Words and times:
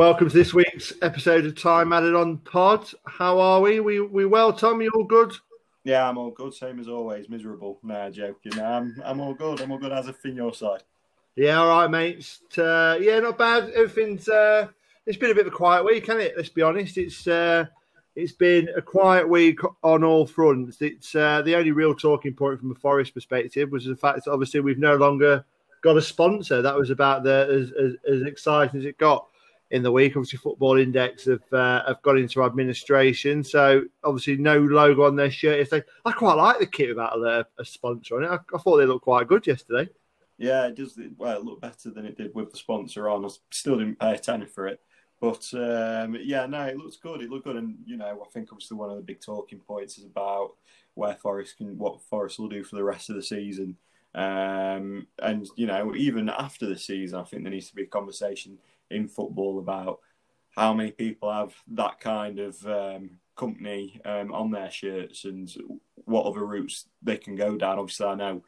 Welcome 0.00 0.30
to 0.30 0.34
this 0.34 0.54
week's 0.54 0.94
episode 1.02 1.44
of 1.44 1.54
Time 1.54 1.92
Added 1.92 2.14
On 2.14 2.38
Pod. 2.38 2.90
How 3.04 3.38
are 3.38 3.60
we? 3.60 3.80
We 3.80 4.00
we 4.00 4.24
well, 4.24 4.50
Tom? 4.50 4.80
You 4.80 4.90
all 4.94 5.04
good? 5.04 5.34
Yeah, 5.84 6.08
I'm 6.08 6.16
all 6.16 6.30
good. 6.30 6.54
Same 6.54 6.80
as 6.80 6.88
always. 6.88 7.28
Miserable. 7.28 7.78
Nah, 7.82 8.08
joking. 8.08 8.58
I'm 8.58 8.96
I'm 9.04 9.20
all 9.20 9.34
good. 9.34 9.60
I'm 9.60 9.70
all 9.70 9.76
good. 9.76 9.92
As 9.92 10.08
a 10.08 10.14
thing 10.14 10.36
your 10.36 10.54
side? 10.54 10.84
Yeah, 11.36 11.60
all 11.60 11.68
right, 11.68 11.90
mates. 11.90 12.40
Uh, 12.56 12.96
yeah, 12.98 13.20
not 13.20 13.36
bad. 13.36 13.68
Everything's. 13.72 14.26
Uh, 14.26 14.68
it's 15.04 15.18
been 15.18 15.32
a 15.32 15.34
bit 15.34 15.46
of 15.46 15.52
a 15.52 15.56
quiet 15.56 15.84
week, 15.84 16.06
hasn't 16.06 16.24
it? 16.24 16.32
Let's 16.34 16.48
be 16.48 16.62
honest. 16.62 16.96
It's 16.96 17.26
uh, 17.26 17.66
it's 18.16 18.32
been 18.32 18.70
a 18.74 18.80
quiet 18.80 19.28
week 19.28 19.60
on 19.82 20.02
all 20.02 20.26
fronts. 20.26 20.80
It's 20.80 21.14
uh, 21.14 21.42
the 21.42 21.56
only 21.56 21.72
real 21.72 21.94
talking 21.94 22.32
point 22.32 22.58
from 22.58 22.70
a 22.70 22.74
Forest 22.74 23.12
perspective 23.12 23.70
was 23.70 23.84
the 23.84 23.96
fact 23.96 24.24
that 24.24 24.30
obviously 24.30 24.60
we've 24.60 24.78
no 24.78 24.96
longer 24.96 25.44
got 25.82 25.98
a 25.98 26.02
sponsor. 26.02 26.62
That 26.62 26.74
was 26.74 26.88
about 26.88 27.22
the 27.22 27.46
as, 27.50 27.72
as, 27.72 27.96
as 28.10 28.26
exciting 28.26 28.80
as 28.80 28.86
it 28.86 28.96
got 28.96 29.26
in 29.70 29.82
the 29.82 29.92
week. 29.92 30.16
Obviously, 30.16 30.38
Football 30.38 30.78
Index 30.78 31.26
have 31.26 31.52
uh, 31.52 31.82
have 31.86 32.02
got 32.02 32.18
into 32.18 32.42
administration, 32.42 33.44
so 33.44 33.82
obviously 34.04 34.36
no 34.36 34.58
logo 34.58 35.04
on 35.04 35.16
their 35.16 35.30
shirt. 35.30 35.60
If 35.60 35.70
they, 35.70 35.82
I 36.04 36.12
quite 36.12 36.34
like 36.34 36.58
the 36.58 36.66
kit 36.66 36.90
without 36.90 37.18
a, 37.18 37.46
a 37.58 37.64
sponsor 37.64 38.16
on 38.16 38.24
it. 38.24 38.28
I, 38.28 38.38
I, 38.54 38.58
thought 38.58 38.78
they 38.78 38.86
looked 38.86 39.04
quite 39.04 39.28
good 39.28 39.46
yesterday. 39.46 39.88
Yeah, 40.38 40.66
it 40.66 40.76
does. 40.76 40.98
Well, 41.16 41.38
it 41.38 41.44
looked 41.44 41.62
better 41.62 41.90
than 41.90 42.06
it 42.06 42.16
did 42.16 42.34
with 42.34 42.50
the 42.50 42.58
sponsor 42.58 43.08
on. 43.08 43.24
I 43.24 43.28
still 43.50 43.78
didn't 43.78 43.98
pay 43.98 44.14
a 44.14 44.18
tenner 44.18 44.46
for 44.46 44.66
it, 44.66 44.80
but 45.20 45.48
um, 45.54 46.16
yeah, 46.20 46.46
no, 46.46 46.62
it 46.62 46.76
looks 46.76 46.96
good. 46.96 47.20
It 47.20 47.30
looked 47.30 47.44
good, 47.44 47.56
and 47.56 47.76
you 47.86 47.96
know, 47.96 48.22
I 48.24 48.28
think 48.30 48.48
obviously 48.50 48.76
one 48.76 48.90
of 48.90 48.96
the 48.96 49.02
big 49.02 49.20
talking 49.20 49.60
points 49.60 49.98
is 49.98 50.04
about 50.04 50.52
where 50.94 51.14
Forest 51.14 51.58
can, 51.58 51.78
what 51.78 52.02
Forest 52.02 52.38
will 52.38 52.48
do 52.48 52.64
for 52.64 52.76
the 52.76 52.84
rest 52.84 53.10
of 53.10 53.16
the 53.16 53.22
season. 53.22 53.76
Um, 54.12 55.06
and 55.20 55.46
you 55.54 55.66
know, 55.66 55.94
even 55.94 56.28
after 56.28 56.66
the 56.66 56.76
season, 56.76 57.20
I 57.20 57.22
think 57.22 57.44
there 57.44 57.52
needs 57.52 57.68
to 57.68 57.76
be 57.76 57.84
a 57.84 57.86
conversation 57.86 58.58
in 58.90 59.08
football 59.08 59.58
about 59.58 60.00
how 60.56 60.74
many 60.74 60.90
people 60.90 61.32
have 61.32 61.54
that 61.68 62.00
kind 62.00 62.38
of 62.38 62.66
um, 62.66 63.18
company 63.36 64.00
um, 64.04 64.32
on 64.32 64.50
their 64.50 64.70
shirts 64.70 65.24
and 65.24 65.52
what 66.04 66.26
other 66.26 66.44
routes 66.44 66.86
they 67.02 67.16
can 67.16 67.36
go 67.36 67.56
down. 67.56 67.78
Obviously, 67.78 68.06
I 68.06 68.14
know 68.14 68.42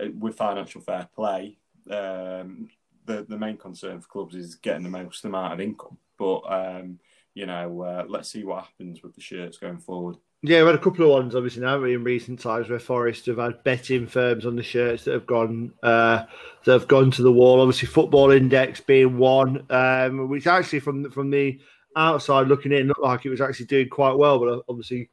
uh, 0.00 0.06
with 0.18 0.36
financial 0.36 0.80
fair 0.80 1.08
play, 1.14 1.58
um, 1.90 2.68
the 3.04 3.24
the 3.28 3.38
main 3.38 3.56
concern 3.56 4.00
for 4.00 4.08
clubs 4.08 4.34
is 4.34 4.54
getting 4.56 4.82
the 4.82 4.88
most 4.88 5.24
amount 5.24 5.52
of 5.52 5.60
income. 5.60 5.98
But 6.18 6.40
um, 6.40 6.98
you 7.34 7.46
know, 7.46 7.82
uh, 7.82 8.04
let's 8.08 8.30
see 8.30 8.44
what 8.44 8.64
happens 8.64 9.02
with 9.02 9.14
the 9.14 9.20
shirts 9.20 9.58
going 9.58 9.78
forward. 9.78 10.16
Yeah, 10.44 10.62
we 10.62 10.66
had 10.66 10.74
a 10.74 10.78
couple 10.78 11.04
of 11.04 11.12
ones 11.12 11.36
obviously 11.36 11.62
now 11.62 11.84
in 11.84 12.02
recent 12.02 12.40
times 12.40 12.68
where 12.68 12.80
Forest 12.80 13.26
have 13.26 13.38
had 13.38 13.62
betting 13.62 14.08
firms 14.08 14.44
on 14.44 14.56
the 14.56 14.62
shirts 14.62 15.04
that 15.04 15.12
have 15.14 15.26
gone 15.26 15.72
uh, 15.84 16.24
that 16.64 16.72
have 16.72 16.88
gone 16.88 17.12
to 17.12 17.22
the 17.22 17.30
wall. 17.30 17.60
Obviously, 17.60 17.86
Football 17.86 18.32
Index 18.32 18.80
being 18.80 19.18
one, 19.18 19.64
um, 19.70 20.28
which 20.28 20.48
actually 20.48 20.80
from 20.80 21.08
from 21.12 21.30
the 21.30 21.60
outside 21.94 22.48
looking 22.48 22.72
in 22.72 22.88
looked 22.88 23.02
like 23.02 23.24
it 23.24 23.30
was 23.30 23.40
actually 23.40 23.66
doing 23.66 23.88
quite 23.88 24.16
well, 24.16 24.40
but 24.40 24.64
obviously 24.68 25.10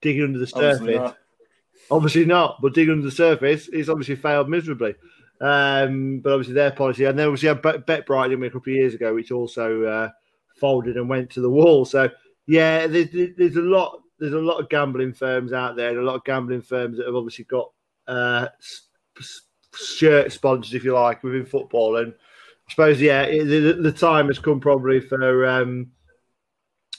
digging 0.00 0.24
under 0.24 0.40
the 0.40 0.48
surface, 0.48 0.80
obviously 0.80 0.96
not, 0.96 1.16
obviously 1.92 2.24
not 2.24 2.58
but 2.60 2.74
digging 2.74 2.94
under 2.94 3.04
the 3.04 3.12
surface, 3.12 3.68
it's 3.72 3.88
obviously 3.88 4.16
failed 4.16 4.48
miserably. 4.48 4.96
Um, 5.40 6.18
but 6.18 6.32
obviously 6.32 6.54
their 6.54 6.72
policy, 6.72 7.04
and 7.04 7.16
then 7.16 7.28
obviously 7.28 7.48
had 7.48 7.86
Bet 7.86 8.04
Brighton 8.06 8.42
a 8.42 8.50
couple 8.50 8.72
of 8.72 8.76
years 8.76 8.94
ago, 8.94 9.14
which 9.14 9.30
also 9.30 9.84
uh, 9.84 10.08
folded 10.56 10.96
and 10.96 11.08
went 11.08 11.30
to 11.30 11.40
the 11.40 11.50
wall. 11.50 11.84
So 11.84 12.10
yeah, 12.48 12.88
there's, 12.88 13.10
there's 13.36 13.56
a 13.56 13.60
lot 13.60 14.01
there's 14.22 14.34
a 14.34 14.38
lot 14.38 14.60
of 14.60 14.68
gambling 14.68 15.12
firms 15.12 15.52
out 15.52 15.74
there, 15.74 15.90
and 15.90 15.98
a 15.98 16.02
lot 16.02 16.14
of 16.14 16.24
gambling 16.24 16.62
firms 16.62 16.96
that 16.96 17.06
have 17.06 17.16
obviously 17.16 17.44
got 17.44 17.72
uh, 18.06 18.46
shirt 19.74 20.30
sponsors, 20.30 20.74
if 20.74 20.84
you 20.84 20.94
like, 20.94 21.24
within 21.24 21.44
football. 21.44 21.96
And 21.96 22.12
I 22.12 22.70
suppose, 22.70 23.00
yeah, 23.00 23.26
the, 23.26 23.78
the, 23.82 23.90
time 23.90 24.28
has 24.28 24.38
come 24.38 24.60
probably 24.60 25.00
for, 25.00 25.44
um, 25.44 25.90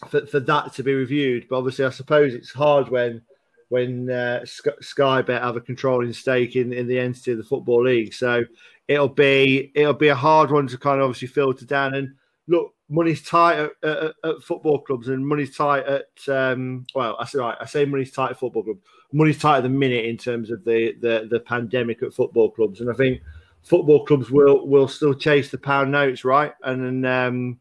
for 0.09 0.25
for 0.25 0.41
that 0.41 0.73
to 0.73 0.83
be 0.83 0.93
reviewed. 0.93 1.47
But 1.49 1.59
obviously, 1.59 1.85
I 1.85 1.91
suppose 1.91 2.33
it's 2.33 2.51
hard 2.51 2.89
when 2.89 3.21
when 3.69 4.09
uh, 4.09 4.43
Sky 4.81 5.21
Bet 5.21 5.41
have 5.41 5.55
a 5.55 5.61
controlling 5.61 6.11
stake 6.11 6.57
in, 6.57 6.73
in 6.73 6.87
the 6.87 6.99
entity 6.99 7.31
of 7.31 7.37
the 7.37 7.43
football 7.45 7.85
league. 7.85 8.13
So 8.13 8.43
it'll 8.89 9.07
be 9.07 9.71
it'll 9.75 9.93
be 9.93 10.09
a 10.09 10.15
hard 10.15 10.51
one 10.51 10.67
to 10.67 10.77
kind 10.77 10.99
of 10.99 11.05
obviously 11.05 11.29
filter 11.29 11.65
down. 11.65 11.93
And 11.93 12.15
look, 12.49 12.72
money's 12.89 13.23
tight 13.23 13.57
at, 13.59 13.71
at, 13.83 14.13
at, 14.23 14.43
football 14.43 14.79
clubs 14.79 15.07
and 15.07 15.25
money's 15.25 15.55
tight 15.55 15.85
at 15.85 16.07
um, 16.27 16.85
well 16.93 17.15
I 17.19 17.25
say 17.25 17.39
right 17.39 17.57
I 17.59 17.65
say 17.65 17.85
money's 17.85 18.11
tight 18.11 18.31
at 18.31 18.39
football 18.39 18.63
clubs. 18.63 18.81
Money's 19.11 19.39
tight 19.39 19.57
at 19.57 19.63
the 19.63 19.69
minute 19.69 20.05
in 20.05 20.17
terms 20.17 20.49
of 20.49 20.63
the, 20.65 20.95
the 20.99 21.27
the 21.29 21.39
pandemic 21.39 22.01
at 22.01 22.13
football 22.13 22.49
clubs. 22.49 22.81
And 22.81 22.89
I 22.89 22.93
think 22.93 23.21
football 23.61 24.05
clubs 24.05 24.31
will 24.31 24.67
will 24.67 24.87
still 24.87 25.13
chase 25.13 25.49
the 25.49 25.57
pound 25.57 25.91
notes 25.91 26.25
right. 26.25 26.53
And 26.63 27.03
then 27.03 27.05
um, 27.05 27.59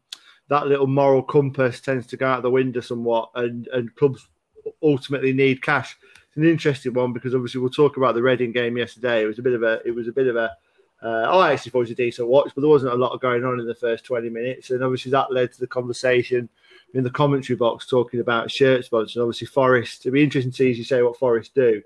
that 0.49 0.67
little 0.67 0.87
moral 0.87 1.23
compass 1.23 1.79
tends 1.79 2.07
to 2.07 2.17
go 2.17 2.27
out 2.27 2.41
the 2.41 2.49
window 2.49 2.81
somewhat 2.81 3.29
and 3.35 3.67
and 3.67 3.95
clubs 3.95 4.27
ultimately 4.81 5.33
need 5.33 5.61
cash. 5.61 5.97
It's 6.27 6.37
an 6.37 6.45
interesting 6.45 6.93
one 6.93 7.13
because 7.13 7.35
obviously 7.35 7.61
we'll 7.61 7.69
talk 7.69 7.97
about 7.97 8.15
the 8.15 8.23
Reading 8.23 8.51
game 8.51 8.77
yesterday. 8.77 9.23
It 9.23 9.27
was 9.27 9.39
a 9.39 9.43
bit 9.43 9.53
of 9.53 9.63
a 9.63 9.79
it 9.85 9.91
was 9.91 10.07
a 10.07 10.11
bit 10.11 10.27
of 10.27 10.35
a 10.35 10.55
uh, 11.03 11.27
I 11.37 11.51
actually 11.51 11.71
thought 11.71 11.79
it 11.79 11.81
was 11.81 11.91
a 11.91 11.95
decent 11.95 12.27
watch, 12.29 12.51
but 12.55 12.61
there 12.61 12.69
wasn't 12.69 12.93
a 12.93 12.95
lot 12.95 13.19
going 13.19 13.43
on 13.43 13.59
in 13.59 13.67
the 13.67 13.75
first 13.75 14.05
20 14.05 14.29
minutes. 14.29 14.69
And 14.69 14.81
obviously, 14.81 15.11
that 15.11 15.33
led 15.33 15.51
to 15.51 15.59
the 15.59 15.67
conversation 15.67 16.47
in 16.93 17.03
the 17.03 17.09
commentary 17.09 17.57
box 17.57 17.85
talking 17.85 18.21
about 18.21 18.49
shirt 18.49 18.85
sponsors. 18.85 19.17
And 19.17 19.23
obviously, 19.23 19.47
Forest, 19.47 20.01
it'd 20.01 20.13
be 20.13 20.23
interesting 20.23 20.51
to 20.51 20.57
see 20.57 20.71
as 20.71 20.77
you 20.77 20.85
say 20.85 21.01
what 21.01 21.17
Forest 21.17 21.53
do. 21.53 21.81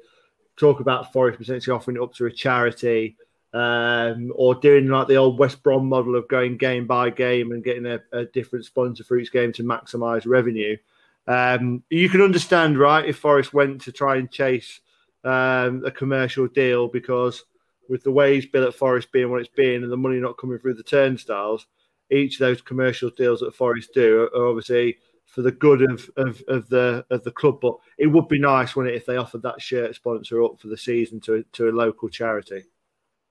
Talk 0.55 0.81
about 0.81 1.11
Forest 1.11 1.39
potentially 1.39 1.75
offering 1.75 1.97
it 1.97 2.03
up 2.03 2.13
to 2.15 2.27
a 2.27 2.31
charity 2.31 3.15
um, 3.53 4.31
or 4.35 4.53
doing 4.53 4.87
like 4.87 5.07
the 5.07 5.17
old 5.17 5.39
West 5.39 5.63
Brom 5.63 5.89
model 5.89 6.15
of 6.15 6.27
going 6.27 6.57
game 6.57 6.85
by 6.85 7.09
game 7.09 7.51
and 7.53 7.63
getting 7.63 7.87
a, 7.87 7.99
a 8.11 8.25
different 8.25 8.65
sponsor 8.65 9.03
for 9.03 9.17
each 9.17 9.31
game 9.31 9.51
to 9.53 9.63
maximise 9.63 10.27
revenue. 10.27 10.77
Um, 11.25 11.83
you 11.89 12.07
can 12.07 12.21
understand, 12.21 12.77
right, 12.77 13.05
if 13.05 13.17
Forest 13.17 13.51
went 13.51 13.81
to 13.81 13.91
try 13.91 14.17
and 14.17 14.29
chase 14.29 14.79
um, 15.23 15.83
a 15.85 15.91
commercial 15.91 16.45
deal 16.45 16.87
because– 16.87 17.43
with 17.89 18.03
the 18.03 18.11
wage 18.11 18.51
bill 18.51 18.67
at 18.67 18.73
Forest 18.73 19.11
being 19.11 19.29
what 19.29 19.41
it's 19.41 19.49
been 19.49 19.83
and 19.83 19.91
the 19.91 19.97
money 19.97 20.19
not 20.19 20.37
coming 20.37 20.57
through 20.59 20.75
the 20.75 20.83
turnstiles, 20.83 21.67
each 22.09 22.35
of 22.35 22.39
those 22.39 22.61
commercial 22.61 23.09
deals 23.09 23.41
that 23.41 23.55
Forest 23.55 23.93
do 23.93 24.29
are, 24.33 24.47
obviously 24.49 24.97
for 25.25 25.41
the 25.41 25.51
good 25.51 25.81
of, 25.81 26.09
of, 26.15 26.41
of, 26.47 26.69
the 26.69 27.05
of 27.09 27.23
the 27.23 27.31
club. 27.31 27.59
But 27.61 27.75
it 27.97 28.07
would 28.07 28.27
be 28.27 28.39
nice, 28.39 28.75
wouldn't 28.75 28.95
it, 28.95 28.97
if 28.97 29.05
they 29.05 29.17
offered 29.17 29.43
that 29.43 29.61
shirt 29.61 29.95
sponsor 29.95 30.43
up 30.43 30.59
for 30.59 30.67
the 30.67 30.77
season 30.77 31.19
to 31.21 31.43
to 31.53 31.69
a 31.69 31.71
local 31.71 32.09
charity. 32.09 32.63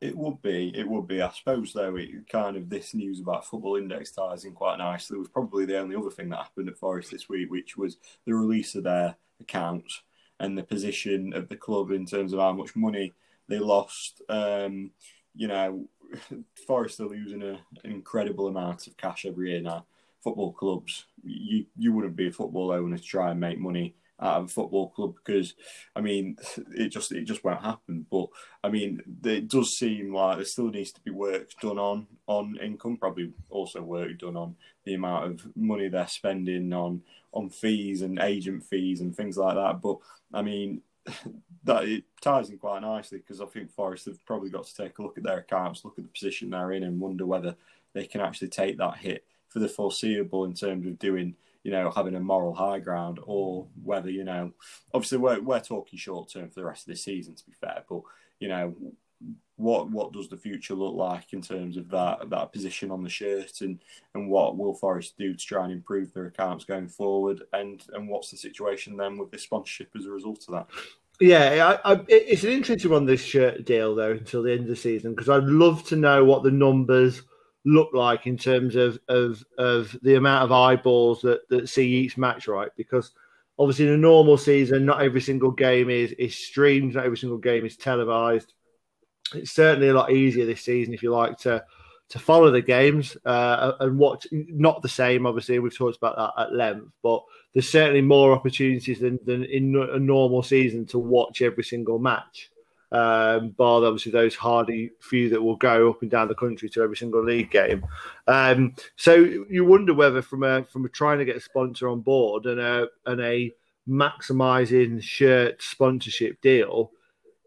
It 0.03 0.15
would 0.15 0.43
be, 0.43 0.73
it 0.77 0.87
would 0.87 1.09
be. 1.09 1.23
I 1.23 1.31
suppose 1.31 1.73
though, 1.73 1.97
it 1.97 2.29
kind 2.29 2.57
of 2.57 2.69
this 2.69 2.95
news 2.95 3.21
about 3.21 3.47
football 3.47 3.77
index 3.77 4.11
ties 4.11 4.45
in 4.45 4.53
quite 4.53 4.77
nicely. 4.77 5.17
It 5.17 5.21
was 5.21 5.29
probably 5.29 5.65
the 5.65 5.79
only 5.79 5.97
other 5.97 6.11
thing 6.11 6.29
that 6.29 6.37
happened 6.37 6.69
at 6.69 6.77
Forest 6.77 7.11
this 7.11 7.31
week, 7.31 7.51
which 7.51 7.79
was 7.79 7.97
the 8.27 8.35
release 8.35 8.75
of 8.75 8.85
their 8.85 9.17
accounts 9.41 10.03
and 10.39 10.57
the 10.57 10.63
position 10.63 11.33
of 11.33 11.49
the 11.49 11.57
club 11.57 11.91
in 11.91 12.05
terms 12.05 12.35
of 12.35 12.41
how 12.41 12.53
much 12.53 12.77
money 12.77 13.15
they 13.49 13.59
lost. 13.59 14.23
Um, 14.29 14.91
you 15.35 15.49
know, 15.49 15.89
Forest 16.67 17.01
are 17.01 17.07
losing 17.07 17.43
a, 17.43 17.59
an 17.85 17.91
incredible 17.93 18.49
amount 18.49 18.87
of 18.87 18.97
cash 18.97 19.27
every 19.27 19.51
year 19.51 19.61
now. 19.61 19.87
Football 20.23 20.53
clubs, 20.53 21.05
you 21.23 21.67
you 21.77 21.93
wouldn't 21.93 22.17
be 22.17 22.29
a 22.29 22.33
football 22.33 22.73
owner 22.73 22.97
to 22.97 23.03
try 23.03 23.31
and 23.31 23.39
make 23.39 23.59
money 23.59 23.95
out 24.21 24.39
of 24.39 24.45
a 24.47 24.49
football 24.49 24.89
club 24.89 25.15
because, 25.15 25.55
I 25.95 26.01
mean, 26.01 26.37
it 26.75 26.89
just 26.89 27.13
it 27.13 27.25
just 27.25 27.45
won't 27.45 27.63
happen. 27.63 28.07
But 28.11 28.29
I 28.65 28.71
mean, 28.71 29.01
it 29.25 29.49
does 29.49 29.77
seem 29.77 30.13
like 30.15 30.37
there 30.37 30.45
still 30.45 30.71
needs 30.71 30.93
to 30.93 31.01
be 31.01 31.11
work 31.11 31.51
done 31.61 31.79
on 31.79 32.07
on 32.27 32.59
income. 32.63 32.97
Probably 32.97 33.33
also 33.51 33.83
work 33.83 34.19
done 34.19 34.37
on 34.37 34.57
the 34.85 34.95
amount 34.95 35.25
of 35.27 35.57
money 35.57 35.89
they're 35.89 36.09
spending 36.09 36.73
on 36.73 37.03
on 37.33 37.51
fees 37.51 38.03
and 38.03 38.19
agent 38.19 38.65
fees 38.65 39.01
and 39.01 39.15
things 39.15 39.37
like 39.37 39.55
that. 39.55 39.81
But 39.81 39.99
I 40.33 40.43
mean, 40.43 40.83
that 41.65 41.85
it 41.85 42.05
ties 42.21 42.51
in 42.51 42.59
quite 42.59 42.83
nicely 42.83 43.19
because 43.19 43.41
I 43.41 43.47
think 43.47 43.71
Forest 43.71 44.07
have 44.07 44.25
probably 44.25 44.51
got 44.51 44.67
to 44.67 44.75
take 44.75 44.99
a 44.99 45.03
look 45.03 45.19
at 45.19 45.25
their 45.25 45.39
accounts, 45.39 45.85
look 45.85 45.99
at 45.99 46.05
the 46.05 46.11
position 46.11 46.51
they're 46.51 46.73
in, 46.73 46.85
and 46.85 47.01
wonder 47.01 47.27
whether 47.27 47.57
they 47.93 48.07
can 48.07 48.21
actually 48.21 48.49
take 48.49 48.79
that 48.79 48.99
hit 48.99 49.25
for 49.49 49.59
the 49.59 49.69
foreseeable 49.69 50.45
in 50.45 50.55
terms 50.55 50.87
of 50.87 50.99
doing, 50.99 51.35
you 51.63 51.71
know, 51.71 51.91
having 51.91 52.15
a 52.15 52.21
moral 52.21 52.55
high 52.55 52.79
ground, 52.79 53.19
or 53.25 53.67
whether 53.83 54.11
you 54.11 54.25
know, 54.25 54.53
obviously 54.95 55.19
we're 55.19 55.41
we're 55.41 55.61
talking 55.61 55.99
short 55.99 56.31
term 56.31 56.49
for 56.49 56.61
the 56.61 56.67
rest 56.67 56.87
of 56.87 56.93
the 56.93 56.99
season 56.99 57.35
to 57.35 57.45
be 57.45 57.53
fair, 57.53 57.85
but 57.89 58.03
you 58.39 58.49
know, 58.49 58.75
what 59.57 59.91
what 59.91 60.13
does 60.13 60.29
the 60.29 60.37
future 60.37 60.75
look 60.75 60.95
like 60.95 61.33
in 61.33 61.41
terms 61.41 61.77
of 61.77 61.89
that 61.91 62.29
that 62.29 62.53
position 62.53 62.91
on 62.91 63.03
the 63.03 63.09
shirt 63.09 63.61
and 63.63 63.81
and 64.15 64.29
what 64.29 64.57
will 64.57 64.75
Forest 64.75 65.17
do 65.19 65.33
to 65.33 65.45
try 65.45 65.65
and 65.65 65.73
improve 65.73 66.13
their 66.13 66.27
accounts 66.27 66.65
going 66.65 66.89
forward? 66.89 67.43
And 67.53 67.83
and 67.95 68.09
what's 68.09 68.31
the 68.31 68.37
situation 68.37 68.97
then 68.97 69.17
with 69.17 69.31
the 69.31 69.39
sponsorship 69.39 69.91
as 69.97 70.05
a 70.05 70.11
result 70.11 70.45
of 70.49 70.55
that? 70.55 70.67
Yeah 71.21 71.79
I, 71.85 71.93
I, 71.93 72.05
it's 72.09 72.45
an 72.45 72.51
interesting 72.51 72.91
one 72.91 73.07
this 73.07 73.25
shirt 73.25 73.65
deal 73.65 73.95
though 73.95 74.13
until 74.13 74.43
the 74.43 74.53
end 74.53 74.63
of 74.63 74.69
the 74.69 74.77
season 74.77 75.13
because 75.13 75.31
I'd 75.31 75.45
love 75.45 75.85
to 75.85 75.97
know 75.97 76.25
what 76.25 76.43
the 76.43 76.51
numbers 76.51 77.23
look 77.65 77.91
like 77.95 78.27
in 78.27 78.37
terms 78.37 78.77
of 78.77 78.99
of 79.09 79.43
of 79.57 79.97
the 80.03 80.17
amount 80.17 80.45
of 80.45 80.53
eyeballs 80.53 81.23
that 81.23 81.49
that 81.49 81.71
see 81.71 81.89
each 81.89 82.19
match 82.19 82.47
right? 82.47 82.71
Because 82.77 83.13
obviously 83.59 83.87
in 83.87 83.95
a 83.95 83.97
normal 83.97 84.37
season 84.37 84.85
not 84.85 85.01
every 85.01 85.23
single 85.23 85.51
game 85.51 85.89
is 85.89 86.13
is 86.13 86.35
streamed 86.35 86.95
not 86.95 87.07
every 87.07 87.17
single 87.17 87.39
game 87.39 87.65
is 87.65 87.79
televised 87.79 88.53
it's 89.35 89.53
certainly 89.53 89.89
a 89.89 89.95
lot 89.95 90.13
easier 90.13 90.47
this 90.47 90.63
season, 90.63 90.95
if 90.95 91.03
you 91.03 91.11
like, 91.11 91.39
to 91.39 91.65
to 92.09 92.19
follow 92.21 92.53
the 92.53 92.61
games 92.61 93.17
uh, 93.25 93.73
and 93.81 93.99
watch. 93.99 94.27
Not 94.31 94.83
the 94.83 94.89
same, 94.89 95.27
obviously. 95.27 95.59
We've 95.59 95.77
talked 95.77 95.97
about 95.97 96.17
that 96.17 96.41
at 96.41 96.55
length, 96.55 96.93
but 97.03 97.25
there's 97.53 97.69
certainly 97.69 98.03
more 98.03 98.33
opportunities 98.33 99.01
than, 99.01 99.19
than 99.25 99.45
in 99.45 99.75
a 99.75 99.99
normal 99.99 100.43
season 100.43 100.87
to 100.87 100.99
watch 100.99 101.43
every 101.43 101.65
single 101.65 101.99
match. 101.99 102.51
Um, 102.93 103.51
bar 103.51 103.85
obviously 103.85 104.13
those 104.13 104.37
hardy 104.37 104.93
few 105.01 105.29
that 105.31 105.43
will 105.43 105.57
go 105.57 105.91
up 105.91 106.03
and 106.03 106.11
down 106.11 106.29
the 106.29 106.37
country 106.37 106.69
to 106.71 106.83
every 106.83 106.97
single 106.97 107.25
league 107.25 107.51
game. 107.51 107.85
Um, 108.29 108.77
so 108.95 109.15
you 109.15 109.65
wonder 109.65 109.93
whether 109.93 110.23
from 110.23 110.45
a 110.45 110.65
from 110.65 110.85
a 110.85 110.89
trying 110.89 111.19
to 111.19 111.25
get 111.25 111.37
a 111.37 111.41
sponsor 111.41 111.89
on 111.89 112.01
board 112.01 112.47
and 112.47 112.61
a 112.61 112.87
and 113.05 113.21
a 113.21 113.53
maximizing 113.89 115.03
shirt 115.03 115.61
sponsorship 115.61 116.41
deal, 116.41 116.93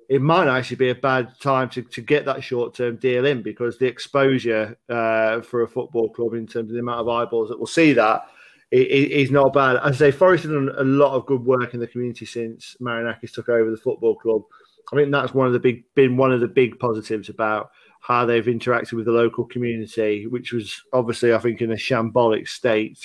it 0.09 0.23
might 0.23 0.47
actually 0.47 0.75
be 0.75 0.89
a 0.89 0.95
bad 0.95 1.39
time 1.39 1.69
to, 1.69 1.83
to 1.83 2.01
get 2.01 2.25
that 2.25 2.43
short 2.43 2.73
term 2.73 2.97
deal 2.97 3.27
in 3.27 3.43
because 3.43 3.77
the 3.77 3.85
exposure 3.85 4.75
uh, 4.89 5.39
for 5.41 5.61
a 5.61 5.67
football 5.67 6.09
club 6.09 6.33
in 6.33 6.47
terms 6.47 6.71
of 6.71 6.73
the 6.73 6.79
amount 6.79 7.01
of 7.01 7.07
eyeballs 7.07 7.49
that 7.49 7.59
will 7.59 7.67
see 7.67 7.93
that 7.93 8.23
is 8.71 9.31
not 9.31 9.53
bad. 9.53 9.77
As 9.77 9.95
I 9.95 10.09
say, 10.09 10.11
Forest 10.11 10.43
have 10.43 10.53
done 10.53 10.71
a 10.77 10.83
lot 10.83 11.15
of 11.15 11.25
good 11.25 11.43
work 11.43 11.73
in 11.73 11.79
the 11.79 11.87
community 11.87 12.25
since 12.25 12.75
Marinakis 12.81 13.33
took 13.33 13.49
over 13.49 13.71
the 13.71 13.77
football 13.77 14.15
club. 14.15 14.43
I 14.91 14.95
think 14.95 15.11
that's 15.11 15.33
one 15.33 15.47
of 15.47 15.53
the 15.53 15.59
big 15.59 15.83
been 15.93 16.17
one 16.17 16.31
of 16.31 16.39
the 16.39 16.47
big 16.47 16.79
positives 16.79 17.29
about 17.29 17.69
how 18.01 18.25
they've 18.25 18.45
interacted 18.45 18.93
with 18.93 19.05
the 19.05 19.11
local 19.11 19.45
community, 19.45 20.25
which 20.25 20.53
was 20.53 20.81
obviously 20.93 21.33
I 21.33 21.37
think 21.37 21.61
in 21.61 21.71
a 21.71 21.75
shambolic 21.75 22.47
state 22.47 22.99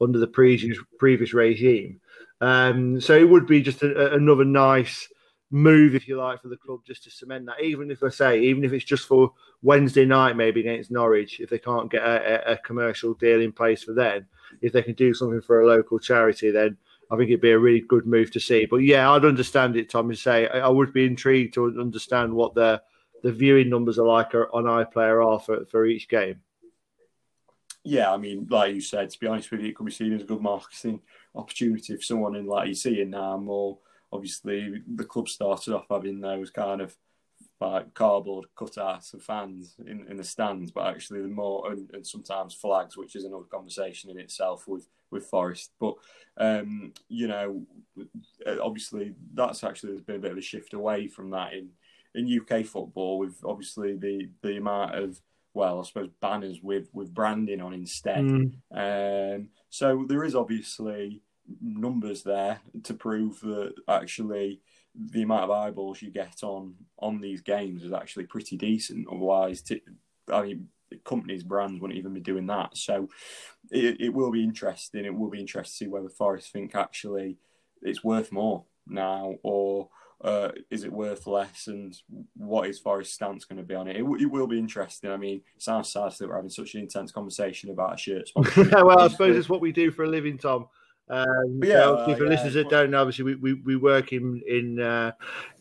under 0.00 0.18
the 0.18 0.26
previous 0.26 0.78
previous 0.98 1.32
regime. 1.34 2.00
Um, 2.40 3.00
so 3.00 3.16
it 3.16 3.28
would 3.28 3.46
be 3.46 3.62
just 3.62 3.82
a, 3.82 4.14
another 4.14 4.44
nice 4.44 5.08
move, 5.50 5.94
if 5.94 6.06
you 6.06 6.16
like, 6.16 6.42
for 6.42 6.48
the 6.48 6.56
club 6.56 6.80
just 6.86 7.04
to 7.04 7.10
cement 7.10 7.46
that. 7.46 7.62
Even 7.62 7.90
if 7.90 8.02
I 8.02 8.08
say, 8.08 8.40
even 8.40 8.64
if 8.64 8.72
it's 8.72 8.84
just 8.84 9.06
for 9.06 9.32
Wednesday 9.62 10.04
night, 10.04 10.36
maybe 10.36 10.60
against 10.60 10.90
Norwich, 10.90 11.40
if 11.40 11.50
they 11.50 11.58
can't 11.58 11.90
get 11.90 12.02
a, 12.02 12.52
a, 12.52 12.56
commercial 12.58 13.14
deal 13.14 13.40
in 13.40 13.52
place 13.52 13.82
for 13.82 13.94
then, 13.94 14.26
if 14.60 14.72
they 14.72 14.82
can 14.82 14.94
do 14.94 15.14
something 15.14 15.40
for 15.40 15.60
a 15.60 15.66
local 15.66 15.98
charity, 15.98 16.50
then 16.50 16.76
I 17.10 17.16
think 17.16 17.30
it'd 17.30 17.40
be 17.40 17.52
a 17.52 17.58
really 17.58 17.80
good 17.80 18.06
move 18.06 18.30
to 18.32 18.40
see. 18.40 18.66
But 18.66 18.78
yeah, 18.78 19.10
I'd 19.10 19.24
understand 19.24 19.76
it, 19.76 19.88
Tom, 19.88 20.10
and 20.10 20.18
say 20.18 20.48
I, 20.48 20.60
I 20.60 20.68
would 20.68 20.92
be 20.92 21.06
intrigued 21.06 21.54
to 21.54 21.80
understand 21.80 22.32
what 22.32 22.54
the 22.54 22.82
the 23.22 23.32
viewing 23.32 23.68
numbers 23.68 23.98
are 23.98 24.06
like 24.06 24.32
on 24.34 24.64
iPlayer 24.64 25.26
are 25.26 25.40
for, 25.40 25.64
for 25.66 25.86
each 25.86 26.08
game. 26.08 26.40
Yeah, 27.82 28.12
I 28.12 28.16
mean, 28.16 28.46
like 28.48 28.74
you 28.74 28.80
said, 28.80 29.10
to 29.10 29.18
be 29.18 29.26
honest 29.26 29.50
with 29.50 29.60
you, 29.60 29.68
it 29.68 29.74
could 29.74 29.86
be 29.86 29.92
seen 29.92 30.12
as 30.12 30.22
a 30.22 30.26
good 30.26 30.40
marketing 30.40 31.00
opportunity 31.34 31.96
for 31.96 32.02
someone 32.02 32.36
in 32.36 32.46
like 32.46 32.68
you 32.68 32.74
see 32.74 33.00
in 33.00 33.10
now 33.10 33.36
more 33.36 33.78
obviously 34.12 34.82
the 34.94 35.04
club 35.04 35.28
started 35.28 35.74
off 35.74 35.86
having 35.90 36.20
those 36.20 36.50
kind 36.50 36.80
of 36.80 36.96
like 37.60 37.92
cardboard 37.94 38.46
cutouts 38.56 39.14
of 39.14 39.22
fans 39.22 39.76
in, 39.84 40.06
in 40.08 40.16
the 40.16 40.24
stands, 40.24 40.70
but 40.70 40.86
actually 40.86 41.22
the 41.22 41.28
more 41.28 41.72
and, 41.72 41.90
and, 41.92 42.06
sometimes 42.06 42.54
flags, 42.54 42.96
which 42.96 43.16
is 43.16 43.24
another 43.24 43.44
conversation 43.44 44.10
in 44.10 44.18
itself 44.18 44.68
with 44.68 44.88
with 45.10 45.26
Forest. 45.26 45.72
But 45.80 45.94
um, 46.36 46.92
you 47.08 47.26
know, 47.26 47.66
obviously 48.62 49.14
that's 49.34 49.64
actually 49.64 49.90
there's 49.90 50.02
been 50.02 50.16
a 50.16 50.20
bit 50.20 50.32
of 50.32 50.38
a 50.38 50.42
shift 50.42 50.72
away 50.74 51.08
from 51.08 51.30
that 51.30 51.52
in 51.52 51.70
in 52.14 52.40
UK 52.40 52.64
football 52.64 53.18
with 53.18 53.36
obviously 53.44 53.96
the 53.96 54.28
the 54.42 54.56
amount 54.56 54.94
of 54.94 55.20
well, 55.54 55.80
I 55.80 55.84
suppose 55.84 56.10
banners 56.20 56.60
with 56.62 56.88
with 56.92 57.12
branding 57.12 57.60
on 57.60 57.74
instead. 57.74 58.24
Mm. 58.24 58.52
Um, 58.70 59.48
so 59.70 60.04
there 60.08 60.22
is 60.22 60.36
obviously 60.36 61.22
numbers 61.60 62.22
there 62.22 62.60
to 62.84 62.94
prove 62.94 63.40
that 63.40 63.74
actually 63.88 64.60
the 64.94 65.22
amount 65.22 65.44
of 65.44 65.50
eyeballs 65.50 66.02
you 66.02 66.10
get 66.10 66.42
on 66.42 66.74
on 66.98 67.20
these 67.20 67.40
games 67.40 67.82
is 67.82 67.92
actually 67.92 68.26
pretty 68.26 68.56
decent. 68.56 69.06
Otherwise, 69.08 69.62
t- 69.62 69.82
I 70.32 70.42
mean, 70.42 70.68
companies, 71.04 71.42
brands 71.42 71.80
wouldn't 71.80 71.98
even 71.98 72.14
be 72.14 72.20
doing 72.20 72.46
that. 72.46 72.76
So 72.76 73.08
it, 73.70 74.00
it 74.00 74.08
will 74.10 74.30
be 74.30 74.42
interesting. 74.42 75.04
It 75.04 75.14
will 75.14 75.30
be 75.30 75.40
interesting 75.40 75.86
to 75.86 75.90
see 75.90 75.90
whether 75.90 76.08
Forest 76.08 76.52
think 76.52 76.74
actually 76.74 77.36
it's 77.82 78.02
worth 78.02 78.32
more 78.32 78.64
now 78.86 79.34
or 79.42 79.88
uh, 80.20 80.50
is 80.70 80.82
it 80.82 80.92
worth 80.92 81.28
less 81.28 81.68
and 81.68 81.96
what 82.34 82.68
is 82.68 82.80
Forest's 82.80 83.14
stance 83.14 83.44
going 83.44 83.58
to 83.58 83.62
be 83.62 83.74
on 83.74 83.86
it? 83.86 83.96
It, 83.96 84.04
it 84.20 84.26
will 84.26 84.48
be 84.48 84.58
interesting. 84.58 85.12
I 85.12 85.16
mean, 85.16 85.42
it 85.54 85.62
sounds 85.62 85.92
sad 85.92 86.12
that 86.12 86.28
we're 86.28 86.34
having 86.34 86.50
such 86.50 86.74
an 86.74 86.80
intense 86.80 87.12
conversation 87.12 87.70
about 87.70 87.94
a 87.94 87.96
shirt. 87.96 88.30
well, 88.72 88.98
I 88.98 89.08
suppose 89.08 89.36
it's 89.36 89.48
what 89.48 89.60
we 89.60 89.70
do 89.70 89.90
for 89.92 90.04
a 90.04 90.08
living, 90.08 90.38
Tom. 90.38 90.66
Um, 91.10 91.60
yeah, 91.62 91.74
so 91.74 91.94
uh, 91.96 92.16
for 92.16 92.24
yeah, 92.24 92.28
listeners 92.28 92.54
that 92.54 92.68
don't 92.68 92.90
know, 92.90 93.00
obviously 93.00 93.24
we, 93.24 93.34
we, 93.36 93.54
we 93.54 93.76
work 93.76 94.12
in 94.12 94.42
in 94.46 94.80
uh, 94.80 95.12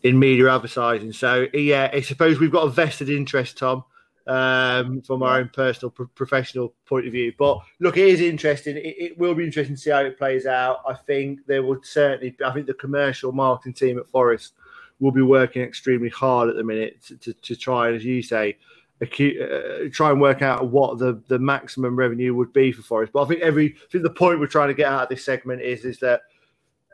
in 0.03 0.19
media 0.19 0.53
advertising. 0.53 1.13
So 1.13 1.47
yeah, 1.53 1.89
I 1.94 2.01
suppose 2.01 2.39
we've 2.39 2.51
got 2.51 2.67
a 2.67 2.69
vested 2.69 3.09
interest, 3.09 3.57
Tom, 3.57 3.83
um, 4.27 5.01
from 5.01 5.23
our 5.23 5.39
own 5.39 5.49
personal 5.53 5.89
pro- 5.89 6.07
professional 6.07 6.73
point 6.85 7.07
of 7.07 7.13
view. 7.13 7.33
But 7.38 7.59
look, 7.79 7.97
it 7.97 8.07
is 8.07 8.21
interesting. 8.21 8.75
It, 8.77 8.95
it, 8.99 9.17
will 9.17 9.35
be 9.35 9.45
interesting 9.45 9.75
to 9.75 9.81
see 9.81 9.89
how 9.89 9.99
it 9.99 10.17
plays 10.17 10.45
out. 10.45 10.81
I 10.88 10.94
think 10.94 11.45
there 11.47 11.63
will 11.63 11.79
certainly. 11.81 12.35
I 12.45 12.51
think 12.51 12.67
the 12.67 12.73
commercial 12.73 13.31
marketing 13.31 13.73
team 13.73 13.99
at 13.99 14.07
Forest 14.09 14.53
will 14.99 15.11
be 15.11 15.21
working 15.21 15.61
extremely 15.61 16.09
hard 16.09 16.49
at 16.49 16.55
the 16.55 16.63
minute 16.63 17.01
to, 17.03 17.17
to, 17.17 17.33
to 17.33 17.55
try, 17.55 17.94
as 17.94 18.03
you 18.03 18.21
say, 18.21 18.57
uh, 19.01 19.89
try 19.91 20.09
and 20.09 20.19
work 20.19 20.41
out 20.41 20.67
what 20.69 20.97
the, 20.97 21.21
the 21.27 21.39
maximum 21.39 21.95
revenue 21.95 22.33
would 22.33 22.51
be 22.53 22.71
for 22.71 22.81
Forest. 22.81 23.13
But 23.13 23.23
I 23.23 23.27
think 23.27 23.41
every 23.41 23.75
I 23.75 23.91
think 23.91 24.03
the 24.03 24.09
point 24.09 24.39
we're 24.39 24.47
trying 24.47 24.69
to 24.69 24.73
get 24.73 24.88
out 24.88 25.03
of 25.03 25.09
this 25.09 25.23
segment 25.23 25.61
is 25.61 25.85
is 25.85 25.99
that 25.99 26.21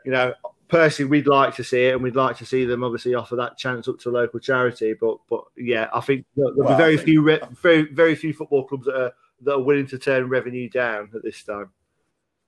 you 0.04 0.12
know 0.12 0.34
personally 0.68 1.10
we'd 1.10 1.26
like 1.26 1.54
to 1.54 1.64
see 1.64 1.86
it 1.86 1.94
and 1.94 2.02
we'd 2.02 2.16
like 2.16 2.36
to 2.36 2.46
see 2.46 2.64
them 2.64 2.82
obviously 2.82 3.14
offer 3.14 3.36
that 3.36 3.56
chance 3.56 3.88
up 3.88 3.98
to 4.00 4.10
local 4.10 4.40
charity. 4.40 4.94
But 4.94 5.18
but 5.30 5.44
yeah, 5.56 5.88
I 5.94 6.00
think 6.00 6.26
there'll 6.36 6.54
well, 6.56 6.68
be 6.68 6.74
very 6.74 6.96
think... 6.96 7.08
few 7.08 7.22
re- 7.22 7.40
very 7.62 7.82
very 7.92 8.14
few 8.14 8.34
football 8.34 8.64
clubs 8.64 8.86
that 8.86 9.00
are 9.00 9.12
that 9.42 9.54
are 9.54 9.62
willing 9.62 9.86
to 9.86 9.98
turn 9.98 10.28
revenue 10.28 10.68
down 10.68 11.10
at 11.14 11.22
this 11.22 11.42
time. 11.42 11.70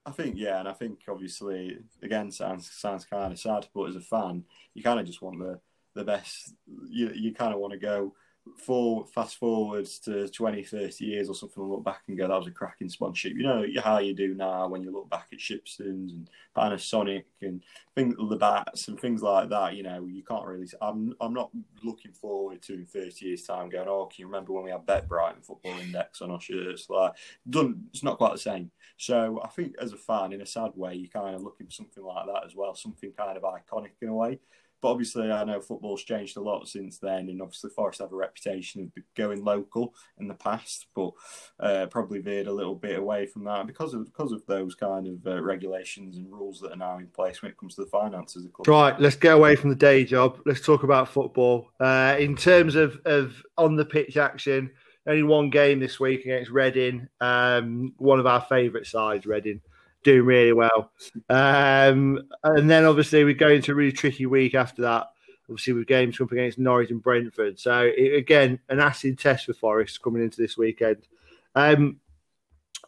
I 0.04 0.10
think 0.12 0.36
yeah, 0.36 0.60
and 0.60 0.68
I 0.68 0.72
think 0.72 1.00
obviously 1.08 1.78
again 2.02 2.30
sounds 2.30 2.70
sounds 2.70 3.04
kind 3.04 3.32
of 3.32 3.38
sad, 3.38 3.66
but 3.74 3.84
as 3.84 3.96
a 3.96 4.00
fan, 4.00 4.44
you 4.74 4.82
kind 4.82 5.00
of 5.00 5.06
just 5.06 5.22
want 5.22 5.38
the 5.38 5.58
the 5.94 6.04
best. 6.04 6.54
You 6.88 7.10
you 7.14 7.34
kind 7.34 7.54
of 7.54 7.58
want 7.58 7.72
to 7.72 7.78
go 7.78 8.14
for 8.56 9.06
fast 9.06 9.38
forwards 9.38 9.98
to 10.00 10.28
20, 10.28 10.62
30 10.62 11.04
years 11.04 11.28
or 11.28 11.34
something 11.34 11.62
and 11.62 11.72
look 11.72 11.84
back 11.84 12.02
and 12.08 12.16
go, 12.16 12.28
that 12.28 12.38
was 12.38 12.46
a 12.46 12.50
cracking 12.50 12.88
sponsorship. 12.88 13.36
You 13.36 13.42
know 13.42 13.64
how 13.82 13.98
you 13.98 14.14
do 14.14 14.34
now 14.34 14.68
when 14.68 14.82
you 14.82 14.90
look 14.90 15.10
back 15.10 15.28
at 15.32 15.38
Shipstons 15.38 16.10
and 16.10 16.30
Panasonic 16.56 17.24
and 17.42 17.62
things, 17.94 18.14
the 18.16 18.36
bats 18.36 18.88
and 18.88 18.98
things 18.98 19.22
like 19.22 19.48
that. 19.50 19.74
You 19.74 19.82
know, 19.82 20.06
you 20.06 20.22
can't 20.22 20.46
really. 20.46 20.66
I'm 20.80 21.14
I'm 21.20 21.34
not 21.34 21.50
looking 21.82 22.12
forward 22.12 22.62
to 22.62 22.74
in 22.74 22.86
30 22.86 23.26
years' 23.26 23.42
time 23.42 23.68
going, 23.68 23.88
oh, 23.88 24.06
can 24.06 24.20
you 24.20 24.26
remember 24.26 24.52
when 24.52 24.64
we 24.64 24.70
had 24.70 24.86
Bet 24.86 25.08
Brighton 25.08 25.42
Football 25.42 25.78
Index 25.80 26.22
on 26.22 26.30
our 26.30 26.40
shirts? 26.40 26.88
Like, 26.88 27.12
done. 27.48 27.84
It's 27.92 28.02
not 28.02 28.18
quite 28.18 28.32
the 28.32 28.38
same. 28.38 28.70
So 28.96 29.40
I 29.44 29.48
think 29.48 29.74
as 29.80 29.92
a 29.92 29.96
fan, 29.96 30.32
in 30.32 30.40
a 30.40 30.46
sad 30.46 30.72
way, 30.74 30.94
you're 30.94 31.08
kind 31.08 31.34
of 31.34 31.42
looking 31.42 31.66
for 31.66 31.72
something 31.72 32.04
like 32.04 32.26
that 32.26 32.44
as 32.44 32.54
well, 32.54 32.74
something 32.74 33.12
kind 33.12 33.36
of 33.36 33.42
iconic 33.42 33.90
in 34.00 34.08
a 34.08 34.14
way. 34.14 34.38
But 34.82 34.90
obviously, 34.90 35.30
I 35.30 35.44
know 35.44 35.60
football's 35.60 36.04
changed 36.04 36.36
a 36.36 36.40
lot 36.40 36.68
since 36.68 36.98
then, 36.98 37.28
and 37.28 37.40
obviously, 37.40 37.70
Forest 37.70 38.00
have 38.00 38.12
a 38.12 38.16
reputation 38.16 38.82
of 38.82 39.02
going 39.14 39.44
local 39.44 39.94
in 40.18 40.28
the 40.28 40.34
past, 40.34 40.86
but 40.94 41.12
uh, 41.58 41.86
probably 41.86 42.20
veered 42.20 42.46
a 42.46 42.52
little 42.52 42.74
bit 42.74 42.98
away 42.98 43.26
from 43.26 43.44
that 43.44 43.66
because 43.66 43.94
of 43.94 44.04
because 44.04 44.32
of 44.32 44.44
those 44.46 44.74
kind 44.74 45.06
of 45.06 45.26
uh, 45.26 45.42
regulations 45.42 46.18
and 46.18 46.30
rules 46.30 46.60
that 46.60 46.72
are 46.72 46.76
now 46.76 46.98
in 46.98 47.06
place 47.08 47.42
when 47.42 47.50
it 47.50 47.58
comes 47.58 47.74
to 47.76 47.84
the 47.84 47.90
finances 47.90 48.36
of 48.36 48.42
the 48.44 48.48
club. 48.50 48.68
Right, 48.68 49.00
let's 49.00 49.16
get 49.16 49.34
away 49.34 49.56
from 49.56 49.70
the 49.70 49.76
day 49.76 50.04
job. 50.04 50.40
Let's 50.44 50.60
talk 50.60 50.82
about 50.82 51.08
football. 51.08 51.70
Uh, 51.80 52.16
in 52.18 52.36
terms 52.36 52.74
of 52.74 53.00
of 53.06 53.42
on 53.56 53.76
the 53.76 53.84
pitch 53.84 54.16
action, 54.16 54.70
only 55.06 55.22
one 55.22 55.50
game 55.50 55.80
this 55.80 55.98
week 55.98 56.20
against 56.22 56.50
Reading, 56.50 57.08
um, 57.20 57.94
one 57.98 58.18
of 58.18 58.26
our 58.26 58.40
favourite 58.42 58.86
sides, 58.86 59.24
Reading 59.26 59.60
doing 60.06 60.24
really 60.24 60.52
well. 60.52 60.92
Um, 61.28 62.28
and 62.44 62.70
then 62.70 62.84
obviously 62.84 63.24
we 63.24 63.34
go 63.34 63.48
into 63.48 63.72
a 63.72 63.74
really 63.74 63.92
tricky 63.92 64.24
week 64.24 64.54
after 64.54 64.82
that. 64.82 65.08
Obviously, 65.48 65.74
with 65.74 65.86
games 65.86 66.20
up 66.20 66.32
against 66.32 66.58
Norwich 66.58 66.90
and 66.90 67.02
Brentford. 67.02 67.58
So 67.58 67.92
it, 67.96 68.14
again, 68.14 68.58
an 68.68 68.80
acid 68.80 69.18
test 69.18 69.46
for 69.46 69.52
Forest 69.52 70.02
coming 70.02 70.22
into 70.22 70.40
this 70.40 70.56
weekend. 70.56 71.06
Um, 71.54 72.00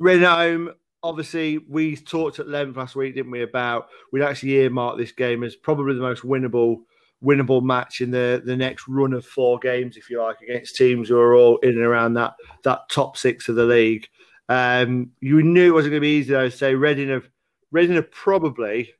home. 0.01 0.71
Obviously, 1.03 1.59
we 1.59 1.97
talked 1.97 2.41
at 2.41 2.49
length 2.49 2.77
last 2.77 2.97
week, 2.97 3.15
didn't 3.15 3.31
we? 3.31 3.43
About 3.43 3.89
we'd 4.13 4.23
actually 4.23 4.57
earmarked 4.57 4.99
this 4.99 5.13
game 5.13 5.45
as 5.45 5.55
probably 5.55 5.95
the 5.95 6.01
most 6.01 6.23
winnable 6.23 6.83
winnable 7.23 7.63
match 7.63 8.01
in 8.01 8.11
the 8.11 8.43
the 8.45 8.57
next 8.57 8.89
run 8.89 9.13
of 9.13 9.25
four 9.25 9.59
games, 9.61 9.97
if 9.97 10.11
you 10.11 10.21
like, 10.21 10.41
against 10.41 10.75
teams 10.75 11.09
who 11.09 11.19
are 11.19 11.37
all 11.37 11.59
in 11.59 11.71
and 11.71 11.85
around 11.85 12.15
that 12.15 12.35
that 12.65 12.89
top 12.91 13.17
six 13.17 13.49
of 13.49 13.55
the 13.55 13.65
league. 13.65 14.09
Um, 14.49 15.13
you 15.21 15.43
knew 15.43 15.69
it 15.69 15.75
wasn't 15.75 15.93
going 15.93 16.01
to 16.01 16.07
be 16.07 16.19
easy, 16.19 16.33
though. 16.33 16.49
So 16.49 16.73
Reading 16.73 17.11
have, 17.11 17.29
Reading 17.71 17.97
have 17.97 18.11
probably, 18.11 18.95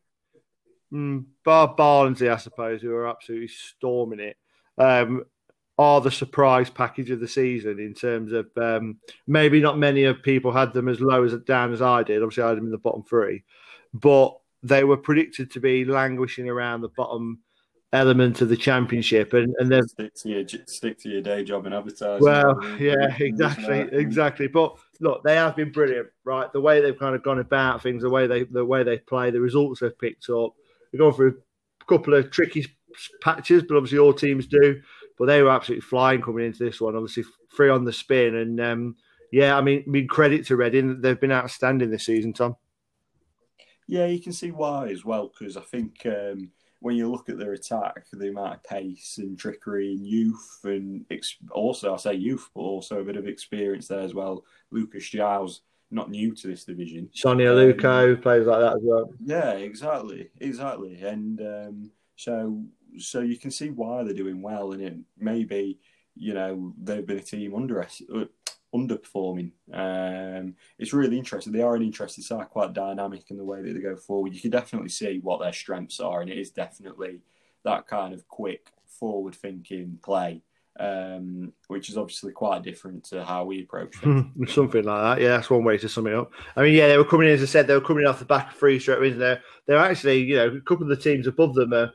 mm, 0.93 1.25
bar 1.45 1.75
Barnsley, 1.75 2.29
I 2.29 2.37
suppose, 2.37 2.83
who 2.83 2.95
are 2.95 3.09
absolutely 3.09 3.49
storming 3.49 4.21
it, 4.21 4.37
um, 4.77 5.25
are 5.79 6.01
the 6.01 6.11
surprise 6.11 6.69
package 6.69 7.11
of 7.11 7.21
the 7.21 7.29
season 7.29 7.79
in 7.79 7.95
terms 7.95 8.33
of 8.33 8.49
um, 8.57 8.99
maybe 9.27 9.61
not 9.61 9.79
many 9.79 10.05
of 10.05 10.23
people 10.23 10.53
had 10.53 10.73
them 10.73 10.89
as 10.89 11.01
low 11.01 11.25
as 11.25 11.35
down 11.47 11.73
as 11.73 11.81
I 11.81 12.03
did. 12.03 12.23
Obviously, 12.23 12.43
I 12.43 12.49
had 12.49 12.59
them 12.59 12.67
in 12.67 12.73
the 12.73 12.79
bottom 12.79 13.05
three, 13.05 13.45
but 13.95 14.37
they 14.63 14.83
were 14.83 14.97
predicted 14.97 15.53
to 15.53 15.61
be 15.61 15.85
languishing 15.85 16.49
around 16.49 16.81
the 16.81 16.89
bottom 16.89 17.39
element 17.93 18.41
of 18.43 18.49
the 18.49 18.57
championship, 18.57 19.33
and 19.33 19.55
and 19.59 19.71
they've 19.71 19.85
stick 19.85 20.15
to 20.15 20.29
your 20.29 20.45
stick 20.67 20.99
to 21.01 21.09
your 21.09 21.23
day 21.23 21.45
job 21.45 21.67
and 21.67 21.75
advertising. 21.75 22.25
Well, 22.25 22.59
yeah, 22.79 23.15
exactly, 23.19 23.81
exactly. 23.93 24.49
But 24.49 24.77
look, 25.01 25.23
they 25.25 25.37
have 25.37 25.57
been 25.57 25.73
brilliant, 25.73 26.09
right? 26.25 26.53
The 26.53 26.61
way 26.61 26.81
they've 26.81 26.99
kind 26.99 27.15
of 27.15 27.23
gone 27.23 27.39
about 27.39 27.83
things, 27.83 28.03
the 28.03 28.11
way 28.11 28.27
they 28.27 28.45
the 28.45 28.65
way 28.65 28.83
they 28.83 28.99
play, 28.99 29.31
the 29.31 29.41
results 29.41 29.81
they've 29.81 29.99
picked 29.99 30.29
up. 30.31 30.55
They've 30.93 31.01
gone 31.01 31.13
through 31.13 31.41
a 31.81 31.85
couple 31.85 32.15
of 32.15 32.31
tricky 32.31 32.67
patches, 33.21 33.63
but 33.63 33.77
obviously 33.77 33.99
all 33.99 34.13
teams 34.13 34.47
do. 34.47 34.81
But 35.19 35.27
they 35.27 35.43
were 35.43 35.51
absolutely 35.51 35.83
flying 35.83 36.23
coming 36.23 36.47
into 36.47 36.65
this 36.65 36.81
one. 36.81 36.95
Obviously, 36.95 37.25
free 37.49 37.71
on 37.71 37.85
the 37.85 37.93
spin, 37.93 38.37
and 38.37 38.61
um, 38.61 38.97
yeah, 39.33 39.57
I 39.57 39.61
mean, 39.61 39.85
I 39.87 39.91
mean, 39.91 40.09
credit 40.09 40.47
to 40.47 40.57
Reading, 40.57 41.01
they've 41.01 41.21
been 41.21 41.33
outstanding 41.33 41.91
this 41.91 42.07
season, 42.07 42.33
Tom. 42.33 42.57
Yeah, 43.87 44.07
you 44.07 44.21
can 44.21 44.33
see 44.33 44.51
why 44.51 44.89
as 44.89 45.05
well, 45.05 45.33
because 45.37 45.57
I 45.57 45.63
think 45.63 46.05
um, 46.05 46.51
when 46.81 46.97
you 46.97 47.11
look 47.11 47.29
at 47.29 47.39
their 47.39 47.53
attack, 47.53 48.07
the 48.13 48.29
amount 48.29 48.55
of 48.55 48.63
pace 48.63 49.19
and 49.19 49.39
trickery 49.39 49.93
and 49.95 50.07
youth, 50.07 50.61
and 50.65 51.05
ex- 51.11 51.37
also 51.51 51.95
I 51.95 51.97
say 51.97 52.15
youth, 52.15 52.49
but 52.55 52.61
also 52.61 53.01
a 53.01 53.05
bit 53.05 53.17
of 53.17 53.27
experience 53.27 53.89
there 53.89 54.01
as 54.01 54.15
well. 54.15 54.45
Lucas 54.71 55.05
João, 55.05 55.59
not 55.91 56.11
new 56.11 56.35
to 56.35 56.47
this 56.47 56.65
division. 56.65 57.09
Sonny 57.15 57.45
Aluko 57.45 58.15
um, 58.15 58.23
plays 58.23 58.47
like 58.47 58.61
that 58.61 58.77
as 58.77 58.83
well. 58.83 59.11
Yeah, 59.25 59.53
exactly, 59.53 60.31
exactly, 60.41 61.03
and 61.03 61.41
um, 61.41 61.91
so 62.17 62.65
so 62.97 63.21
you 63.21 63.39
can 63.39 63.51
see 63.51 63.71
why 63.71 64.03
they're 64.03 64.15
doing 64.15 64.43
well, 64.43 64.73
and 64.73 64.83
it 64.83 64.97
maybe 65.19 65.79
you 66.15 66.35
know 66.35 66.75
they've 66.83 67.07
been 67.07 67.19
a 67.19 67.23
team 67.23 67.55
under 67.55 67.87
underperforming. 68.75 69.53
Um, 69.73 70.55
it's 70.79 70.93
really 70.93 71.19
interesting. 71.19 71.53
They 71.53 71.63
are 71.63 71.75
an 71.75 71.83
interesting 71.83 72.25
side, 72.25 72.51
quite 72.51 72.73
dynamic 72.73 73.31
in 73.31 73.37
the 73.37 73.45
way 73.45 73.63
that 73.63 73.73
they 73.73 73.81
go 73.81 73.97
forward. 73.97 74.35
You 74.35 74.41
can 74.41 74.51
definitely 74.51 74.91
see 74.91 75.21
what 75.23 75.41
their 75.41 75.53
strengths 75.53 76.01
are, 76.01 76.21
and 76.21 76.31
it 76.31 76.39
is 76.39 76.51
definitely 76.51 77.21
that 77.65 77.87
kind 77.87 78.15
of 78.15 78.27
quick, 78.29 78.71
forward 78.87 79.35
thinking 79.35 79.99
play. 80.03 80.43
Um, 80.81 81.53
which 81.67 81.89
is 81.89 81.97
obviously 81.99 82.31
quite 82.31 82.63
different 82.63 83.03
to 83.07 83.25
how 83.25 83.45
we 83.45 83.63
approach 83.63 83.97
it. 84.01 84.49
Something 84.49 84.85
like 84.85 85.19
that, 85.19 85.21
yeah. 85.21 85.31
That's 85.31 85.51
one 85.51 85.65
way 85.65 85.77
to 85.77 85.89
sum 85.89 86.07
it 86.07 86.15
up. 86.15 86.31
I 86.55 86.63
mean, 86.63 86.73
yeah, 86.73 86.87
they 86.87 86.97
were 86.97 87.05
coming 87.05 87.27
in, 87.27 87.35
as 87.35 87.43
I 87.43 87.47
said, 87.47 87.67
they 87.67 87.75
were 87.75 87.81
coming 87.81 88.07
off 88.07 88.21
the 88.21 88.25
back 88.25 88.53
of 88.53 88.57
three 88.57 88.79
straight 88.79 89.01
wins. 89.01 89.19
There, 89.19 89.43
they're 89.67 89.77
actually, 89.77 90.23
you 90.23 90.37
know, 90.37 90.47
a 90.47 90.61
couple 90.61 90.85
of 90.85 90.91
the 90.91 91.03
teams 91.03 91.27
above 91.27 91.57
them 91.57 91.75
are 91.75 91.93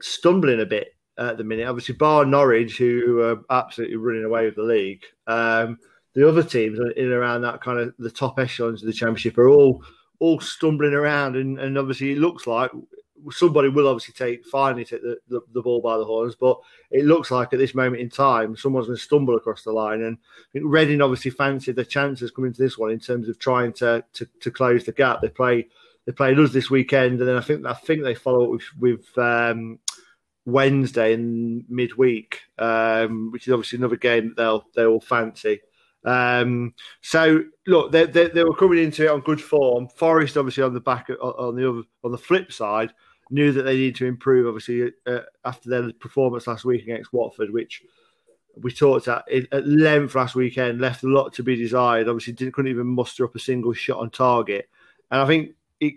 stumbling 0.00 0.60
a 0.60 0.66
bit 0.66 0.96
at 1.16 1.38
the 1.38 1.44
minute. 1.44 1.68
Obviously, 1.68 1.94
bar 1.94 2.24
Norwich, 2.24 2.76
who 2.76 3.20
are 3.20 3.44
absolutely 3.50 3.94
running 3.94 4.24
away 4.24 4.46
with 4.46 4.56
the 4.56 4.64
league. 4.64 5.04
Um, 5.28 5.78
the 6.14 6.28
other 6.28 6.42
teams 6.42 6.78
in 6.96 7.12
around 7.12 7.42
that 7.42 7.60
kind 7.60 7.78
of 7.78 7.94
the 7.98 8.10
top 8.10 8.38
echelons 8.38 8.82
of 8.82 8.86
the 8.86 8.92
championship 8.92 9.38
are 9.38 9.48
all 9.48 9.82
all 10.20 10.40
stumbling 10.40 10.94
around, 10.94 11.36
and, 11.36 11.58
and 11.58 11.76
obviously 11.76 12.12
it 12.12 12.18
looks 12.18 12.46
like 12.46 12.70
somebody 13.30 13.68
will 13.68 13.88
obviously 13.88 14.12
take 14.12 14.44
finally 14.46 14.84
take 14.84 15.02
the, 15.02 15.18
the, 15.28 15.40
the, 15.52 15.62
ball 15.62 15.80
by 15.80 15.96
the 15.96 16.04
horns, 16.04 16.34
but 16.34 16.58
it 16.90 17.04
looks 17.04 17.30
like 17.30 17.52
at 17.52 17.58
this 17.58 17.74
moment 17.74 18.02
in 18.02 18.10
time 18.10 18.56
someone's 18.56 18.86
going 18.86 18.96
to 18.96 19.02
stumble 19.02 19.36
across 19.36 19.62
the 19.62 19.72
line. 19.72 20.02
And 20.02 20.16
I 20.16 20.52
think 20.52 20.64
Reading 20.68 21.00
obviously 21.00 21.30
fancied 21.30 21.76
the 21.76 21.84
chances 21.84 22.30
coming 22.30 22.52
to 22.52 22.62
this 22.62 22.76
one 22.76 22.90
in 22.90 22.98
terms 22.98 23.28
of 23.28 23.38
trying 23.38 23.72
to, 23.74 24.04
to, 24.14 24.28
to 24.40 24.50
close 24.50 24.84
the 24.84 24.92
gap. 24.92 25.20
They 25.20 25.28
play 25.28 25.68
they 26.06 26.12
played 26.12 26.38
us 26.38 26.52
this 26.52 26.70
weekend, 26.70 27.20
and 27.20 27.28
then 27.28 27.36
I 27.36 27.40
think 27.40 27.64
I 27.64 27.72
think 27.72 28.02
they 28.02 28.14
follow 28.14 28.44
up 28.44 28.50
with, 28.50 28.64
with 28.78 29.18
um, 29.18 29.78
Wednesday 30.44 31.14
in 31.14 31.64
midweek, 31.68 32.42
um, 32.58 33.30
which 33.30 33.46
is 33.46 33.52
obviously 33.52 33.78
another 33.78 33.96
game 33.96 34.28
that 34.28 34.36
they'll 34.36 34.66
they 34.76 34.86
will 34.86 35.00
fancy. 35.00 35.60
Um, 36.04 36.74
so 37.00 37.44
look, 37.66 37.90
they, 37.90 38.04
they, 38.04 38.28
they, 38.28 38.44
were 38.44 38.54
coming 38.54 38.82
into 38.82 39.04
it 39.04 39.10
on 39.10 39.20
good 39.20 39.40
form. 39.40 39.88
Forest, 39.88 40.36
obviously, 40.36 40.62
on 40.62 40.74
the 40.74 40.80
back 40.80 41.08
on 41.20 41.56
the 41.56 41.68
other 41.68 41.82
on 42.02 42.12
the 42.12 42.18
flip 42.18 42.52
side, 42.52 42.92
knew 43.30 43.52
that 43.52 43.62
they 43.62 43.76
needed 43.76 43.96
to 43.96 44.06
improve. 44.06 44.46
Obviously, 44.46 44.92
uh, 45.06 45.20
after 45.44 45.70
their 45.70 45.92
performance 45.92 46.46
last 46.46 46.64
week 46.64 46.82
against 46.82 47.12
Watford, 47.12 47.50
which 47.52 47.82
we 48.56 48.70
talked 48.70 49.08
at 49.08 49.24
at 49.50 49.66
length 49.66 50.14
last 50.14 50.34
weekend, 50.34 50.80
left 50.80 51.04
a 51.04 51.08
lot 51.08 51.32
to 51.34 51.42
be 51.42 51.56
desired. 51.56 52.08
Obviously, 52.08 52.34
didn't 52.34 52.52
couldn't 52.52 52.70
even 52.70 52.86
muster 52.86 53.24
up 53.24 53.34
a 53.34 53.38
single 53.38 53.72
shot 53.72 54.00
on 54.00 54.10
target. 54.10 54.68
And 55.10 55.22
I 55.22 55.26
think 55.26 55.52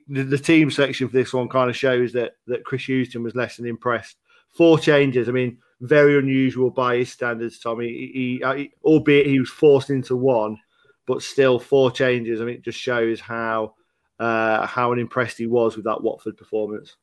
the, 0.07 0.37
team 0.37 0.71
selection 0.71 1.07
for 1.07 1.17
this 1.17 1.33
one 1.33 1.49
kind 1.49 1.69
of 1.69 1.75
shows 1.75 2.13
that 2.13 2.33
that 2.47 2.63
Chris 2.63 2.87
Hughton 2.87 3.23
was 3.23 3.35
less 3.35 3.57
than 3.57 3.65
impressed. 3.65 4.17
Four 4.51 4.79
changes. 4.79 5.27
I 5.27 5.33
mean, 5.33 5.57
very 5.81 6.17
unusual 6.17 6.69
by 6.69 6.97
his 6.97 7.11
standards, 7.11 7.59
Tommy. 7.59 7.87
He, 7.87 8.39
he, 8.43 8.55
he, 8.55 8.71
albeit 8.83 9.27
he 9.27 9.39
was 9.39 9.49
forced 9.49 9.89
into 9.89 10.15
one, 10.15 10.57
but 11.05 11.21
still 11.21 11.59
four 11.59 11.91
changes. 11.91 12.41
I 12.41 12.45
mean, 12.45 12.55
it 12.55 12.63
just 12.63 12.79
shows 12.79 13.19
how 13.19 13.75
uh, 14.19 14.65
how 14.65 14.93
impressed 14.93 15.37
he 15.37 15.47
was 15.47 15.75
with 15.75 15.85
that 15.85 16.01
Watford 16.01 16.37
performance. 16.37 16.95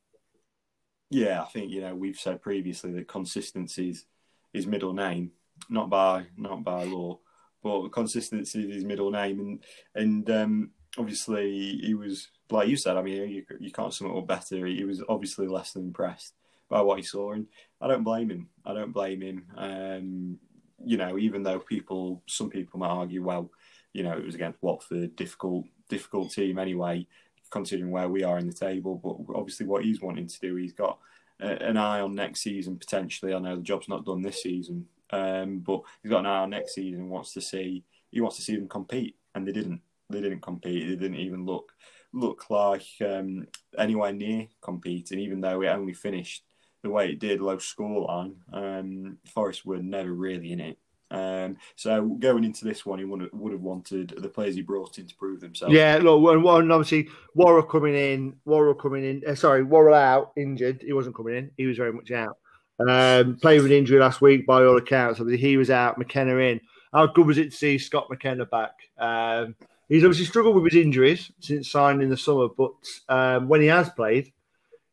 Yeah, 1.10 1.42
I 1.42 1.46
think 1.46 1.70
you 1.70 1.80
know 1.80 1.94
we've 1.94 2.18
said 2.18 2.42
previously 2.42 2.92
that 2.92 3.08
consistency 3.08 3.90
is 3.90 4.06
his 4.52 4.66
middle 4.66 4.92
name, 4.92 5.32
not 5.68 5.88
by 5.88 6.26
not 6.36 6.64
by 6.64 6.84
law, 6.84 7.20
but 7.62 7.88
consistency 7.90 8.64
is 8.68 8.74
his 8.74 8.84
middle 8.84 9.10
name, 9.10 9.38
and 9.40 9.64
and 9.94 10.30
um, 10.30 10.70
obviously 10.98 11.78
he 11.82 11.94
was 11.94 12.28
like 12.50 12.68
you 12.68 12.76
said. 12.76 12.96
I 12.96 13.02
mean, 13.02 13.28
you, 13.28 13.44
you 13.60 13.70
can't 13.70 13.94
sum 13.94 14.10
it 14.10 14.18
up 14.18 14.26
better. 14.26 14.66
He 14.66 14.84
was 14.84 15.02
obviously 15.08 15.46
less 15.46 15.72
than 15.72 15.84
impressed 15.84 16.34
by 16.68 16.80
what 16.80 16.98
he 16.98 17.04
saw, 17.04 17.32
and 17.32 17.46
I 17.80 17.88
don't 17.88 18.04
blame 18.04 18.30
him. 18.30 18.48
I 18.64 18.74
don't 18.74 18.92
blame 18.92 19.20
him. 19.20 19.46
Um, 19.56 20.38
you 20.84 20.96
know, 20.96 21.18
even 21.18 21.42
though 21.42 21.58
people, 21.58 22.22
some 22.26 22.50
people 22.50 22.80
might 22.80 22.88
argue, 22.88 23.22
well, 23.22 23.50
you 23.92 24.02
know, 24.02 24.12
it 24.12 24.24
was 24.24 24.34
against 24.34 24.62
Watford, 24.62 25.16
difficult, 25.16 25.66
difficult 25.88 26.32
team 26.32 26.58
anyway, 26.58 27.06
considering 27.50 27.90
where 27.90 28.08
we 28.08 28.24
are 28.24 28.38
in 28.38 28.46
the 28.46 28.52
table. 28.52 29.00
But 29.02 29.34
obviously, 29.34 29.66
what 29.66 29.84
he's 29.84 30.00
wanting 30.00 30.26
to 30.26 30.40
do, 30.40 30.56
he's 30.56 30.72
got 30.72 30.98
an 31.40 31.76
eye 31.76 32.00
on 32.00 32.14
next 32.14 32.40
season 32.40 32.76
potentially. 32.76 33.34
I 33.34 33.38
know 33.38 33.56
the 33.56 33.62
job's 33.62 33.88
not 33.88 34.04
done 34.04 34.22
this 34.22 34.42
season, 34.42 34.86
um, 35.10 35.58
but 35.58 35.82
he's 36.02 36.10
got 36.10 36.20
an 36.20 36.26
eye 36.26 36.38
on 36.38 36.50
next 36.50 36.74
season 36.74 37.08
wants 37.08 37.32
to 37.34 37.40
see 37.40 37.84
he 38.10 38.20
wants 38.20 38.36
to 38.36 38.42
see 38.42 38.54
them 38.54 38.68
compete, 38.68 39.16
and 39.34 39.46
they 39.46 39.52
didn't. 39.52 39.80
They 40.10 40.20
didn't 40.20 40.40
compete. 40.42 40.88
They 40.88 40.96
didn't 40.96 41.18
even 41.18 41.44
look 41.44 41.72
look 42.12 42.48
like 42.48 42.86
um, 43.04 43.48
anywhere 43.76 44.12
near 44.12 44.46
competing, 44.60 45.18
even 45.18 45.40
though 45.40 45.62
it 45.62 45.68
only 45.68 45.94
finished 45.94 46.44
the 46.84 46.90
way 46.90 47.10
it 47.10 47.18
did, 47.18 47.40
low 47.40 47.56
scoreline. 47.56 48.34
Um, 48.52 49.18
Forest 49.26 49.66
were 49.66 49.82
never 49.82 50.12
really 50.12 50.52
in 50.52 50.60
it. 50.60 50.78
Um, 51.10 51.56
so 51.76 52.02
going 52.02 52.44
into 52.44 52.64
this 52.64 52.84
one, 52.84 52.98
he 52.98 53.04
would 53.04 53.22
have, 53.22 53.30
would 53.32 53.52
have 53.52 53.62
wanted 53.62 54.14
the 54.18 54.28
players 54.28 54.54
he 54.54 54.62
brought 54.62 54.98
in 54.98 55.06
to 55.06 55.14
prove 55.16 55.40
themselves. 55.40 55.74
Yeah, 55.74 55.98
look, 56.02 56.22
and 56.30 56.72
obviously 56.72 57.08
Worrall 57.34 57.62
coming 57.62 57.94
in, 57.94 58.36
Worrall 58.44 58.74
coming 58.74 59.04
in. 59.04 59.22
Uh, 59.26 59.34
sorry, 59.34 59.62
Worrall 59.62 59.94
out, 59.94 60.32
injured. 60.36 60.82
He 60.82 60.92
wasn't 60.92 61.16
coming 61.16 61.36
in. 61.36 61.50
He 61.56 61.66
was 61.66 61.76
very 61.76 61.92
much 61.92 62.10
out. 62.10 62.36
Um, 62.78 63.36
played 63.36 63.62
with 63.62 63.72
injury 63.72 63.98
last 63.98 64.20
week, 64.20 64.46
by 64.46 64.64
all 64.64 64.76
accounts. 64.76 65.20
Obviously, 65.20 65.46
he 65.46 65.56
was 65.56 65.70
out. 65.70 65.98
McKenna 65.98 66.36
in. 66.36 66.60
How 66.92 67.06
good 67.06 67.26
was 67.26 67.38
it 67.38 67.50
to 67.50 67.56
see 67.56 67.78
Scott 67.78 68.08
McKenna 68.10 68.46
back? 68.46 68.72
Um, 68.98 69.54
he's 69.88 70.04
obviously 70.04 70.26
struggled 70.26 70.56
with 70.56 70.72
his 70.72 70.84
injuries 70.84 71.30
since 71.40 71.70
signing 71.70 72.02
in 72.02 72.10
the 72.10 72.16
summer, 72.16 72.48
but 72.48 72.72
um, 73.08 73.48
when 73.48 73.60
he 73.60 73.68
has 73.68 73.88
played, 73.90 74.32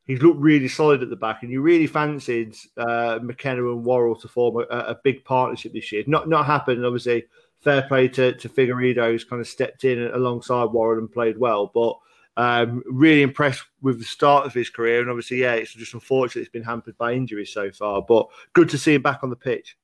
he's 0.05 0.21
looked 0.21 0.39
really 0.39 0.67
solid 0.67 1.03
at 1.03 1.09
the 1.09 1.15
back, 1.15 1.43
and 1.43 1.51
you 1.51 1.61
really 1.61 1.87
fancied 1.87 2.55
uh, 2.77 3.19
McKenna 3.21 3.69
and 3.69 3.83
Worrall 3.83 4.15
to 4.17 4.27
form 4.27 4.65
a, 4.69 4.75
a, 4.75 4.99
big 5.03 5.23
partnership 5.23 5.73
this 5.73 5.91
year. 5.91 6.03
Not 6.07 6.29
not 6.29 6.45
happened, 6.45 6.85
obviously. 6.85 7.25
Fair 7.61 7.83
play 7.83 8.07
to, 8.07 8.33
to 8.33 8.49
Figueiredo, 8.49 9.11
who's 9.11 9.23
kind 9.23 9.39
of 9.39 9.47
stepped 9.47 9.85
in 9.85 10.01
alongside 10.01 10.65
Worrall 10.65 10.97
and 10.97 11.11
played 11.11 11.37
well, 11.37 11.67
but 11.71 11.95
um, 12.35 12.81
really 12.87 13.21
impressed 13.21 13.63
with 13.83 13.99
the 13.99 14.05
start 14.05 14.47
of 14.47 14.53
his 14.53 14.71
career. 14.71 15.01
And 15.01 15.11
obviously, 15.11 15.41
yeah, 15.41 15.53
it's 15.53 15.73
just 15.73 15.93
unfortunate 15.93 16.41
it's 16.41 16.51
been 16.51 16.63
hampered 16.63 16.97
by 16.97 17.13
injuries 17.13 17.53
so 17.53 17.71
far, 17.71 18.01
but 18.01 18.29
good 18.53 18.69
to 18.69 18.79
see 18.79 18.95
him 18.95 19.03
back 19.03 19.19
on 19.21 19.29
the 19.29 19.35
pitch. 19.35 19.77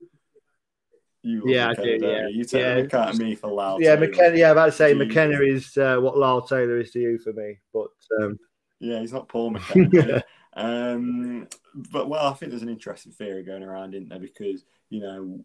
You 1.22 1.44
yeah, 1.46 1.70
I 1.70 1.74
do. 1.76 2.00
Yeah, 2.02 2.28
you 2.28 2.46
take 2.46 2.62
yeah. 2.62 2.82
McKenna 2.82 3.14
me 3.14 3.36
for 3.36 3.52
Lyle. 3.52 3.80
Yeah, 3.80 3.96
McKenna. 3.96 4.38
Yeah, 4.38 4.52
about 4.52 4.68
to 4.68 4.72
say 4.72 4.94
Jeez. 4.94 4.98
McKenna 4.98 5.42
is 5.42 5.78
uh, 5.78 5.98
what 5.98 6.18
Lyle 6.18 6.42
Taylor 6.42 6.80
is 6.80 6.92
to 6.92 7.00
you 7.00 7.20
for 7.20 7.34
me, 7.34 7.60
but. 7.74 7.90
Um, 8.22 8.40
yeah, 8.80 9.00
he's 9.00 9.14
not 9.14 9.28
Paul 9.28 9.52
McKenna. 9.52 10.24
um, 10.54 11.48
but 11.92 12.10
well, 12.10 12.28
I 12.28 12.34
think 12.34 12.52
there's 12.52 12.64
an 12.64 12.70
interesting 12.70 13.12
theory 13.12 13.44
going 13.44 13.64
around, 13.64 13.94
isn't 13.94 14.10
there? 14.10 14.20
Because 14.20 14.66
you 14.90 15.02
know, 15.02 15.40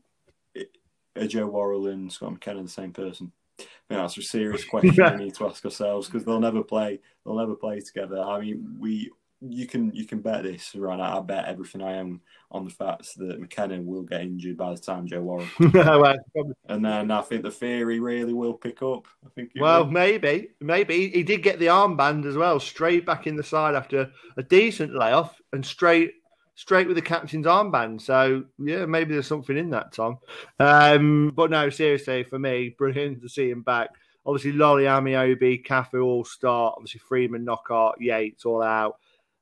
it, 0.54 0.76
are 1.16 1.26
Joe 1.26 1.46
Worrall 1.46 1.88
and 1.88 2.12
Scott 2.12 2.32
McKenna 2.32 2.62
the 2.62 2.68
same 2.68 2.92
person? 2.92 3.32
I 3.58 3.62
think 3.62 4.00
that's 4.00 4.18
a 4.18 4.22
serious 4.22 4.64
question 4.64 5.18
we 5.18 5.24
need 5.24 5.34
to 5.34 5.46
ask 5.46 5.64
ourselves 5.64 6.06
because 6.08 6.24
they'll 6.24 6.40
never 6.40 6.62
play. 6.62 7.00
They'll 7.24 7.36
never 7.36 7.54
play 7.54 7.80
together. 7.80 8.20
I 8.20 8.40
mean, 8.40 8.76
we 8.80 9.10
you 9.48 9.66
can 9.66 9.92
you 9.94 10.06
can 10.06 10.20
bet 10.20 10.42
this, 10.42 10.74
right? 10.74 11.00
I 11.00 11.20
bet 11.20 11.46
everything 11.46 11.82
I 11.82 11.94
am 11.94 12.20
on 12.50 12.64
the 12.64 12.70
fact 12.70 13.16
that 13.16 13.40
McKenna 13.40 13.80
will 13.80 14.02
get 14.02 14.20
injured 14.20 14.56
by 14.56 14.72
the 14.72 14.80
time 14.80 15.06
Joe 15.06 15.22
Worrall. 15.22 15.46
and 16.68 16.84
then 16.84 17.10
I 17.10 17.22
think 17.22 17.42
the 17.42 17.50
theory 17.50 17.98
really 17.98 18.32
will 18.32 18.54
pick 18.54 18.82
up. 18.82 19.06
I 19.24 19.28
think. 19.34 19.52
Well, 19.58 19.84
will. 19.84 19.92
maybe, 19.92 20.50
maybe 20.60 21.08
he 21.08 21.22
did 21.22 21.42
get 21.42 21.58
the 21.58 21.66
armband 21.66 22.26
as 22.26 22.36
well, 22.36 22.60
straight 22.60 23.06
back 23.06 23.26
in 23.26 23.36
the 23.36 23.42
side 23.42 23.74
after 23.74 24.10
a 24.36 24.42
decent 24.42 24.94
layoff, 24.94 25.40
and 25.52 25.64
straight 25.64 26.12
straight 26.54 26.86
with 26.86 26.96
the 26.96 27.02
captain's 27.02 27.46
armband. 27.46 28.00
So 28.00 28.44
yeah, 28.58 28.86
maybe 28.86 29.14
there's 29.14 29.26
something 29.26 29.56
in 29.56 29.70
that, 29.70 29.92
Tom. 29.92 30.18
Um, 30.58 31.32
but 31.34 31.50
no, 31.50 31.70
seriously, 31.70 32.24
for 32.24 32.38
me, 32.38 32.74
brilliant 32.76 33.22
to 33.22 33.28
see 33.28 33.50
him 33.50 33.62
back. 33.62 33.90
Obviously, 34.24 34.52
Lolley, 34.52 34.84
Ameobi, 34.84 35.64
Cafu 35.66 36.04
all 36.04 36.24
start. 36.24 36.74
Obviously, 36.76 37.00
Freeman, 37.00 37.44
Knockaert, 37.44 37.96
Yates 37.98 38.44
all 38.44 38.62
out. 38.62 38.98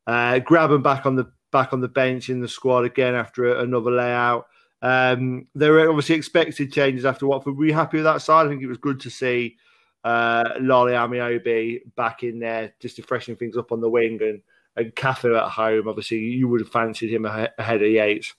Uh, 0.07 0.40
Grabban 0.40 0.83
back 0.83 1.07
on 1.07 1.16
the 1.16 1.30
back 1.52 1.73
on 1.73 1.80
the 1.80 1.88
bench 1.88 2.30
in 2.30 2.40
the 2.40 2.49
squad 2.49 2.85
again 2.85 3.14
after 3.14 3.59
another 3.59 3.90
layout. 3.90 4.47
Um, 4.83 5.47
there 5.54 5.73
were 5.73 5.88
obviously 5.88 6.14
expected 6.14 6.73
changes 6.73 7.04
after 7.04 7.26
Watford. 7.26 7.57
Were 7.57 7.66
you 7.66 7.75
happy 7.75 7.99
with 7.99 8.04
that 8.04 8.23
side? 8.23 8.47
I 8.47 8.49
think 8.49 8.62
it 8.62 8.69
was 8.69 8.78
good 8.78 9.00
to 9.00 9.11
see 9.11 9.57
uh, 10.04 10.45
Lolley 10.61 10.92
Ameobi 10.92 11.80
back 11.97 12.23
in 12.23 12.38
there 12.38 12.73
just 12.80 12.97
to 12.97 13.02
freshen 13.02 13.37
things 13.37 13.57
up 13.57 13.73
on 13.73 13.80
the 13.80 13.90
wing 13.90 14.19
and, 14.23 14.40
and 14.76 14.95
Cafu 14.95 15.37
at 15.37 15.50
home. 15.50 15.88
Obviously, 15.88 16.19
you 16.19 16.49
would 16.49 16.61
have 16.61 16.71
fancied 16.71 17.12
him 17.12 17.26
ahead 17.26 17.83
of 17.83 17.88
Yates. 17.88 18.35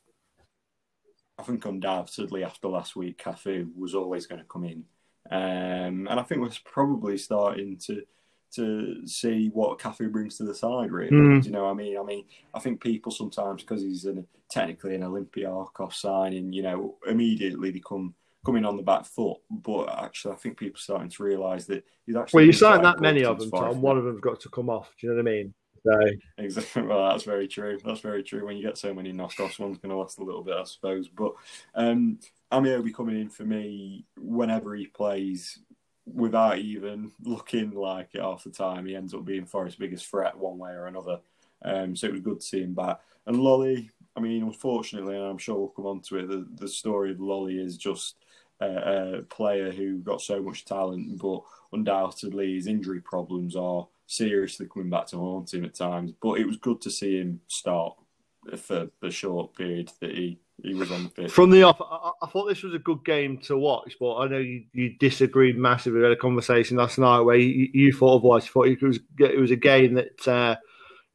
I 1.38 1.44
think 1.44 1.66
undoubtedly 1.66 2.44
after 2.44 2.68
last 2.68 2.96
week, 2.96 3.22
Cafu 3.24 3.70
was 3.76 3.96
always 3.96 4.26
going 4.26 4.42
to 4.42 4.48
come 4.48 4.64
in. 4.64 4.86
Um, 5.30 6.08
and 6.08 6.20
I 6.20 6.24
think 6.24 6.42
we're 6.42 6.50
probably 6.66 7.18
starting 7.18 7.78
to 7.86 8.04
to 8.56 9.06
see 9.08 9.50
what 9.54 9.80
Cafu 9.80 10.12
brings 10.12 10.38
to 10.38 10.44
the 10.44 10.56
side. 10.56 10.92
Really, 10.92 11.12
mm. 11.12 11.46
you 11.46 11.52
know, 11.52 11.64
what 11.64 11.72
I 11.72 11.74
mean, 11.74 11.98
I 11.98 12.04
mean, 12.04 12.26
I 12.54 12.60
think 12.60 12.82
people 12.82 13.12
sometimes 13.12 13.62
because 13.62 13.82
he's 13.82 14.06
an, 14.06 14.26
technically 14.50 14.96
an 14.96 15.02
Olympiacos 15.02 15.94
signing, 15.94 16.54
you 16.54 16.64
know, 16.64 16.96
immediately 17.08 17.72
they 17.72 17.80
come 17.80 18.14
coming 18.46 18.66
on 18.66 18.78
the 18.78 18.84
back 18.84 19.06
foot. 19.06 19.38
But 19.50 19.90
actually, 20.04 20.34
I 20.34 20.38
think 20.38 20.58
people 20.58 20.78
are 20.78 20.82
starting 20.82 21.10
to 21.10 21.24
realise 21.24 21.66
that 21.66 21.84
he's 22.06 22.16
actually. 22.16 22.40
Well, 22.40 22.46
you 22.46 22.54
signed 22.54 22.86
that 22.86 23.00
many 23.00 23.24
of 23.24 23.40
them, 23.40 23.52
Tom. 23.52 23.82
One 23.82 23.98
of 23.98 24.04
them's 24.04 24.22
got 24.22 24.40
to 24.42 24.50
come 24.50 24.70
off. 24.70 24.94
Do 25.00 25.08
you 25.08 25.14
know 25.14 25.24
what 25.24 25.30
I 25.30 25.34
mean? 25.34 25.54
So. 25.84 26.00
Exactly. 26.38 26.82
Well, 26.88 27.10
that's 27.10 27.24
very 27.24 27.48
true. 27.48 27.80
That's 27.84 28.02
very 28.02 28.24
true. 28.24 28.46
When 28.46 28.56
you 28.56 28.64
get 28.64 28.78
so 28.78 28.94
many 28.94 29.12
knockoffs, 29.12 29.60
one's 29.60 29.78
going 29.78 29.90
to 29.90 29.96
last 29.96 30.20
a 30.20 30.24
little 30.24 30.44
bit, 30.44 30.56
I 30.56 30.64
suppose. 30.64 31.08
But 31.08 31.34
um, 31.76 32.20
be 32.52 32.94
coming 32.94 33.20
in 33.20 33.30
for 33.30 33.44
me 33.44 34.06
whenever 34.18 34.76
he 34.76 34.88
plays 34.88 35.60
without 36.06 36.58
even 36.58 37.12
looking 37.24 37.72
like 37.72 38.10
it 38.14 38.22
half 38.22 38.44
the 38.44 38.50
time, 38.50 38.86
he 38.86 38.96
ends 38.96 39.14
up 39.14 39.26
being 39.26 39.46
Forest's 39.46 39.78
biggest 39.78 40.08
threat 40.08 40.38
one 40.38 40.58
way 40.58 40.72
or 40.72 40.88
another. 40.88 41.20
Um, 41.64 41.96
so 41.96 42.08
it 42.08 42.14
was 42.14 42.22
good 42.22 42.40
to 42.40 42.46
see 42.46 42.64
him 42.64 42.74
back. 42.74 43.00
And 43.28 43.38
Lolley, 43.38 43.90
I 44.16 44.20
mean, 44.20 44.44
unfortunately, 44.44 45.16
and 45.16 45.26
I'm 45.26 45.38
sure 45.38 45.56
we'll 45.56 45.70
come 45.70 45.86
on 45.86 46.02
to 46.02 46.18
it, 46.18 46.28
the, 46.28 46.48
the 46.56 46.68
story 46.68 47.12
of 47.12 47.18
Lolley 47.18 47.64
is 47.64 47.78
just 47.78 48.16
a, 48.60 49.20
a 49.20 49.22
player 49.24 49.72
who 49.72 50.00
got 50.00 50.22
so 50.22 50.42
much 50.42 50.66
talent, 50.66 51.20
but 51.22 51.42
undoubtedly 51.72 52.56
his 52.56 52.68
injury 52.68 53.02
problems 53.02 53.56
are 53.56 53.88
seriously 54.08 54.68
coming 54.68 54.90
back 54.90 55.08
to 55.08 55.18
haunt 55.18 55.54
him 55.54 55.66
at 55.66 55.76
times. 55.76 56.12
But 56.22 56.40
it 56.40 56.48
was 56.48 56.58
good 56.58 56.82
to 56.82 56.92
see 56.92 57.18
him 57.18 57.42
start 57.48 57.96
for 58.58 58.90
the 59.02 59.12
short 59.12 59.56
period 59.56 59.92
that 60.02 60.12
he 60.12 60.40
he 60.64 60.76
was 60.76 60.92
on 60.92 61.04
the 61.04 61.10
pitch. 61.10 61.32
From 61.32 61.50
the 61.50 61.64
off, 61.64 61.82
I, 61.82 62.12
I, 62.22 62.30
thought 62.30 62.46
this 62.46 62.62
was 62.62 62.74
a 62.74 62.80
good 62.80 63.04
game 63.04 63.40
to 63.40 63.58
watch, 63.58 63.96
but 64.00 64.18
I 64.18 64.28
know 64.28 64.38
you, 64.38 64.64
you 64.74 64.94
disagreed 65.00 65.58
massively. 65.58 66.00
We 66.00 66.04
had 66.04 66.14
a 66.14 66.18
conversation 66.18 66.78
last 66.78 67.00
night 67.00 67.22
where 67.22 67.36
you, 67.36 67.70
you 67.74 67.92
thought 67.92 68.18
otherwise. 68.18 68.46
You 68.46 68.52
thought 68.52 68.68
it 68.68 68.82
was 68.82 69.00
it 69.20 69.40
was 69.40 69.52
a 69.52 69.56
game 69.56 69.96
that 69.96 70.28
uh, 70.28 70.56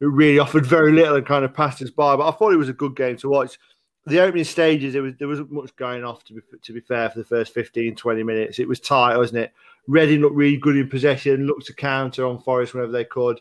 really 0.01 0.39
offered 0.39 0.65
very 0.65 0.91
little 0.91 1.15
and 1.15 1.25
kind 1.25 1.45
of 1.45 1.53
passed 1.53 1.81
us 1.81 1.89
by. 1.89 2.15
But 2.15 2.27
I 2.27 2.31
thought 2.31 2.53
it 2.53 2.57
was 2.57 2.69
a 2.69 2.73
good 2.73 2.95
game 2.95 3.15
to 3.17 3.29
watch. 3.29 3.57
The 4.05 4.19
opening 4.19 4.43
stages, 4.43 4.93
there 4.93 5.01
was 5.01 5.13
there 5.17 5.27
wasn't 5.27 5.51
much 5.51 5.75
going 5.77 6.03
off. 6.03 6.23
To 6.25 6.33
be 6.33 6.41
to 6.61 6.73
be 6.73 6.81
fair, 6.81 7.09
for 7.09 7.19
the 7.19 7.25
first 7.25 7.53
15, 7.53 7.95
20 7.95 8.23
minutes, 8.23 8.59
it 8.59 8.67
was 8.67 8.79
tight, 8.79 9.17
wasn't 9.17 9.43
it? 9.43 9.53
Reading 9.87 10.19
looked 10.19 10.35
really 10.35 10.57
good 10.57 10.75
in 10.75 10.89
possession, 10.89 11.47
looked 11.47 11.67
to 11.67 11.73
counter 11.73 12.25
on 12.25 12.39
Forest 12.39 12.73
whenever 12.73 12.91
they 12.91 13.05
could. 13.05 13.39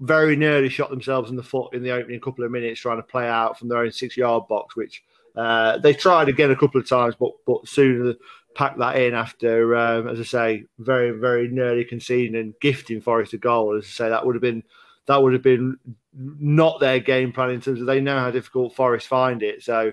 Very 0.00 0.36
nearly 0.36 0.68
shot 0.68 0.90
themselves 0.90 1.30
in 1.30 1.36
the 1.36 1.42
foot 1.42 1.72
in 1.72 1.82
the 1.82 1.92
opening 1.92 2.20
couple 2.20 2.44
of 2.44 2.50
minutes, 2.50 2.80
trying 2.80 2.98
to 2.98 3.02
play 3.02 3.26
out 3.26 3.58
from 3.58 3.68
their 3.68 3.78
own 3.78 3.90
six 3.90 4.14
yard 4.18 4.46
box, 4.46 4.76
which 4.76 5.02
uh, 5.36 5.78
they 5.78 5.92
tried 5.92 6.28
again 6.28 6.50
a 6.50 6.56
couple 6.56 6.80
of 6.80 6.88
times, 6.88 7.14
but 7.18 7.32
but 7.46 7.68
soon 7.68 8.16
packed 8.54 8.78
that 8.78 8.96
in 8.96 9.12
after, 9.12 9.76
um, 9.76 10.08
as 10.08 10.18
I 10.18 10.22
say, 10.22 10.64
very 10.78 11.10
very 11.10 11.48
nearly 11.48 11.84
conceding 11.84 12.36
and 12.36 12.54
gifting 12.60 13.02
Forest 13.02 13.34
a 13.34 13.38
goal. 13.38 13.76
As 13.76 13.84
I 13.84 13.88
say, 13.88 14.08
that 14.08 14.24
would 14.24 14.34
have 14.34 14.42
been 14.42 14.62
that 15.06 15.22
would 15.22 15.34
have 15.34 15.42
been 15.42 15.76
not 16.14 16.80
their 16.80 16.98
game 16.98 17.32
plan 17.32 17.50
in 17.50 17.60
terms 17.60 17.80
of 17.80 17.86
they 17.86 18.00
know 18.00 18.18
how 18.18 18.30
difficult 18.30 18.74
Forest 18.74 19.08
find 19.08 19.42
it. 19.42 19.62
So 19.62 19.92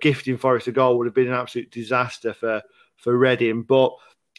gifting 0.00 0.38
Forest 0.38 0.68
a 0.68 0.72
goal 0.72 0.96
would 0.96 1.06
have 1.06 1.14
been 1.14 1.28
an 1.28 1.34
absolute 1.34 1.70
disaster 1.72 2.32
for 2.32 2.62
for 2.96 3.18
Reading. 3.18 3.62
But 3.62 3.92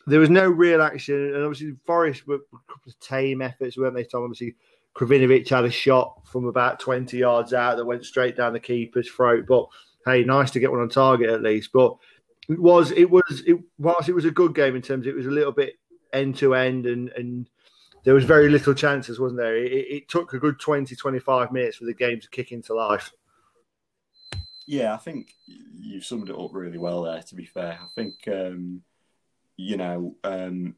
there 0.08 0.22
was 0.22 0.30
no 0.30 0.48
real 0.48 0.82
action, 0.82 1.36
and 1.36 1.44
obviously 1.44 1.76
Forest 1.86 2.26
were 2.28 2.36
a 2.36 2.72
couple 2.72 2.88
of 2.88 3.00
tame 3.02 3.42
efforts, 3.42 3.78
weren't 3.78 3.96
they? 3.96 4.06
Tom, 4.06 4.24
obviously. 4.24 4.56
Krovinovic 4.96 5.50
had 5.50 5.66
a 5.66 5.70
shot 5.70 6.22
from 6.26 6.46
about 6.46 6.80
20 6.80 7.18
yards 7.18 7.54
out 7.54 7.76
that 7.76 7.84
went 7.84 8.06
straight 8.06 8.38
down 8.38 8.54
the 8.54 8.62
keeper's 8.62 9.10
throat, 9.10 9.46
but 9.46 9.68
hey, 10.06 10.24
nice 10.24 10.52
to 10.52 10.60
get 10.60 10.72
one 10.72 10.82
on 10.82 10.90
target 10.90 11.30
at 11.30 11.44
least. 11.44 11.72
But 11.74 11.96
it 12.48 12.60
was 12.60 12.92
it 12.92 13.10
was 13.10 13.44
it 13.46 13.58
whilst 13.78 14.10
it 14.10 14.14
was 14.16 14.26
a 14.26 14.32
good 14.32 14.56
game 14.56 14.76
in 14.76 14.82
terms, 14.82 15.08
it 15.08 15.16
was 15.16 15.26
a 15.26 15.32
little 15.32 15.52
bit 15.52 15.80
end 16.14 16.38
to 16.38 16.56
end 16.56 16.86
and 16.86 17.10
and 17.10 17.50
there 18.06 18.14
was 18.14 18.24
very 18.24 18.50
little 18.50 18.76
chances, 18.76 19.20
wasn't 19.20 19.40
there? 19.40 19.58
It, 19.58 19.72
it, 19.72 20.10
took 20.10 20.34
a 20.34 20.40
good 20.40 20.60
20, 20.60 20.96
25 20.96 21.52
minutes 21.52 21.78
for 21.78 21.86
the 21.86 21.94
game 21.94 22.22
to 22.22 22.30
kick 22.30 22.52
into 22.52 22.76
life. 22.76 23.12
Yeah, 24.68 24.94
I 24.94 24.98
think 24.98 25.34
you've 25.48 26.06
summed 26.06 26.30
it 26.30 26.36
up 26.36 26.54
really 26.54 26.78
well 26.78 27.02
there. 27.02 27.22
To 27.24 27.36
be 27.36 27.46
fair, 27.46 27.80
I 27.82 27.88
think 27.96 28.28
um, 28.28 28.84
you 29.58 29.78
know 29.78 30.16
um, 30.24 30.76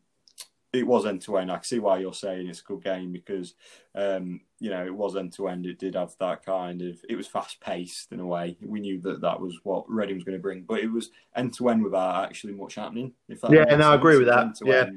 it 0.78 0.88
was 0.88 1.06
end 1.06 1.22
to 1.24 1.38
end. 1.38 1.52
I 1.52 1.56
can 1.56 1.64
see 1.64 1.80
why 1.80 2.00
you're 2.00 2.14
saying 2.14 2.48
it's 2.48 2.62
a 2.62 2.64
good 2.64 2.84
game 2.84 3.12
because 3.12 3.56
um, 3.96 4.42
you 4.60 4.70
know 4.70 4.86
it 4.86 4.94
was 4.94 5.16
end 5.16 5.34
to 5.34 5.48
end. 5.48 5.66
It 5.66 5.80
did 5.80 5.96
have 5.96 6.16
that 6.20 6.46
kind 6.46 6.82
of. 6.82 7.00
It 7.10 7.16
was 7.16 7.28
fast 7.28 7.60
paced 7.60 8.12
in 8.12 8.20
a 8.20 8.26
way. 8.26 8.58
We 8.62 8.80
knew 8.80 9.02
that 9.02 9.22
that 9.22 9.40
was 9.40 9.58
what 9.64 9.90
Reading 9.90 10.16
was 10.16 10.24
going 10.24 10.38
to 10.38 10.42
bring, 10.42 10.64
but 10.64 10.80
it 10.80 10.92
was 10.92 11.10
end 11.36 11.54
to 11.56 11.70
end 11.70 11.84
without 11.84 12.26
actually 12.26 12.54
much 12.54 12.76
happening. 12.76 13.14
If 13.28 13.42
that 13.42 13.52
yeah, 13.52 13.76
no, 13.76 13.92
I 13.92 13.96
agree 13.96 14.18
with 14.18 14.28
that. 14.28 14.60
Yeah. 14.64 14.90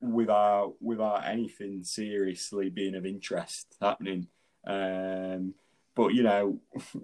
Without 0.00 0.74
without 0.80 1.26
anything 1.26 1.82
seriously 1.82 2.70
being 2.70 2.94
of 2.94 3.04
interest 3.04 3.76
happening, 3.80 4.28
um, 4.66 5.54
but 5.96 6.14
you 6.14 6.22
know, 6.22 6.60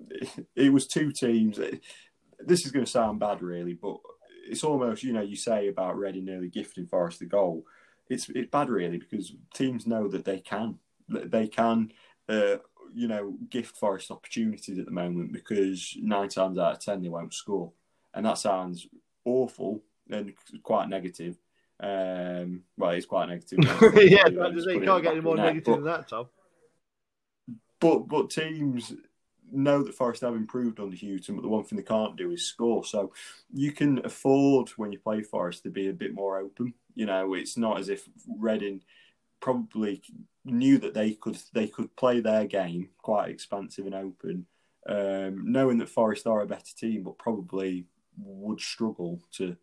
it 0.56 0.72
was 0.72 0.86
two 0.86 1.10
teams. 1.10 1.58
This 2.38 2.64
is 2.64 2.72
going 2.72 2.84
to 2.84 2.90
sound 2.90 3.18
bad, 3.18 3.42
really, 3.42 3.74
but 3.74 3.96
it's 4.46 4.64
almost 4.64 5.02
you 5.02 5.12
know 5.12 5.22
you 5.22 5.36
say 5.36 5.68
about 5.68 5.98
Reading 5.98 6.24
nearly 6.24 6.48
gifting 6.48 6.86
Forest 6.86 7.20
the 7.20 7.26
goal 7.26 7.64
it's 8.08 8.28
it's 8.30 8.50
bad 8.50 8.68
really 8.68 8.98
because 8.98 9.32
teams 9.54 9.86
know 9.86 10.08
that 10.08 10.24
they 10.24 10.38
can 10.38 10.78
they 11.08 11.48
can 11.48 11.92
uh, 12.28 12.56
you 12.94 13.08
know 13.08 13.34
gift 13.50 13.76
Forest 13.76 14.10
opportunities 14.10 14.78
at 14.78 14.84
the 14.84 14.90
moment 14.90 15.32
because 15.32 15.96
nine 16.00 16.28
times 16.28 16.58
out 16.58 16.72
of 16.72 16.80
ten 16.80 17.02
they 17.02 17.08
won't 17.08 17.34
score, 17.34 17.72
and 18.14 18.24
that 18.26 18.38
sounds 18.38 18.86
awful 19.24 19.82
and 20.10 20.32
quite 20.62 20.88
negative. 20.88 21.36
Um, 21.80 22.62
well, 22.76 22.90
it's 22.90 23.06
quite 23.06 23.28
negative. 23.28 23.58
yeah, 23.96 24.28
you 24.28 24.80
can't 24.80 25.02
get 25.02 25.12
any 25.12 25.20
more 25.20 25.36
negative 25.36 25.64
but, 25.64 25.74
than 25.76 25.84
that, 25.84 26.08
Tom. 26.08 26.28
But 27.80 28.08
but 28.08 28.30
teams 28.30 28.92
know 29.54 29.82
that 29.82 29.94
Forest 29.94 30.22
have 30.22 30.34
improved 30.34 30.80
under 30.80 30.96
Hughton, 30.96 31.36
but 31.36 31.42
the 31.42 31.48
one 31.48 31.64
thing 31.64 31.76
they 31.76 31.84
can't 31.84 32.16
do 32.16 32.30
is 32.30 32.46
score. 32.46 32.84
So 32.84 33.12
you 33.52 33.72
can 33.72 34.04
afford 34.04 34.70
when 34.76 34.92
you 34.92 34.98
play 34.98 35.22
Forest 35.22 35.62
to 35.64 35.70
be 35.70 35.88
a 35.88 35.92
bit 35.92 36.14
more 36.14 36.38
open. 36.38 36.74
You 36.94 37.06
know, 37.06 37.34
it's 37.34 37.56
not 37.56 37.78
as 37.78 37.88
if 37.88 38.08
Reading 38.38 38.82
probably 39.40 40.02
knew 40.44 40.78
that 40.78 40.94
they 40.94 41.12
could 41.12 41.38
they 41.52 41.68
could 41.68 41.94
play 41.96 42.20
their 42.20 42.46
game 42.46 42.88
quite 42.98 43.30
expansive 43.30 43.86
and 43.86 43.94
open, 43.94 44.46
um, 44.88 45.50
knowing 45.52 45.78
that 45.78 45.88
Forest 45.88 46.26
are 46.26 46.40
a 46.42 46.46
better 46.46 46.74
team, 46.76 47.02
but 47.02 47.18
probably 47.18 47.86
would 48.16 48.60
struggle 48.60 49.20
to 49.32 49.56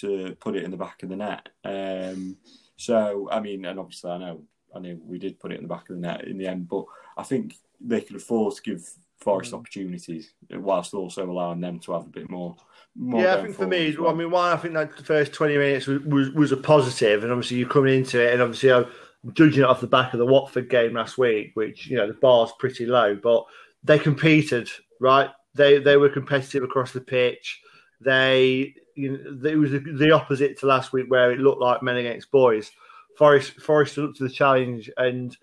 to 0.00 0.36
put 0.40 0.56
it 0.56 0.64
in 0.64 0.70
the 0.70 0.76
back 0.76 1.02
of 1.02 1.08
the 1.08 1.16
net. 1.16 1.48
Um, 1.64 2.36
so 2.76 3.28
I 3.30 3.40
mean, 3.40 3.64
and 3.64 3.78
obviously 3.78 4.10
I 4.10 4.18
know 4.18 4.42
I 4.74 4.80
know 4.80 4.98
we 5.04 5.18
did 5.18 5.40
put 5.40 5.52
it 5.52 5.56
in 5.56 5.62
the 5.62 5.74
back 5.74 5.88
of 5.88 5.96
the 5.96 6.02
net 6.02 6.24
in 6.24 6.38
the 6.38 6.46
end, 6.46 6.68
but 6.68 6.84
I 7.16 7.22
think 7.22 7.54
they 7.80 8.00
could 8.00 8.16
afford 8.16 8.54
to 8.56 8.62
give 8.62 8.88
Forest 9.18 9.52
mm. 9.52 9.58
opportunities 9.58 10.32
whilst 10.50 10.94
also 10.94 11.28
allowing 11.30 11.60
them 11.60 11.78
to 11.80 11.92
have 11.92 12.06
a 12.06 12.10
bit 12.10 12.30
more. 12.30 12.56
more 12.94 13.22
yeah, 13.22 13.36
I 13.36 13.42
think 13.42 13.56
for 13.56 13.66
me, 13.66 13.96
well. 13.98 14.10
I 14.10 14.14
mean, 14.14 14.30
why 14.30 14.52
I 14.52 14.56
think 14.56 14.74
that 14.74 14.96
the 14.96 15.04
first 15.04 15.32
twenty 15.32 15.56
minutes 15.56 15.86
was, 15.86 16.00
was, 16.02 16.30
was 16.30 16.52
a 16.52 16.56
positive, 16.56 17.22
and 17.22 17.32
obviously 17.32 17.58
you're 17.58 17.68
coming 17.68 17.94
into 17.94 18.24
it, 18.24 18.32
and 18.32 18.42
obviously 18.42 18.72
I'm 18.72 18.86
judging 19.32 19.62
it 19.62 19.68
off 19.68 19.80
the 19.80 19.86
back 19.86 20.12
of 20.12 20.18
the 20.18 20.26
Watford 20.26 20.70
game 20.70 20.94
last 20.94 21.18
week, 21.18 21.50
which 21.54 21.88
you 21.88 21.96
know 21.96 22.06
the 22.06 22.14
bar's 22.14 22.52
pretty 22.58 22.86
low, 22.86 23.16
but 23.16 23.44
they 23.82 23.98
competed, 23.98 24.70
right? 25.00 25.30
They 25.54 25.78
they 25.78 25.96
were 25.96 26.08
competitive 26.08 26.62
across 26.62 26.92
the 26.92 27.00
pitch. 27.00 27.60
They 28.00 28.74
you 28.94 29.12
know, 29.12 29.48
it 29.48 29.56
was 29.56 29.70
the 29.70 30.12
opposite 30.12 30.58
to 30.58 30.66
last 30.66 30.92
week 30.92 31.06
where 31.08 31.32
it 31.32 31.40
looked 31.40 31.60
like 31.60 31.82
men 31.82 31.96
against 31.96 32.30
boys. 32.30 32.70
Forest 33.16 33.60
Forest 33.60 33.92
stood 33.92 34.10
up 34.10 34.14
to 34.16 34.24
the 34.24 34.30
challenge 34.30 34.90
and 34.96 35.36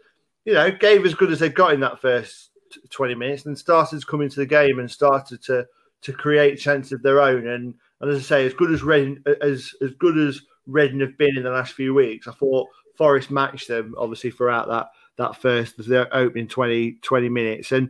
you 0.46 0.54
know 0.54 0.72
gave 0.72 1.06
as 1.06 1.14
good 1.14 1.32
as 1.32 1.40
they 1.40 1.50
got 1.50 1.74
in 1.74 1.82
that 1.82 2.00
first 2.00 2.52
20 2.90 3.16
minutes 3.16 3.46
and 3.46 3.58
started 3.58 4.00
to 4.00 4.06
come 4.06 4.22
into 4.22 4.40
the 4.40 4.46
game 4.46 4.80
and 4.80 4.90
started 4.90 5.42
to 5.44 5.66
to 6.02 6.14
create 6.14 6.60
chances 6.60 6.92
of 6.92 7.02
their 7.02 7.20
own. 7.20 7.48
And, 7.48 7.74
and 8.00 8.12
as 8.12 8.20
I 8.20 8.22
say, 8.22 8.46
as 8.46 8.54
good 8.54 8.72
as 8.72 8.84
Reading, 8.84 9.24
as 9.42 9.74
as 9.82 9.92
good 10.00 10.18
as 10.18 10.42
Reading 10.68 11.00
have 11.00 11.18
been 11.18 11.38
in 11.38 11.44
the 11.44 11.50
last 11.50 11.74
few 11.74 11.94
weeks, 11.94 12.28
I 12.28 12.32
thought 12.32 12.70
Forest 12.98 13.32
matched 13.32 13.68
them 13.68 13.96
obviously 13.98 14.32
throughout 14.32 14.68
that 14.68 14.88
that 15.18 15.42
first 15.42 15.78
their 15.88 16.14
opening 16.14 16.48
20, 16.48 16.94
20 17.02 17.30
minutes. 17.30 17.72
And 17.72 17.90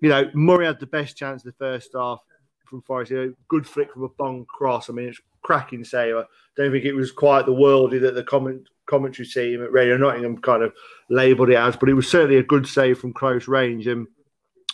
you 0.00 0.08
know, 0.08 0.30
Murray 0.34 0.66
had 0.66 0.80
the 0.80 0.86
best 0.86 1.16
chance 1.16 1.42
the 1.42 1.52
first 1.52 1.90
half 1.94 2.20
from 2.64 2.82
Forest. 2.82 3.10
You 3.10 3.16
know, 3.18 3.34
good 3.48 3.66
flick 3.66 3.92
from 3.92 4.04
a 4.04 4.08
bong 4.08 4.46
cross. 4.46 4.88
I 4.88 4.92
mean, 4.92 5.08
it's 5.08 5.20
cracking 5.42 5.84
save. 5.84 6.16
I 6.16 6.24
don't 6.56 6.72
think 6.72 6.84
it 6.84 6.94
was 6.94 7.12
quite 7.12 7.46
the 7.46 7.52
worldie 7.52 8.00
that 8.00 8.14
the 8.14 8.24
comment 8.24 8.68
commentary 8.92 9.26
team 9.26 9.64
at 9.64 9.72
Radio 9.72 9.96
Nottingham 9.96 10.36
kind 10.42 10.62
of 10.62 10.74
labelled 11.08 11.48
it 11.48 11.56
as, 11.56 11.76
but 11.76 11.88
it 11.88 11.94
was 11.94 12.10
certainly 12.10 12.36
a 12.36 12.42
good 12.42 12.66
save 12.66 12.98
from 12.98 13.14
close 13.14 13.48
range. 13.48 13.86
And 13.86 14.06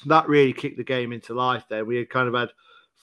that 0.06 0.28
really 0.28 0.52
kicked 0.52 0.76
the 0.76 0.84
game 0.84 1.12
into 1.12 1.34
life. 1.34 1.64
There, 1.68 1.84
we 1.84 1.98
had 1.98 2.10
kind 2.10 2.26
of 2.26 2.34
had 2.34 2.50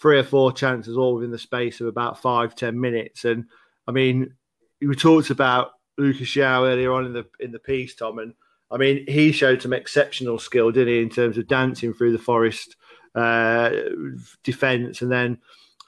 three 0.01 0.19
or 0.19 0.23
four 0.23 0.51
chances 0.51 0.97
all 0.97 1.15
within 1.15 1.32
the 1.32 1.39
space 1.39 1.80
of 1.80 1.88
about 1.88 2.21
five 2.21 2.54
ten 2.54 2.80
minutes, 2.80 3.23
and 3.23 3.45
I 3.88 3.91
mean, 3.91 4.34
we 4.82 4.95
talked 4.95 5.30
about 5.30 5.71
Lucas 5.97 6.28
João 6.28 6.67
earlier 6.67 6.91
on 6.91 7.06
in 7.06 7.13
the 7.13 7.25
in 7.39 7.51
the 7.51 7.60
piece, 7.60 7.95
Tom, 7.95 8.19
and 8.19 8.34
I 8.69 8.78
mean, 8.78 9.06
he 9.08 9.32
showed 9.32 9.62
some 9.62 9.73
exceptional 9.73 10.38
skill, 10.39 10.71
didn't 10.71 10.93
he, 10.93 11.01
in 11.01 11.10
terms 11.10 11.38
of 11.38 11.47
dancing 11.47 11.93
through 11.93 12.12
the 12.12 12.17
Forest 12.17 12.75
uh, 13.13 13.71
defence, 14.43 15.01
and 15.01 15.12
then 15.12 15.38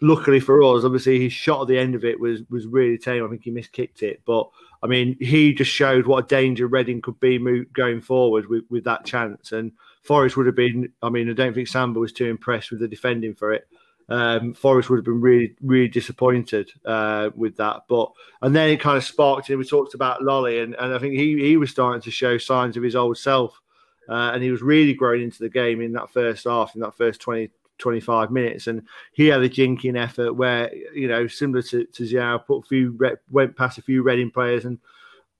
luckily 0.01 0.39
for 0.39 0.61
us, 0.63 0.83
obviously 0.83 1.19
his 1.19 1.33
shot 1.33 1.61
at 1.61 1.67
the 1.67 1.77
end 1.77 1.95
of 1.95 2.05
it 2.05 2.19
was 2.19 2.41
was 2.49 2.65
really 2.67 2.97
tame. 2.97 3.25
I 3.25 3.29
think 3.29 3.43
he 3.43 3.51
miskicked 3.51 4.01
it, 4.03 4.21
but 4.25 4.49
I 4.81 4.87
mean, 4.87 5.17
he 5.19 5.53
just 5.53 5.71
showed 5.71 6.05
what 6.05 6.25
a 6.25 6.27
danger 6.27 6.67
Reading 6.67 7.01
could 7.01 7.19
be 7.19 7.39
going 7.73 8.01
forward 8.01 8.47
with, 8.47 8.63
with 8.69 8.83
that 8.83 9.05
chance. 9.05 9.51
And 9.51 9.71
Forest 10.03 10.37
would 10.37 10.45
have 10.45 10.55
been. 10.55 10.93
I 11.01 11.09
mean, 11.09 11.29
I 11.29 11.33
don't 11.33 11.53
think 11.53 11.67
Samba 11.67 11.99
was 11.99 12.13
too 12.13 12.25
impressed 12.25 12.71
with 12.71 12.79
the 12.79 12.87
defending 12.87 13.33
for 13.33 13.53
it. 13.53 13.67
Um, 14.09 14.53
Forest 14.53 14.89
would 14.89 14.97
have 14.97 15.05
been 15.05 15.19
really, 15.19 15.55
really 15.61 15.89
disappointed 15.89 16.71
uh, 16.85 17.31
with 17.35 17.57
that. 17.57 17.83
But 17.89 18.11
and 18.41 18.55
then 18.55 18.69
it 18.69 18.79
kind 18.79 18.97
of 18.97 19.03
sparked. 19.03 19.49
And 19.49 19.57
we 19.57 19.65
talked 19.65 19.95
about 19.95 20.21
Lolley, 20.21 20.63
and, 20.63 20.75
and 20.75 20.93
I 20.93 20.99
think 20.99 21.15
he 21.15 21.39
he 21.39 21.57
was 21.57 21.71
starting 21.71 22.01
to 22.03 22.11
show 22.11 22.37
signs 22.37 22.77
of 22.77 22.83
his 22.83 22.95
old 22.95 23.17
self, 23.17 23.59
uh, 24.07 24.31
and 24.33 24.43
he 24.43 24.51
was 24.51 24.61
really 24.61 24.93
growing 24.93 25.23
into 25.23 25.39
the 25.39 25.49
game 25.49 25.81
in 25.81 25.93
that 25.93 26.11
first 26.11 26.45
half, 26.45 26.75
in 26.75 26.81
that 26.81 26.95
first 26.95 27.19
20, 27.19 27.49
25 27.77 28.31
minutes. 28.31 28.67
And 28.67 28.83
he 29.11 29.27
had 29.27 29.41
a 29.41 29.49
jinking 29.49 29.97
effort 29.97 30.33
where 30.33 30.73
you 30.93 31.07
know, 31.07 31.27
similar 31.27 31.61
to, 31.63 31.85
to 31.85 32.03
João, 32.03 32.45
put 32.45 32.65
a 32.65 32.67
few 32.67 32.99
went 33.29 33.55
past 33.55 33.77
a 33.77 33.81
few 33.81 34.03
Reading 34.03 34.31
players 34.31 34.65
and. 34.65 34.79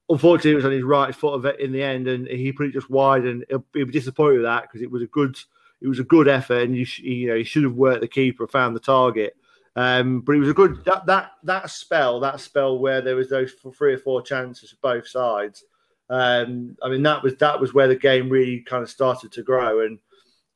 Unfortunately, 0.10 0.52
it 0.52 0.56
was 0.56 0.64
on 0.64 0.72
his 0.72 0.84
right 0.84 1.14
foot 1.14 1.34
of 1.34 1.44
it 1.44 1.60
in 1.60 1.74
the 1.74 1.84
end, 1.84 2.08
and 2.08 2.30
he 2.30 2.54
put 2.54 2.68
it 2.68 2.72
just 2.72 2.90
wide. 2.90 3.26
And 3.26 3.44
he'll, 3.50 3.66
be 3.74 3.84
disappointed 3.84 4.36
with 4.36 4.44
that 4.44 4.62
because 4.62 4.82
it 4.82 4.90
was 4.90 5.02
a 5.02 5.08
good 5.08 5.36
it 5.82 5.88
was 5.88 6.00
a 6.00 6.04
good 6.04 6.28
effort, 6.28 6.64
and 6.64 6.76
you, 6.76 6.86
you 7.00 7.28
know 7.28 7.36
he 7.36 7.44
should 7.44 7.64
have 7.64 7.74
worked 7.74 8.02
the 8.02 8.08
keeper, 8.08 8.48
found 8.48 8.74
the 8.74 8.80
target. 8.80 9.36
Um, 9.76 10.22
but 10.22 10.36
it 10.36 10.40
was 10.40 10.50
a 10.50 10.54
good 10.54 10.84
that 10.86 11.06
that 11.06 11.32
that 11.44 11.70
spell, 11.70 12.20
that 12.22 12.40
spell 12.40 12.80
where 12.80 13.02
there 13.02 13.16
was 13.16 13.30
those 13.30 13.54
three 13.78 13.94
or 13.94 14.00
four 14.00 14.22
chances 14.24 14.72
for 14.72 14.78
both 14.82 15.08
sides. 15.08 15.66
Um, 16.10 16.76
I 16.82 16.90
mean, 16.90 17.04
that 17.04 17.22
was 17.22 17.36
that 17.36 17.60
was 17.60 17.74
where 17.74 17.88
the 17.88 17.96
game 17.96 18.30
really 18.30 18.62
kind 18.62 18.82
of 18.82 18.90
started 18.90 19.32
to 19.34 19.44
grow, 19.44 19.82
and 19.82 20.00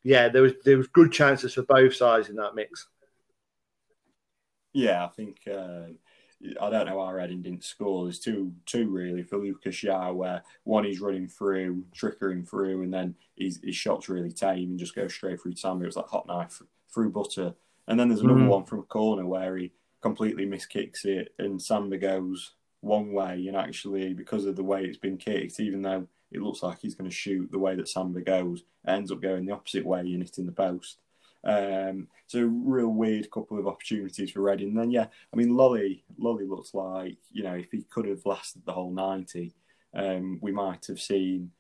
yeah, 0.04 0.30
there 0.30 0.42
was 0.42 0.54
there 0.64 0.78
was 0.78 0.88
good 0.88 1.12
chances 1.12 1.54
for 1.54 1.64
both 1.64 1.96
sides 1.96 2.30
in 2.30 2.36
that 2.38 2.56
mix. 2.56 2.88
Yeah, 4.74 5.06
I 5.06 5.10
think 5.10 5.40
uh, 5.48 5.88
I 6.60 6.70
don't 6.70 6.88
know 6.88 7.04
how 7.06 7.14
Reading 7.14 7.42
didn't 7.42 7.64
score. 7.64 8.06
There's 8.06 8.20
two, 8.20 8.54
two 8.66 8.90
really 8.90 9.24
for 9.24 9.38
Lucas 9.38 9.76
João, 9.76 10.16
where 10.16 10.44
one 10.64 10.86
he's 10.86 11.02
running 11.02 11.28
through, 11.28 11.84
trickering 11.96 12.48
through, 12.48 12.84
and 12.84 12.94
then 12.94 13.16
his, 13.36 13.60
his 13.64 13.76
shot's 13.76 14.10
really 14.10 14.32
tame 14.32 14.72
and 14.72 14.80
just 14.80 14.96
goes 14.96 15.14
straight 15.14 15.42
through 15.42 15.56
Samba. 15.56 15.84
It 15.84 15.88
was 15.88 15.96
like 15.98 16.08
hot 16.08 16.28
knife 16.28 16.62
through 16.94 17.12
butter. 17.12 17.54
And 17.88 18.00
then 18.00 18.08
there's 18.10 18.22
another 18.22 18.42
mm. 18.42 18.48
one 18.48 18.64
from 18.66 18.80
a 18.80 18.84
corner 18.84 19.26
where 19.26 19.58
he 19.58 19.72
completely 20.02 20.46
miskicks 20.46 21.06
it, 21.06 21.34
and 21.38 21.62
Samba 21.62 21.98
goes 21.98 22.54
one 22.82 23.14
way, 23.14 23.46
and 23.48 23.56
actually 23.56 24.14
because 24.14 24.46
of 24.46 24.56
the 24.56 24.64
way 24.64 24.84
it's 24.84 24.98
been 24.98 25.18
kicked, 25.18 25.60
even 25.60 25.82
though 25.82 26.08
it 26.32 26.42
looks 26.42 26.64
like 26.64 26.80
he's 26.82 26.96
going 26.96 27.10
to 27.10 27.16
shoot 27.16 27.52
the 27.52 27.60
way 27.60 27.76
that 27.76 27.90
Samba 27.90 28.22
goes, 28.22 28.64
ends 28.88 29.12
up 29.12 29.22
going 29.22 29.46
the 29.46 29.54
opposite 29.54 29.86
way 29.86 30.00
and 30.00 30.24
hitting 30.24 30.46
the 30.46 30.52
post. 30.52 30.98
Um, 31.44 32.08
so 32.28 32.40
a 32.40 32.46
real 32.46 32.90
weird 32.90 33.32
couple 33.32 33.58
of 33.58 33.68
opportunities 33.68 34.32
for 34.32 34.42
Reading. 34.42 34.70
And 34.70 34.78
then 34.78 34.92
yeah, 34.92 35.08
I 35.34 35.36
mean 35.36 35.50
Lolley, 35.50 36.04
Lolley 36.20 36.48
looks 36.48 36.74
like 36.74 37.18
you 37.32 37.44
know 37.44 37.56
if 37.56 37.72
he 37.72 37.84
could 37.90 38.08
have 38.08 38.26
lasted 38.26 38.64
the 38.66 38.74
whole 38.74 38.92
ninety, 38.92 39.54
um, 39.94 40.40
we 40.42 40.52
might 40.52 40.86
have 40.88 41.02
seen 41.02 41.52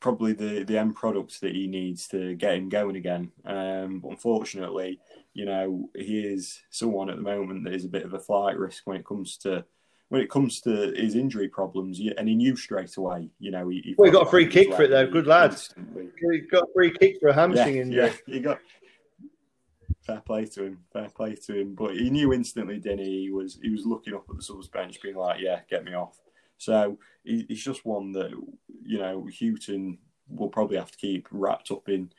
probably 0.00 0.32
the 0.32 0.62
the 0.62 0.78
end 0.78 0.94
product 0.94 1.40
that 1.40 1.54
he 1.54 1.66
needs 1.66 2.06
to 2.08 2.34
get 2.36 2.54
him 2.54 2.68
going 2.68 2.96
again. 2.96 3.32
Um, 3.44 4.00
but 4.00 4.12
unfortunately, 4.12 5.00
you 5.34 5.44
know 5.44 5.90
he 5.94 6.20
is 6.20 6.60
someone 6.70 7.10
at 7.10 7.16
the 7.16 7.22
moment 7.22 7.64
that 7.64 7.74
is 7.74 7.84
a 7.84 7.88
bit 7.88 8.04
of 8.04 8.14
a 8.14 8.20
flight 8.20 8.56
risk 8.56 8.86
when 8.86 8.96
it 8.96 9.06
comes 9.06 9.36
to 9.38 9.64
when 10.08 10.20
it 10.22 10.30
comes 10.30 10.60
to 10.62 10.92
his 10.96 11.14
injury 11.14 11.48
problems, 11.48 12.00
and 12.16 12.28
he 12.28 12.34
knew 12.34 12.56
straight 12.56 12.96
away. 12.96 13.28
You 13.38 13.50
know, 13.50 13.68
he, 13.68 13.80
he 13.84 13.94
well, 13.98 14.06
he 14.06 14.12
got 14.12 14.26
a 14.26 14.30
free 14.30 14.46
kick 14.46 14.74
for 14.74 14.82
it 14.82 14.88
though. 14.88 15.06
Good 15.06 15.26
lad. 15.26 15.56
He 16.20 16.40
got 16.50 16.64
a 16.64 16.72
free 16.74 16.92
kick 16.92 17.16
for 17.20 17.28
a 17.28 17.34
hamstring 17.34 17.76
yeah, 17.76 17.82
injury. 17.82 18.04
Yeah, 18.04 18.34
he 18.34 18.40
got 18.40 18.58
fair 20.08 20.22
play 20.22 20.46
to 20.46 20.64
him, 20.64 20.78
fair 20.92 21.10
play 21.10 21.34
to 21.34 21.60
him. 21.60 21.74
But 21.74 21.94
he 21.94 22.10
knew 22.10 22.32
instantly, 22.32 22.78
didn't 22.78 23.00
he? 23.00 23.24
He 23.24 23.30
was 23.30 23.58
he 23.62 23.70
was 23.70 23.84
looking 23.84 24.14
up 24.14 24.24
at 24.30 24.36
the 24.36 24.42
subs 24.42 24.68
bench, 24.68 25.00
being 25.02 25.16
like, 25.16 25.40
"Yeah, 25.40 25.60
get 25.68 25.84
me 25.84 25.94
off." 25.94 26.18
So 26.56 26.98
he, 27.22 27.44
he's 27.48 27.62
just 27.62 27.84
one 27.84 28.12
that 28.12 28.30
you 28.82 28.98
know 28.98 29.28
Hughton 29.30 29.98
will 30.28 30.48
probably 30.48 30.78
have 30.78 30.90
to 30.90 30.98
keep 30.98 31.28
wrapped 31.30 31.70
up 31.70 31.88
in. 31.88 32.10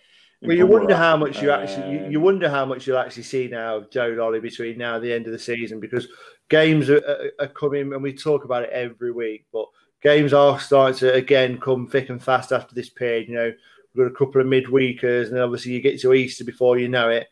in 0.41 0.47
well, 0.47 0.57
you 0.57 0.67
wonder 0.67 0.95
how 0.95 1.17
much 1.17 1.41
you 1.41 1.51
actually 1.51 1.91
you, 1.91 2.11
you, 2.11 2.19
um, 2.19 2.23
wonder 2.23 2.49
how 2.49 2.65
much 2.65 2.85
you'll 2.85 2.99
actually 2.99 3.23
see 3.23 3.47
now 3.47 3.77
of 3.77 3.89
Joe 3.89 4.11
Lolley 4.11 4.41
between 4.41 4.77
now 4.77 4.95
and 4.95 5.03
the 5.03 5.11
end 5.11 5.25
of 5.25 5.33
the 5.33 5.39
season 5.39 5.79
because 5.79 6.07
games 6.49 6.89
are, 6.89 7.31
are, 7.39 7.47
coming 7.47 7.93
and 7.93 8.03
we 8.03 8.13
talk 8.13 8.43
about 8.43 8.63
it 8.63 8.71
every 8.71 9.11
week, 9.11 9.45
but 9.53 9.67
games 10.01 10.33
are 10.33 10.59
starting 10.59 10.97
to 10.99 11.13
again 11.13 11.59
come 11.59 11.87
thick 11.87 12.09
and 12.09 12.21
fast 12.21 12.51
after 12.51 12.75
this 12.75 12.89
period. 12.89 13.27
You 13.27 13.35
know, 13.35 13.53
we've 13.93 14.05
got 14.05 14.11
a 14.11 14.17
couple 14.17 14.41
of 14.41 14.47
midweekers, 14.47 15.29
and 15.29 15.39
obviously 15.39 15.71
you 15.71 15.81
get 15.81 15.99
to 16.01 16.13
Easter 16.13 16.43
before 16.43 16.77
you 16.77 16.89
know 16.89 17.09
it. 17.09 17.27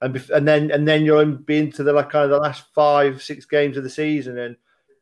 And 0.00 0.16
and 0.34 0.46
then 0.46 0.70
and 0.70 0.86
then 0.86 1.04
you'll 1.04 1.24
be 1.24 1.58
into 1.58 1.82
the 1.82 1.92
like 1.92 2.10
kind 2.10 2.24
of 2.24 2.30
the 2.30 2.38
last 2.38 2.64
five 2.74 3.22
six 3.22 3.44
games 3.44 3.76
of 3.76 3.84
the 3.84 3.90
season 3.90 4.38
and 4.38 4.56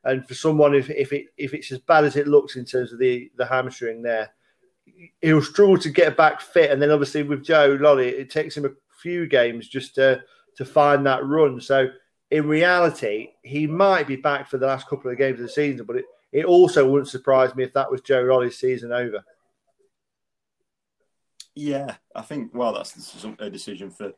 and 0.04 0.26
for 0.26 0.34
someone 0.34 0.74
if 0.74 0.90
if 0.90 1.12
it 1.12 1.26
if 1.36 1.54
it's 1.54 1.72
as 1.72 1.78
bad 1.78 2.04
as 2.04 2.16
it 2.16 2.28
looks 2.28 2.56
in 2.56 2.64
terms 2.64 2.92
of 2.92 2.98
the 2.98 3.30
the 3.36 3.46
hamstring 3.46 4.02
there 4.02 4.30
he'll 5.20 5.42
struggle 5.42 5.78
to 5.78 5.90
get 5.90 6.16
back 6.16 6.40
fit. 6.40 6.70
And 6.70 6.80
then 6.80 6.90
obviously 6.90 7.22
with 7.22 7.44
Joe 7.44 7.76
Lolley 7.78 8.08
it 8.08 8.30
takes 8.30 8.56
him 8.56 8.64
a 8.64 8.70
few 9.00 9.26
games 9.26 9.68
just 9.68 9.94
to 9.96 10.22
to 10.56 10.64
find 10.64 11.06
that 11.06 11.24
run. 11.24 11.60
So 11.60 11.88
in 12.32 12.46
reality 12.46 13.28
he 13.42 13.66
might 13.66 14.06
be 14.06 14.16
back 14.16 14.48
for 14.48 14.58
the 14.58 14.66
last 14.66 14.88
couple 14.88 15.10
of 15.10 15.18
games 15.18 15.38
of 15.38 15.46
the 15.46 15.52
season 15.52 15.86
but 15.86 15.96
it, 15.96 16.04
it 16.32 16.44
also 16.44 16.88
wouldn't 16.88 17.08
surprise 17.08 17.54
me 17.54 17.62
if 17.62 17.72
that 17.72 17.90
was 17.90 18.00
Joe 18.00 18.22
Lolley's 18.22 18.58
season 18.58 18.92
over 18.92 19.24
yeah 21.54 21.96
I 22.14 22.22
think 22.22 22.52
well 22.54 22.72
that's 22.72 23.24
a 23.38 23.50
decision 23.50 23.90
for 23.90 24.12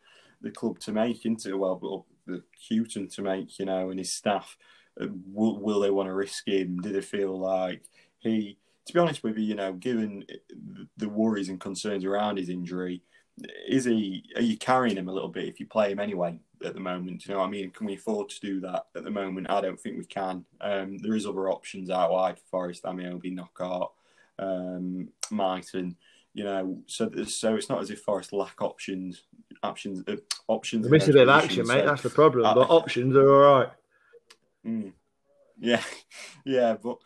the 0.44 0.50
club 0.50 0.78
to 0.80 0.92
make 0.92 1.24
into 1.24 1.56
well, 1.56 2.06
the 2.26 2.42
Hughton 2.70 3.08
to 3.08 3.22
make, 3.22 3.58
you 3.58 3.64
know, 3.64 3.90
and 3.90 3.98
his 3.98 4.12
staff. 4.12 4.56
Uh, 5.00 5.06
will, 5.26 5.60
will 5.60 5.80
they 5.80 5.90
want 5.90 6.08
to 6.08 6.14
risk 6.14 6.46
him? 6.46 6.80
Do 6.80 6.92
they 6.92 7.00
feel 7.00 7.36
like 7.36 7.82
he? 8.20 8.58
To 8.86 8.92
be 8.92 9.00
honest 9.00 9.24
with 9.24 9.38
you, 9.38 9.44
you 9.44 9.54
know, 9.54 9.72
given 9.72 10.24
the 10.98 11.08
worries 11.08 11.48
and 11.48 11.58
concerns 11.58 12.04
around 12.04 12.36
his 12.36 12.50
injury, 12.50 13.02
is 13.68 13.84
he? 13.84 14.24
Are 14.36 14.42
you 14.42 14.56
carrying 14.56 14.96
him 14.96 15.08
a 15.08 15.12
little 15.12 15.28
bit 15.28 15.48
if 15.48 15.60
you 15.60 15.66
play 15.66 15.92
him 15.92 16.00
anyway 16.00 16.38
at 16.64 16.74
the 16.74 16.80
moment? 16.80 17.26
You 17.26 17.34
know 17.34 17.40
what 17.40 17.46
I 17.46 17.50
mean? 17.50 17.70
Can 17.70 17.86
we 17.86 17.94
afford 17.94 18.28
to 18.30 18.40
do 18.40 18.60
that 18.60 18.86
at 18.96 19.04
the 19.04 19.10
moment? 19.10 19.50
I 19.50 19.60
don't 19.60 19.80
think 19.80 19.98
we 19.98 20.04
can. 20.04 20.44
Um, 20.60 20.98
there 20.98 21.14
is 21.14 21.26
other 21.26 21.48
options 21.48 21.90
out 21.90 22.12
wide 22.12 22.38
for 22.38 22.46
Forest. 22.46 22.84
Ameobi, 22.84 23.34
Knockaert, 23.34 23.90
um, 24.38 25.08
Mighten 25.30 25.96
you 26.34 26.42
know, 26.42 26.78
so 26.86 27.08
so 27.24 27.54
it's 27.54 27.68
not 27.68 27.80
as 27.80 27.90
if 27.90 28.00
Forest 28.00 28.32
lack 28.32 28.60
options. 28.60 29.22
Options, 29.62 30.02
uh, 30.08 30.16
options. 30.48 30.90
Miss 30.90 31.08
a 31.08 31.12
bit 31.12 31.28
of 31.28 31.28
action, 31.28 31.66
mate. 31.66 31.86
That's 31.86 32.02
the 32.02 32.10
problem. 32.10 32.44
Uh, 32.44 32.54
but 32.54 32.70
options 32.70 33.16
are 33.16 33.32
all 33.32 33.60
right. 33.60 33.68
Mm, 34.66 34.94
yeah, 35.60 35.82
yeah, 36.46 36.74
but 36.82 36.96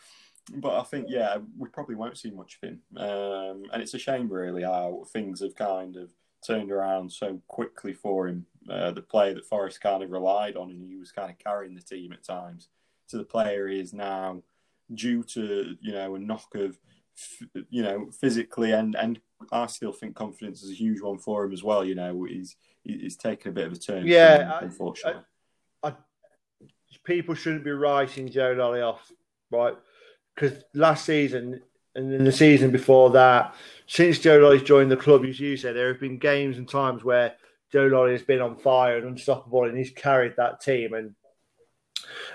but 0.56 0.78
I 0.78 0.82
think 0.84 1.06
yeah, 1.08 1.38
we 1.56 1.68
probably 1.68 1.94
won't 1.94 2.18
see 2.18 2.30
much 2.30 2.58
of 2.62 2.68
him, 2.68 2.80
um, 2.96 3.64
and 3.72 3.82
it's 3.82 3.94
a 3.94 3.98
shame 3.98 4.28
really 4.30 4.62
how 4.62 5.04
things 5.12 5.40
have 5.40 5.54
kind 5.54 5.96
of 5.96 6.10
turned 6.46 6.70
around 6.70 7.12
so 7.12 7.40
quickly 7.48 7.92
for 7.92 8.28
him. 8.28 8.46
Uh, 8.68 8.90
the 8.90 9.02
player 9.02 9.34
that 9.34 9.46
Forest 9.46 9.80
kind 9.80 10.02
of 10.02 10.10
relied 10.10 10.56
on, 10.56 10.70
and 10.70 10.82
he 10.82 10.96
was 10.96 11.12
kind 11.12 11.30
of 11.30 11.38
carrying 11.38 11.74
the 11.74 11.82
team 11.82 12.12
at 12.12 12.24
times, 12.24 12.68
to 13.08 13.16
the 13.16 13.24
player 13.24 13.68
he 13.68 13.80
is 13.80 13.92
now, 13.92 14.42
due 14.94 15.22
to 15.22 15.76
you 15.80 15.92
know 15.92 16.14
a 16.14 16.18
knock 16.18 16.54
of 16.54 16.78
you 17.70 17.82
know, 17.82 18.10
physically 18.10 18.72
and 18.72 18.94
and 18.94 19.20
I 19.52 19.66
still 19.66 19.92
think 19.92 20.14
confidence 20.14 20.62
is 20.62 20.70
a 20.70 20.74
huge 20.74 21.00
one 21.00 21.18
for 21.18 21.44
him 21.44 21.52
as 21.52 21.62
well. 21.62 21.84
You 21.84 21.94
know, 21.94 22.24
he's 22.24 22.56
he's 22.84 23.16
taken 23.16 23.50
a 23.50 23.54
bit 23.54 23.66
of 23.66 23.72
a 23.72 23.76
turn. 23.76 24.06
Yeah, 24.06 24.58
him, 24.58 24.64
unfortunately. 24.64 25.22
I, 25.82 25.88
I, 25.88 25.94
people 27.04 27.34
shouldn't 27.34 27.64
be 27.64 27.70
writing 27.70 28.28
Joe 28.28 28.54
Lolley 28.54 28.82
off, 28.82 29.10
right? 29.50 29.74
Because 30.38 30.62
last 30.74 31.04
season 31.04 31.60
and 31.94 32.12
then 32.12 32.24
the 32.24 32.30
season 32.30 32.70
before 32.70 33.10
that, 33.10 33.54
since 33.88 34.20
Joe 34.20 34.38
Lolley's 34.38 34.62
joined 34.62 34.90
the 34.90 34.96
club, 34.96 35.24
as 35.24 35.40
you 35.40 35.56
said, 35.56 35.74
there 35.74 35.88
have 35.88 36.00
been 36.00 36.18
games 36.18 36.58
and 36.58 36.68
times 36.68 37.02
where 37.02 37.34
Joe 37.72 37.88
Lolley 37.88 38.12
has 38.12 38.22
been 38.22 38.40
on 38.40 38.56
fire 38.56 38.98
and 38.98 39.06
unstoppable, 39.06 39.64
and 39.64 39.76
he's 39.76 39.90
carried 39.90 40.34
that 40.36 40.60
team. 40.60 40.94
And 40.94 41.14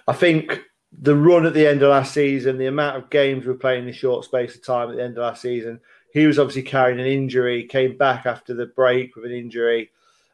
I 0.07 0.13
think 0.13 0.59
the 0.91 1.15
run 1.15 1.45
at 1.45 1.53
the 1.53 1.65
end 1.65 1.81
of 1.81 1.91
last 1.91 2.13
season, 2.13 2.57
the 2.57 2.67
amount 2.67 2.97
of 2.97 3.09
games 3.09 3.45
we're 3.45 3.53
playing 3.53 3.83
in 3.83 3.89
a 3.89 3.93
short 3.93 4.25
space 4.25 4.55
of 4.55 4.65
time 4.65 4.89
at 4.89 4.97
the 4.97 5.03
end 5.03 5.17
of 5.17 5.21
last 5.21 5.41
season, 5.41 5.79
he 6.11 6.27
was 6.27 6.37
obviously 6.37 6.63
carrying 6.63 6.99
an 6.99 7.07
injury, 7.07 7.63
came 7.63 7.97
back 7.97 8.25
after 8.25 8.53
the 8.53 8.65
break 8.65 9.15
with 9.15 9.25
an 9.25 9.31
injury, 9.31 9.91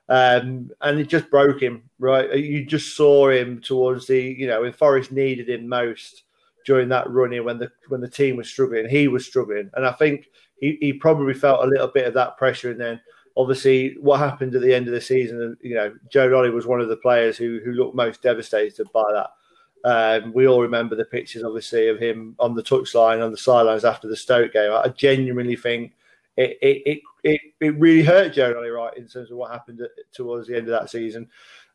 um, 0.09 0.71
and 0.81 0.99
it 0.99 1.07
just 1.07 1.29
broke 1.29 1.61
him. 1.61 1.83
Right, 1.99 2.33
you 2.35 2.65
just 2.65 2.95
saw 2.95 3.29
him 3.29 3.61
towards 3.61 4.07
the, 4.07 4.19
you 4.19 4.47
know, 4.47 4.61
when 4.61 4.73
Forest 4.73 5.11
needed 5.11 5.49
him 5.49 5.67
most 5.67 6.23
during 6.65 6.89
that 6.89 7.09
running 7.09 7.43
when 7.43 7.57
the 7.57 7.71
when 7.87 8.01
the 8.01 8.09
team 8.09 8.35
was 8.35 8.49
struggling, 8.49 8.87
he 8.87 9.07
was 9.07 9.25
struggling, 9.25 9.69
and 9.73 9.85
I 9.85 9.91
think 9.93 10.29
he, 10.59 10.77
he 10.79 10.93
probably 10.93 11.33
felt 11.33 11.63
a 11.63 11.67
little 11.67 11.87
bit 11.87 12.07
of 12.07 12.13
that 12.15 12.37
pressure, 12.37 12.71
and 12.71 12.79
then 12.79 13.01
obviously, 13.37 13.95
what 14.01 14.19
happened 14.19 14.53
at 14.53 14.61
the 14.61 14.73
end 14.73 14.87
of 14.87 14.93
the 14.93 15.01
season, 15.01 15.57
you 15.61 15.75
know, 15.75 15.93
Joe 16.11 16.27
Lolley 16.27 16.53
was 16.53 16.67
one 16.67 16.81
of 16.81 16.89
the 16.89 16.97
players 16.97 17.37
who 17.37 17.59
who 17.63 17.71
looked 17.71 17.95
most 17.95 18.21
devastated 18.21 18.91
by 18.91 19.03
that. 19.13 19.29
Um, 19.85 20.33
we 20.33 20.45
all 20.45 20.61
remember 20.61 20.95
the 20.95 21.05
pictures, 21.05 21.43
obviously, 21.43 21.87
of 21.87 21.99
him 21.99 22.35
on 22.37 22.53
the 22.53 22.63
touchline, 22.63 23.23
on 23.23 23.31
the 23.31 23.37
sidelines 23.37 23.85
after 23.85 24.09
the 24.09 24.15
Stoke 24.15 24.53
game. 24.53 24.71
I 24.71 24.89
genuinely 24.89 25.55
think 25.55 25.93
it 26.35 26.57
it 26.61 26.81
it, 26.85 26.99
it, 27.23 27.41
it 27.61 27.79
really 27.79 28.03
hurt 28.03 28.33
Joe 28.33 28.53
Lolley, 28.53 28.75
right, 28.75 28.95
in 28.97 29.07
terms 29.07 29.31
of 29.31 29.37
what 29.37 29.51
happened 29.51 29.81
towards 30.11 30.47
the 30.47 30.57
end 30.57 30.67
of 30.67 30.79
that 30.79 30.89
season. 30.89 31.29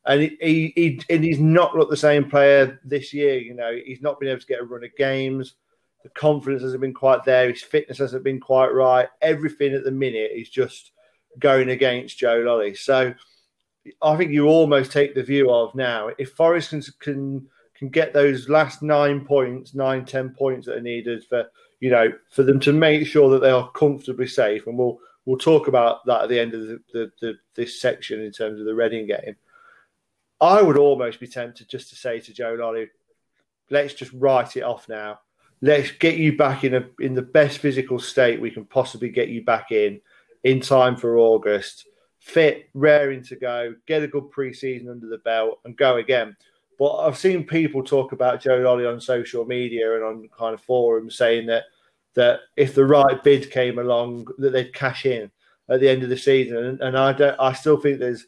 And 0.07 0.21
he, 0.21 0.73
he, 0.75 1.01
and 1.09 1.25
he's 1.25 1.41
not 1.41 1.75
looked 1.75 1.91
the 1.91 1.97
same 1.97 2.29
player 2.29 2.79
this 2.85 3.15
year. 3.15 3.39
You 3.39 3.55
know, 3.55 3.73
he's 3.85 4.03
not 4.03 4.21
been 4.21 4.29
able 4.29 4.41
to 4.41 4.47
get 4.47 4.61
a 4.61 4.65
run 4.65 4.85
of 4.85 4.95
games. 4.97 5.55
The 6.03 6.11
confidence 6.11 6.63
hasn't 6.63 6.83
been 6.83 6.93
quite 6.93 7.25
there. 7.25 7.51
His 7.51 7.63
fitness 7.63 7.99
hasn't 7.99 8.25
been 8.25 8.41
quite 8.41 8.75
right. 8.75 9.09
Everything 9.23 9.73
at 9.73 9.85
the 9.85 9.91
minute 9.91 10.33
is 10.35 10.51
just 10.51 10.93
going 11.39 11.71
against 11.71 12.19
Joe 12.19 12.43
Lolley. 12.43 12.77
So 12.77 13.15
I 14.03 14.17
think 14.17 14.31
you 14.31 14.47
almost 14.47 14.93
take 14.93 15.15
the 15.15 15.23
view 15.23 15.51
of 15.51 15.75
now 15.75 16.11
if 16.19 16.33
Forest 16.33 16.71
can, 16.71 16.83
can 17.01 17.47
can 17.75 17.89
get 17.89 18.13
those 18.13 18.49
last 18.49 18.83
nine 18.83 19.25
points, 19.25 19.75
nine 19.75 20.05
ten 20.05 20.31
points 20.31 20.67
that 20.67 20.77
are 20.77 20.83
needed 20.83 21.25
for 21.25 21.47
you 21.81 21.91
know 21.91 22.13
for 22.31 22.43
them 22.43 22.61
to 22.61 22.73
make 22.73 23.07
sure 23.07 23.31
that 23.31 23.41
they 23.41 23.51
are 23.51 23.71
comfortably 23.73 24.27
safe, 24.27 24.67
and 24.67 24.79
we'll 24.79 24.99
we'll 25.25 25.39
talk 25.39 25.69
about 25.69 26.05
that 26.07 26.23
at 26.23 26.29
the 26.29 26.39
end 26.39 26.55
of 26.55 26.61
the, 26.61 26.81
the, 26.93 27.13
the 27.21 27.35
this 27.55 27.81
section 27.81 28.21
in 28.21 28.33
terms 28.33 28.61
of 28.61 28.67
the 28.67 28.75
Reading 28.75 29.07
game. 29.07 29.37
I 30.41 30.63
would 30.63 30.77
almost 30.77 31.21
be 31.21 31.27
tempted 31.27 31.69
just 31.69 31.91
to 31.91 31.97
say 31.97 32.21
to 32.21 32.33
Joe 32.33 32.57
Lolley, 32.57 32.89
let's 33.71 33.95
just 33.95 34.13
write 34.13 34.57
it 34.57 34.63
off 34.63 34.89
now. 34.89 35.21
Let's 35.61 35.91
get 35.93 36.17
you 36.17 36.37
back 36.37 36.65
in 36.65 36.75
a 36.75 36.85
in 37.01 37.15
the 37.15 37.23
best 37.23 37.59
physical 37.59 37.99
state 37.99 38.41
we 38.41 38.51
can 38.51 38.65
possibly 38.65 39.09
get 39.09 39.29
you 39.29 39.43
back 39.43 39.71
in 39.71 40.01
in 40.43 40.61
time 40.61 40.97
for 40.97 41.17
August. 41.17 41.87
Fit, 42.19 42.69
raring 42.75 43.23
to 43.25 43.37
go, 43.37 43.75
get 43.87 44.03
a 44.03 44.09
good 44.09 44.31
preseason 44.31 44.91
under 44.91 45.07
the 45.07 45.19
belt, 45.19 45.61
and 45.65 45.77
go 45.77 45.97
again. 45.97 46.37
But 46.79 46.99
I've 46.99 47.19
seen 47.19 47.45
people 47.45 47.83
talk 47.83 48.13
about 48.13 48.41
Joe 48.41 48.59
Lolley 48.59 48.91
on 48.91 49.01
social 49.01 49.45
media 49.45 49.95
and 49.95 50.05
on 50.05 50.29
kind 50.37 50.55
of 50.55 50.61
forums 50.61 51.17
saying 51.17 51.47
that 51.47 51.65
that 52.15 52.41
if 52.57 52.75
the 52.75 52.85
right 52.85 53.23
bid 53.23 53.51
came 53.51 53.79
along, 53.79 54.27
that 54.39 54.51
they'd 54.51 54.73
cash 54.73 55.07
in 55.07 55.31
at 55.69 55.81
the 55.81 55.89
end 55.89 56.03
of 56.03 56.09
the 56.09 56.17
season. 56.17 56.57
And, 56.57 56.81
and 56.81 56.99
I 56.99 57.13
don't, 57.13 57.39
I 57.41 57.53
still 57.53 57.77
think 57.77 57.99
there's 57.99 58.27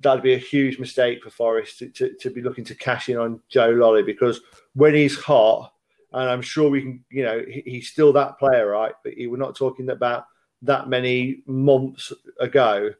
that'd 0.00 0.22
be 0.22 0.34
a 0.34 0.38
huge 0.38 0.78
mistake 0.78 1.22
for 1.22 1.30
Forest 1.30 1.78
to, 1.78 1.88
to, 1.88 2.14
to, 2.20 2.30
be 2.30 2.42
looking 2.42 2.64
to 2.64 2.74
cash 2.74 3.08
in 3.08 3.16
on 3.16 3.40
Joe 3.48 3.72
Lolley 3.72 4.04
because 4.04 4.40
when 4.74 4.94
he's 4.94 5.18
hot, 5.18 5.72
and 6.12 6.28
I'm 6.28 6.42
sure 6.42 6.70
we 6.70 6.82
can, 6.82 7.04
you 7.10 7.24
know, 7.24 7.42
he, 7.46 7.62
he's 7.66 7.88
still 7.88 8.12
that 8.12 8.38
player, 8.38 8.68
right? 8.68 8.92
But 9.02 9.14
he, 9.14 9.26
we're 9.26 9.36
not 9.36 9.56
talking 9.56 9.90
about 9.90 10.26
that 10.62 10.88
many 10.88 11.42
months 11.46 12.12
ago. 12.40 12.90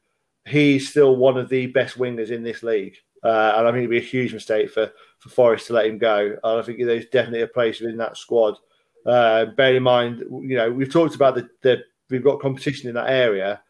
He's 0.47 0.91
still 0.91 1.17
one 1.17 1.37
of 1.37 1.49
the 1.49 1.67
best 1.67 1.99
wingers 1.99 2.31
in 2.31 2.43
this 2.43 2.63
league. 2.63 2.97
Uh, 3.23 3.55
and 3.57 3.67
I 3.67 3.71
think 3.71 3.79
it'd 3.79 3.91
be 3.91 3.99
a 3.99 4.01
huge 4.01 4.33
mistake 4.33 4.71
for, 4.71 4.93
for 5.19 5.29
Forest 5.31 5.69
to 5.69 5.73
let 5.73 5.87
him 5.87 5.99
go. 5.99 6.37
And 6.43 6.61
I 6.61 6.63
think 6.63 6.79
there's 6.79 7.07
definitely 7.07 7.43
a 7.43 7.49
place 7.49 7.81
within 7.81 7.97
that 7.99 8.17
squad. 8.17 8.57
Uh, 9.05 9.47
bear 9.47 9.77
in 9.77 9.83
mind, 9.83 10.21
you 10.21 10.57
know, 10.57 10.71
we've 10.71 10.93
talked 10.93 11.15
about 11.15 11.35
the, 11.35 11.49
the 11.63 11.83
we've 12.11 12.25
got 12.25 12.41
competition 12.41 12.89
in 12.89 12.95
that 12.95 13.11
area. 13.11 13.61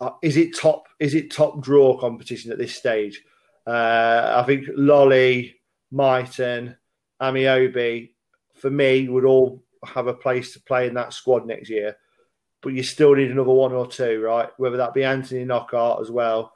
Uh, 0.00 0.10
is 0.22 0.36
it 0.36 0.56
top? 0.56 0.87
Is 1.00 1.14
it 1.14 1.30
top 1.30 1.60
draw 1.60 1.98
competition 1.98 2.50
at 2.52 2.58
this 2.58 2.74
stage? 2.74 3.22
Uh, 3.66 4.34
I 4.36 4.46
think 4.46 4.66
Lolley, 4.76 5.54
Mighten, 5.90 6.76
Ameobi, 7.20 8.10
for 8.54 8.70
me, 8.70 9.08
would 9.08 9.24
all 9.24 9.62
have 9.84 10.06
a 10.06 10.14
place 10.14 10.52
to 10.52 10.60
play 10.60 10.88
in 10.88 10.94
that 10.94 11.12
squad 11.12 11.46
next 11.46 11.68
year. 11.70 11.96
But 12.60 12.72
you 12.72 12.82
still 12.82 13.14
need 13.14 13.30
another 13.30 13.52
one 13.52 13.72
or 13.72 13.86
two, 13.86 14.20
right? 14.20 14.48
Whether 14.56 14.78
that 14.78 14.94
be 14.94 15.04
Anthony 15.04 15.44
Knockaert 15.44 16.00
as 16.00 16.10
well, 16.10 16.52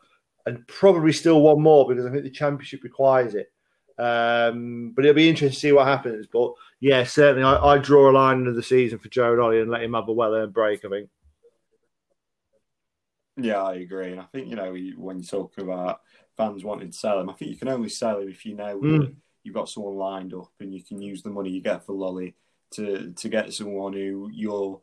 and 0.46 0.66
probably 0.66 1.12
still 1.12 1.42
one 1.42 1.62
more 1.62 1.86
because 1.86 2.04
I 2.04 2.10
think 2.10 2.24
the 2.24 2.30
championship 2.30 2.82
requires 2.82 3.34
it. 3.34 3.52
Um, 3.98 4.92
but 4.96 5.04
it'll 5.04 5.14
be 5.14 5.28
interesting 5.28 5.54
to 5.54 5.60
see 5.60 5.72
what 5.72 5.86
happens. 5.86 6.26
But 6.26 6.52
yeah, 6.80 7.04
certainly 7.04 7.44
I, 7.44 7.74
I 7.74 7.78
draw 7.78 8.10
a 8.10 8.12
line 8.12 8.38
into 8.38 8.52
the 8.52 8.62
season 8.62 8.98
for 8.98 9.08
Joe 9.08 9.36
Lolley 9.36 9.62
and 9.62 9.70
let 9.70 9.82
him 9.82 9.94
have 9.94 10.08
a 10.08 10.12
well 10.12 10.34
earned 10.34 10.52
break. 10.52 10.84
I 10.84 10.88
think. 10.88 11.10
Yeah, 13.36 13.62
I 13.62 13.74
agree, 13.76 14.12
and 14.12 14.20
I 14.20 14.24
think 14.24 14.48
you 14.48 14.56
know 14.56 14.74
when 14.96 15.18
you 15.18 15.24
talk 15.24 15.56
about 15.58 16.00
fans 16.36 16.64
wanting 16.64 16.90
to 16.90 16.96
sell 16.96 17.20
him, 17.20 17.30
I 17.30 17.34
think 17.34 17.50
you 17.50 17.56
can 17.56 17.68
only 17.68 17.88
sell 17.88 18.20
him 18.20 18.28
if 18.28 18.44
you 18.44 18.54
know 18.54 18.78
mm. 18.78 19.14
you've 19.42 19.54
got 19.54 19.68
someone 19.68 19.96
lined 19.96 20.34
up 20.34 20.52
and 20.60 20.74
you 20.74 20.82
can 20.82 21.00
use 21.00 21.22
the 21.22 21.30
money 21.30 21.50
you 21.50 21.62
get 21.62 21.86
for 21.86 21.94
Lolley 21.94 22.34
to 22.72 23.12
to 23.12 23.28
get 23.28 23.52
someone 23.52 23.94
who 23.94 24.28
you're 24.32 24.80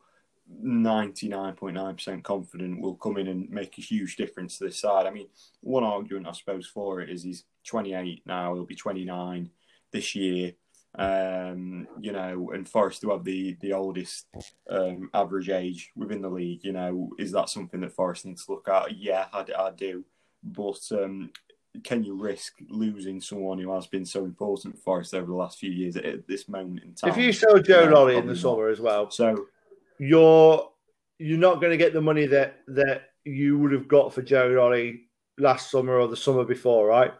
99.9% 0.64 2.24
confident 2.24 2.82
will 2.82 2.96
come 2.96 3.18
in 3.18 3.28
and 3.28 3.50
make 3.50 3.78
a 3.78 3.82
huge 3.82 4.16
difference 4.16 4.58
to 4.58 4.66
this 4.66 4.80
side. 4.80 5.06
I 5.06 5.12
mean, 5.12 5.28
one 5.62 5.84
argument, 5.84 6.28
I 6.28 6.32
suppose, 6.32 6.66
for 6.66 7.02
it 7.02 7.10
is 7.10 7.24
he's 7.24 7.44
28 7.66 8.24
now, 8.26 8.56
he'll 8.56 8.66
be 8.66 8.76
29 8.76 9.50
this 9.92 10.16
year. 10.16 10.54
Um, 10.98 11.88
you 12.02 12.12
know, 12.12 12.52
and 12.52 12.68
Forest 12.68 13.02
to 13.02 13.12
have 13.12 13.24
the 13.24 13.56
the 13.62 13.74
oldest 13.74 14.26
um, 14.70 15.10
average 15.14 15.50
age 15.50 15.92
within 15.96 16.22
the 16.22 16.30
league, 16.30 16.64
you 16.64 16.74
know, 16.74 17.12
is 17.20 17.32
that 17.34 17.50
something 17.50 17.82
that 17.82 17.94
Forest 17.94 18.26
needs 18.26 18.46
to 18.46 18.54
look 18.54 18.68
at? 18.68 18.98
Yeah, 18.98 19.28
I, 19.32 19.46
I 19.58 19.72
do. 19.72 20.04
But 20.44 20.80
um, 20.92 21.32
can 21.84 22.04
you 22.04 22.16
risk 22.16 22.54
losing 22.70 23.22
someone 23.22 23.60
who 23.60 23.74
has 23.74 23.88
been 23.88 24.06
so 24.06 24.26
important 24.26 24.76
for 24.76 24.82
Forest 24.82 25.14
over 25.14 25.28
the 25.28 25.36
last 25.36 25.60
few 25.60 25.72
years 25.72 25.96
at, 25.96 26.28
this 26.28 26.50
moment 26.50 26.84
in 26.84 26.96
time? 26.96 27.12
If 27.12 27.18
you 27.18 27.32
sell 27.32 27.60
Joe 27.60 27.88
Lolley 27.88 28.18
in 28.18 28.28
the 28.28 28.36
summer 28.36 28.70
as 28.70 28.80
well, 28.80 29.12
so 29.12 29.46
you're 30.00 30.70
you're 31.20 31.38
not 31.38 31.62
going 31.62 31.72
to 31.72 31.78
get 31.78 31.94
the 31.94 32.02
money 32.02 32.26
that 32.26 32.62
that 32.68 33.12
you 33.26 33.60
would 33.60 33.72
have 33.72 33.88
got 33.88 34.14
for 34.14 34.22
Joe 34.22 34.50
Lolley 34.50 35.02
last 35.38 35.70
summer 35.70 36.00
or 36.00 36.08
the 36.08 36.18
summer 36.18 36.44
before, 36.44 36.88
right? 36.88 37.14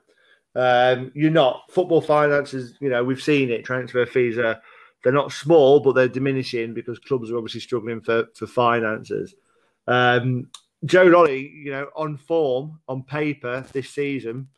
Um, 0.60 1.14
you're 1.16 1.32
not. 1.32 1.72
Football 1.72 2.02
finances, 2.02 2.74
you 2.82 2.90
know, 2.90 3.02
we've 3.02 3.22
seen 3.22 3.50
it. 3.50 3.64
Transfer 3.64 4.06
fees 4.06 4.38
are 4.38 4.62
they're 5.04 5.14
not 5.14 5.32
small, 5.32 5.80
but 5.80 5.94
they're 5.94 6.10
diminishing 6.10 6.74
because 6.74 7.00
clubs 7.00 7.32
are 7.32 7.38
obviously 7.38 7.62
struggling 7.62 8.02
for 8.02 8.28
for 8.36 8.46
finances. 8.46 9.36
Um, 9.88 10.50
Joe 10.84 11.06
Lolley, 11.06 11.50
you 11.64 11.72
know, 11.72 11.88
on 11.96 12.18
form, 12.18 12.82
on 12.90 13.04
paper 13.04 13.66
this 13.72 13.90
season, 13.90 14.50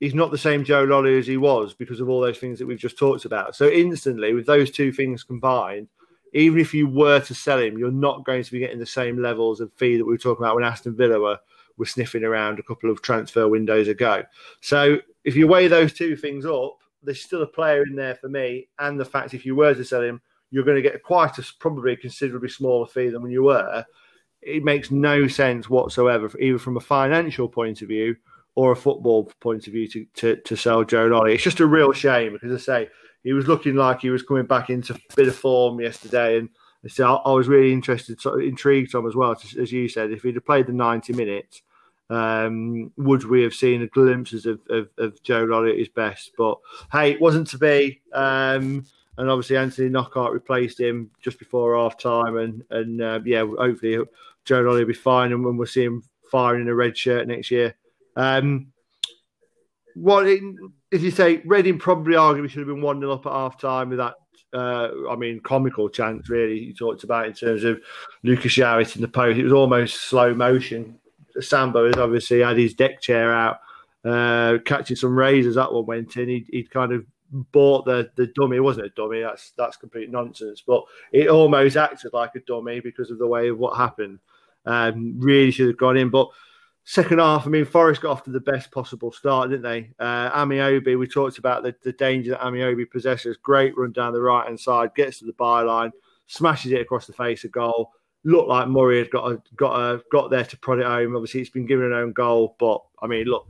he's 0.00 0.14
not 0.14 0.30
the 0.30 0.38
same 0.38 0.64
Joe 0.64 0.86
Lolley 0.86 1.18
as 1.18 1.26
he 1.26 1.36
was 1.36 1.74
because 1.74 2.00
of 2.00 2.08
all 2.08 2.22
those 2.22 2.38
things 2.38 2.58
that 2.58 2.66
we've 2.66 2.78
just 2.78 2.98
talked 2.98 3.26
about. 3.26 3.54
So 3.56 3.68
instantly, 3.68 4.32
with 4.32 4.46
those 4.46 4.70
two 4.70 4.90
things 4.90 5.22
combined, 5.22 5.88
even 6.32 6.58
if 6.58 6.72
you 6.72 6.88
were 6.88 7.20
to 7.20 7.34
sell 7.34 7.58
him, 7.58 7.76
you're 7.76 7.90
not 7.90 8.24
going 8.24 8.42
to 8.42 8.52
be 8.52 8.58
getting 8.58 8.78
the 8.78 8.86
same 8.86 9.20
levels 9.20 9.60
of 9.60 9.70
fee 9.74 9.98
that 9.98 10.04
we 10.06 10.12
were 10.12 10.18
talking 10.18 10.44
about 10.44 10.54
when 10.54 10.64
Aston 10.64 10.96
Villa 10.96 11.20
were, 11.20 11.38
were 11.76 11.86
sniffing 11.86 12.24
around 12.24 12.58
a 12.58 12.62
couple 12.62 12.90
of 12.90 13.02
transfer 13.02 13.46
windows 13.46 13.88
ago. 13.88 14.22
So 14.62 15.00
if 15.26 15.34
you 15.34 15.48
weigh 15.48 15.66
those 15.66 15.92
two 15.92 16.16
things 16.16 16.46
up, 16.46 16.78
there's 17.02 17.20
still 17.20 17.42
a 17.42 17.46
player 17.46 17.82
in 17.82 17.96
there 17.96 18.14
for 18.14 18.28
me. 18.28 18.68
And 18.78 18.98
the 18.98 19.04
fact 19.04 19.34
if 19.34 19.44
you 19.44 19.56
were 19.56 19.74
to 19.74 19.84
sell 19.84 20.02
him, 20.02 20.22
you're 20.50 20.64
going 20.64 20.76
to 20.76 20.88
get 20.88 21.02
quite 21.02 21.36
a 21.38 21.44
probably 21.58 21.92
a 21.92 21.96
considerably 21.96 22.48
smaller 22.48 22.86
fee 22.86 23.08
than 23.08 23.22
when 23.22 23.32
you 23.32 23.42
were. 23.42 23.84
It 24.40 24.62
makes 24.62 24.92
no 24.92 25.26
sense 25.26 25.68
whatsoever, 25.68 26.30
either 26.38 26.58
from 26.58 26.76
a 26.76 26.80
financial 26.80 27.48
point 27.48 27.82
of 27.82 27.88
view 27.88 28.14
or 28.54 28.70
a 28.70 28.76
football 28.76 29.30
point 29.40 29.66
of 29.66 29.72
view, 29.72 29.88
to, 29.88 30.06
to, 30.14 30.36
to 30.36 30.56
sell 30.56 30.84
Joe 30.84 31.08
Lolley. 31.08 31.34
It's 31.34 31.42
just 31.42 31.60
a 31.60 31.66
real 31.66 31.92
shame 31.92 32.32
because 32.32 32.52
I 32.52 32.64
say 32.64 32.88
he 33.24 33.32
was 33.32 33.48
looking 33.48 33.74
like 33.74 34.00
he 34.00 34.10
was 34.10 34.22
coming 34.22 34.46
back 34.46 34.70
into 34.70 34.94
a 34.94 34.98
bit 35.16 35.26
of 35.26 35.34
form 35.34 35.80
yesterday, 35.80 36.38
and 36.38 36.48
so 36.86 37.16
I, 37.16 37.32
was 37.32 37.48
really 37.48 37.72
interested, 37.72 38.24
intrigued, 38.40 38.92
Tom, 38.92 39.08
as 39.08 39.16
well. 39.16 39.32
As 39.32 39.72
you 39.72 39.88
said, 39.88 40.12
if 40.12 40.22
he'd 40.22 40.36
have 40.36 40.46
played 40.46 40.68
the 40.68 40.72
ninety 40.72 41.12
minutes, 41.12 41.62
um, 42.10 42.92
would 42.96 43.24
we 43.24 43.42
have 43.42 43.54
seen 43.54 43.88
glimpses 43.92 44.46
of, 44.46 44.60
of, 44.70 44.88
of 44.98 45.22
Joe 45.22 45.44
Lolley 45.44 45.72
at 45.72 45.78
his 45.78 45.88
best? 45.88 46.32
But 46.36 46.58
hey, 46.92 47.12
it 47.12 47.20
wasn't 47.20 47.48
to 47.48 47.58
be. 47.58 48.00
Um, 48.12 48.86
and 49.18 49.30
obviously 49.30 49.56
Anthony 49.56 49.88
Knockaert 49.88 50.32
replaced 50.32 50.78
him 50.78 51.10
just 51.20 51.38
before 51.38 51.76
half 51.76 51.98
time, 51.98 52.36
and 52.36 52.62
and 52.70 53.00
uh, 53.00 53.20
yeah, 53.24 53.40
hopefully 53.40 53.98
Joe 54.44 54.62
Lolley 54.62 54.80
will 54.80 54.86
be 54.86 54.94
fine, 54.94 55.32
and 55.32 55.44
we'll 55.58 55.66
see 55.66 55.84
him 55.84 56.02
firing 56.30 56.62
in 56.62 56.68
a 56.68 56.74
red 56.74 56.96
shirt 56.96 57.26
next 57.26 57.50
year. 57.50 57.74
Um, 58.14 58.72
what 59.94 60.26
if 60.26 61.02
you 61.02 61.10
say 61.10 61.38
Reading 61.46 61.78
probably 61.78 62.14
arguably 62.14 62.50
should 62.50 62.58
have 62.58 62.68
been 62.68 62.82
one 62.82 63.00
0 63.00 63.12
up 63.12 63.26
at 63.26 63.32
half 63.32 63.58
time 63.58 63.88
with 63.88 63.98
that? 63.98 64.14
Uh, 64.52 64.88
I 65.10 65.16
mean, 65.16 65.40
comical 65.40 65.88
chance 65.88 66.28
really. 66.28 66.58
You 66.58 66.74
talked 66.74 67.04
about 67.04 67.26
in 67.26 67.32
terms 67.32 67.64
of 67.64 67.80
Lucas 68.22 68.54
João 68.54 68.94
in 68.94 69.02
the 69.02 69.08
post. 69.08 69.38
It 69.38 69.44
was 69.44 69.52
almost 69.52 70.02
slow 70.02 70.34
motion. 70.34 70.98
Samba 71.40 71.84
has 71.86 71.96
obviously 71.96 72.40
had 72.40 72.56
his 72.56 72.74
deck 72.74 73.00
chair 73.00 73.32
out, 73.32 73.58
uh, 74.04 74.58
catching 74.64 74.96
some 74.96 75.16
razors. 75.16 75.54
That 75.54 75.72
one 75.72 75.86
went 75.86 76.16
in. 76.16 76.28
He 76.28 76.46
he 76.50 76.62
kind 76.64 76.92
of 76.92 77.04
bought 77.30 77.84
the 77.84 78.10
the 78.16 78.28
dummy. 78.28 78.56
It 78.56 78.60
wasn't 78.60 78.86
a 78.86 78.90
dummy. 78.90 79.20
That's 79.20 79.52
that's 79.56 79.76
complete 79.76 80.10
nonsense. 80.10 80.62
But 80.66 80.84
it 81.12 81.28
almost 81.28 81.76
acted 81.76 82.12
like 82.12 82.34
a 82.34 82.40
dummy 82.40 82.80
because 82.80 83.10
of 83.10 83.18
the 83.18 83.26
way 83.26 83.48
of 83.48 83.58
what 83.58 83.76
happened. 83.76 84.20
Um, 84.64 85.14
really 85.18 85.52
should 85.52 85.68
have 85.68 85.76
gone 85.76 85.96
in, 85.96 86.10
but 86.10 86.28
Second 86.88 87.18
half, 87.18 87.44
I 87.44 87.50
mean, 87.50 87.64
Forest 87.64 88.00
got 88.00 88.12
off 88.12 88.22
to 88.22 88.30
the 88.30 88.38
best 88.38 88.70
possible 88.70 89.10
start, 89.10 89.50
didn't 89.50 89.64
they? 89.64 89.90
Uh, 89.98 90.30
Ameobi, 90.30 90.96
we 90.96 91.08
talked 91.08 91.36
about 91.36 91.64
the, 91.64 91.74
the 91.82 91.92
danger 91.92 92.30
that 92.30 92.42
Ameobi 92.42 92.88
possesses. 92.88 93.36
Great 93.36 93.76
run 93.76 93.90
down 93.90 94.12
the 94.12 94.20
right 94.20 94.46
hand 94.46 94.60
side, 94.60 94.94
gets 94.94 95.18
to 95.18 95.24
the 95.24 95.32
byline, 95.32 95.90
smashes 96.28 96.70
it 96.70 96.80
across 96.80 97.08
the 97.08 97.12
face 97.12 97.42
of 97.42 97.50
goal. 97.50 97.90
Looked 98.24 98.48
like 98.48 98.68
Murray 98.68 98.98
had 98.98 99.10
got 99.10 99.32
a, 99.32 99.42
got 99.56 99.78
a, 99.78 100.02
got 100.10 100.30
there 100.30 100.44
to 100.44 100.58
prod 100.58 100.80
it 100.80 100.86
home. 100.86 101.14
Obviously, 101.14 101.40
it's 101.40 101.50
been 101.50 101.66
given 101.66 101.86
an 101.86 101.92
own 101.92 102.12
goal, 102.12 102.56
but 102.58 102.82
I 103.00 103.06
mean, 103.06 103.26
look, 103.26 103.46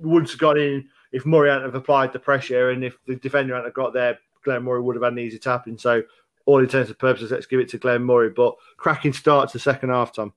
Woods 0.00 0.34
got 0.34 0.58
in 0.58 0.88
if 1.12 1.26
Murray 1.26 1.50
hadn't 1.50 1.64
have 1.64 1.74
applied 1.74 2.12
the 2.12 2.18
pressure, 2.18 2.70
and 2.70 2.82
if 2.82 2.96
the 3.06 3.16
defender 3.16 3.54
hadn't 3.54 3.68
have 3.68 3.74
got 3.74 3.92
there, 3.92 4.18
Glenn 4.44 4.64
Murray 4.64 4.80
would 4.80 4.96
have 4.96 5.02
had 5.02 5.12
an 5.12 5.18
easy 5.18 5.38
tap 5.38 5.60
tapping. 5.60 5.78
So, 5.78 6.02
all 6.46 6.58
intents 6.58 6.88
and 6.88 6.98
purposes, 6.98 7.30
let's 7.30 7.46
give 7.46 7.60
it 7.60 7.68
to 7.68 7.78
Glenn 7.78 8.02
Murray. 8.02 8.30
But 8.30 8.56
cracking 8.78 9.12
start 9.12 9.50
to 9.50 9.52
the 9.54 9.60
second 9.60 9.90
half, 9.90 10.12
Tom. 10.12 10.32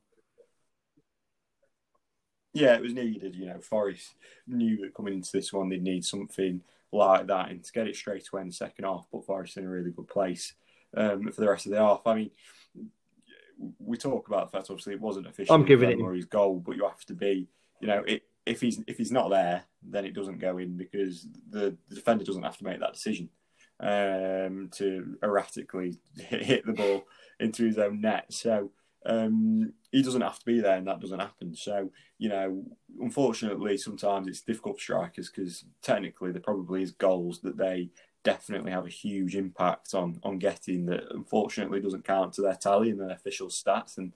Yeah, 2.52 2.74
it 2.74 2.82
was 2.82 2.94
needed. 2.94 3.34
You 3.34 3.46
know, 3.46 3.60
Forest 3.60 4.14
knew 4.46 4.76
that 4.82 4.94
coming 4.94 5.14
into 5.14 5.32
this 5.32 5.52
one 5.52 5.68
they'd 5.68 5.82
need 5.82 6.04
something 6.04 6.60
like 6.92 7.26
that, 7.26 7.50
and 7.50 7.64
to 7.64 7.72
get 7.72 7.88
it 7.88 7.96
straight 7.96 8.28
away 8.32 8.42
in 8.42 8.48
the 8.48 8.54
second 8.54 8.84
half 8.84 9.06
put 9.10 9.26
Forest 9.26 9.56
in 9.56 9.64
a 9.64 9.68
really 9.68 9.90
good 9.90 10.08
place 10.08 10.54
um, 10.96 11.32
for 11.32 11.40
the 11.40 11.48
rest 11.48 11.66
of 11.66 11.72
the 11.72 11.78
half. 11.78 12.02
I 12.06 12.14
mean, 12.14 12.30
we 13.78 13.96
talk 13.96 14.28
about 14.28 14.50
the 14.50 14.56
fact 14.56 14.70
obviously 14.70 14.94
it 14.94 15.00
wasn't 15.00 15.26
official. 15.26 15.54
I'm 15.54 15.64
giving 15.64 15.90
it 15.90 15.98
Murray's 15.98 16.24
goal, 16.24 16.62
but 16.64 16.76
you 16.76 16.84
have 16.84 17.04
to 17.06 17.14
be, 17.14 17.48
you 17.80 17.88
know, 17.88 18.02
it, 18.06 18.22
if 18.44 18.60
he's 18.60 18.80
if 18.86 18.96
he's 18.96 19.12
not 19.12 19.30
there, 19.30 19.64
then 19.82 20.04
it 20.04 20.14
doesn't 20.14 20.38
go 20.38 20.58
in 20.58 20.76
because 20.76 21.26
the, 21.50 21.76
the 21.88 21.94
defender 21.94 22.24
doesn't 22.24 22.42
have 22.42 22.58
to 22.58 22.64
make 22.64 22.80
that 22.80 22.92
decision 22.92 23.28
um, 23.80 24.70
to 24.76 25.16
erratically 25.22 25.98
hit 26.16 26.64
the 26.64 26.72
ball 26.72 27.04
into 27.40 27.64
his 27.64 27.78
own 27.78 28.00
net. 28.00 28.26
So 28.32 28.70
um, 29.04 29.72
he 29.92 30.02
doesn't 30.02 30.20
have 30.20 30.38
to 30.38 30.44
be 30.44 30.60
there, 30.60 30.76
and 30.76 30.86
that 30.86 31.00
doesn't 31.00 31.20
happen. 31.20 31.54
So 31.54 31.90
you 32.18 32.28
know, 32.28 32.64
unfortunately, 33.00 33.76
sometimes 33.76 34.28
it's 34.28 34.42
difficult 34.42 34.78
for 34.78 34.82
strikers 34.82 35.30
because 35.30 35.64
technically 35.82 36.32
there 36.32 36.40
probably 36.40 36.82
is 36.82 36.92
goals 36.92 37.40
that 37.40 37.56
they 37.56 37.90
definitely 38.26 38.72
have 38.72 38.84
a 38.84 38.90
huge 38.90 39.36
impact 39.36 39.94
on 39.94 40.18
on 40.24 40.38
getting 40.38 40.86
that. 40.86 41.04
Unfortunately, 41.10 41.80
doesn't 41.80 42.04
count 42.04 42.32
to 42.34 42.42
their 42.42 42.56
tally 42.56 42.90
in 42.90 42.98
their 42.98 43.10
official 43.10 43.48
stats, 43.48 43.98
and 43.98 44.12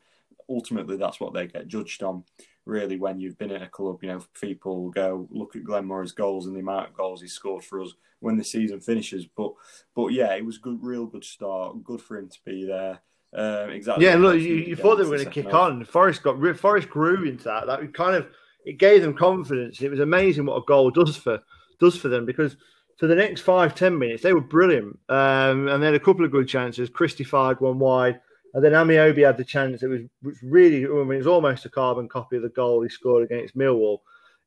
ultimately 0.49 0.97
that's 0.97 1.21
what 1.21 1.33
they 1.33 1.47
get 1.47 1.69
judged 1.69 2.03
on. 2.03 2.25
Really, 2.67 2.99
when 2.99 3.21
you've 3.21 3.39
been 3.39 3.53
at 3.53 3.63
a 3.63 3.69
club, 3.69 4.03
you 4.03 4.09
know, 4.09 4.21
people 4.39 4.91
go 4.91 5.29
look 5.31 5.55
at 5.55 5.65
Glenn 5.65 5.87
Murray's 5.87 6.13
goals 6.13 6.47
and 6.47 6.57
the 6.57 6.61
amount 6.61 6.89
of 6.89 6.95
goals 6.95 7.23
he 7.23 7.29
scored 7.29 7.65
for 7.65 7.81
us 7.81 7.95
when 8.19 8.37
the 8.37 8.45
season 8.45 8.81
finishes. 8.81 9.27
But, 9.27 9.53
but 9.95 10.09
yeah, 10.09 10.35
it 10.35 10.45
was 10.45 10.59
good, 10.59 10.79
real 10.83 11.07
good 11.07 11.25
start. 11.25 11.83
Good 11.83 12.03
for 12.03 12.19
him 12.19 12.29
to 12.29 12.39
be 12.45 12.67
there. 12.67 13.01
Uh, 13.33 13.69
exactly. 13.71 14.05
Yeah, 14.05 14.17
look, 14.17 14.35
you, 14.35 14.57
you 14.57 14.77
thought 14.77 14.97
they 14.97 15.05
were 15.05 15.17
going 15.17 15.25
to 15.25 15.31
kick 15.31 15.47
half. 15.47 15.55
on. 15.55 15.85
Forest 15.85 16.23
got 16.23 16.57
Forest 16.57 16.91
grew 16.91 17.25
into 17.25 17.45
that. 17.45 17.67
That 17.67 17.95
kind 17.95 18.17
of 18.17 18.27
it 18.65 18.79
gave 18.79 19.03
them 19.03 19.17
confidence. 19.17 19.81
It 19.81 19.91
was 19.91 20.01
amazing 20.01 20.47
what 20.47 20.57
a 20.57 20.65
goal 20.67 20.91
does 20.91 21.17
for 21.17 21.41
does 21.79 21.97
for 21.97 22.09
them 22.09 22.27
because 22.27 22.57
for 23.01 23.07
the 23.07 23.15
next 23.15 23.41
five 23.41 23.75
ten 23.75 23.99
minutes 23.99 24.23
they 24.23 24.35
were 24.35 24.43
brilliant. 24.43 24.99
Um, 25.09 25.69
and 25.69 25.83
they 25.83 25.87
had 25.87 25.95
a 25.95 26.01
couple 26.01 26.25
of 26.25 26.31
good 26.31 26.47
chances. 26.47 26.91
Christie 26.91 27.25
fired 27.25 27.59
one 27.59 27.79
wide, 27.79 28.21
and 28.53 28.63
then 28.63 28.73
Ameobi 28.73 29.25
had 29.25 29.39
the 29.39 29.45
chance. 29.45 29.83
It 29.83 29.89
was, 29.89 30.03
was 30.23 30.37
really, 30.43 30.85
I 30.85 31.05
mean, 31.05 31.15
it 31.15 31.17
was 31.17 31.27
almost 31.27 31.65
a 31.65 31.71
carbon 31.71 32.11
copy 32.11 32.37
of 32.37 32.43
the 32.43 32.51
goal 32.51 32.83
he 32.83 32.91
scored 32.91 33.25
against 33.25 33.57
Millwall 33.57 34.01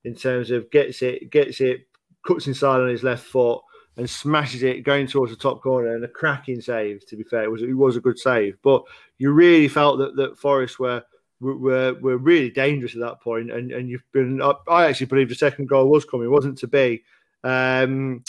in 0.04 0.14
terms 0.14 0.52
of 0.52 0.70
gets 0.70 1.02
it, 1.02 1.32
gets 1.32 1.62
it, 1.62 1.88
cuts 2.26 2.46
inside 2.46 2.80
on 2.80 2.90
his 2.90 3.02
left 3.02 3.26
foot 3.26 3.60
and 3.98 4.08
smashes 4.08 4.62
it 4.62 4.84
going 4.84 5.08
towards 5.08 5.32
the 5.32 5.38
top 5.38 5.62
corner 5.62 5.96
and 5.96 6.04
a 6.04 6.08
cracking 6.08 6.62
save. 6.62 7.04
To 7.08 7.16
be 7.16 7.24
fair, 7.24 7.44
it 7.44 7.52
was 7.52 7.64
it 7.64 7.74
was 7.74 7.96
a 7.96 8.02
good 8.02 8.20
save, 8.20 8.58
but 8.62 8.84
you 9.18 9.32
really 9.32 9.68
felt 9.68 9.98
that 9.98 10.16
that 10.16 10.38
Forest 10.38 10.78
were 10.78 11.04
were 11.40 11.96
were 11.96 12.18
really 12.18 12.52
dangerous 12.52 12.94
at 12.94 13.02
that 13.02 13.20
point, 13.20 13.52
and 13.52 13.72
and 13.72 13.90
you've 13.90 14.04
been. 14.12 14.44
I 14.68 14.86
actually 14.86 15.08
believe 15.08 15.30
the 15.30 15.36
second 15.36 15.70
goal 15.70 15.90
was 15.90 16.06
coming, 16.06 16.28
it 16.28 16.30
wasn't 16.30 16.60
to 16.60 16.68
be, 16.68 17.04
um, 17.44 18.24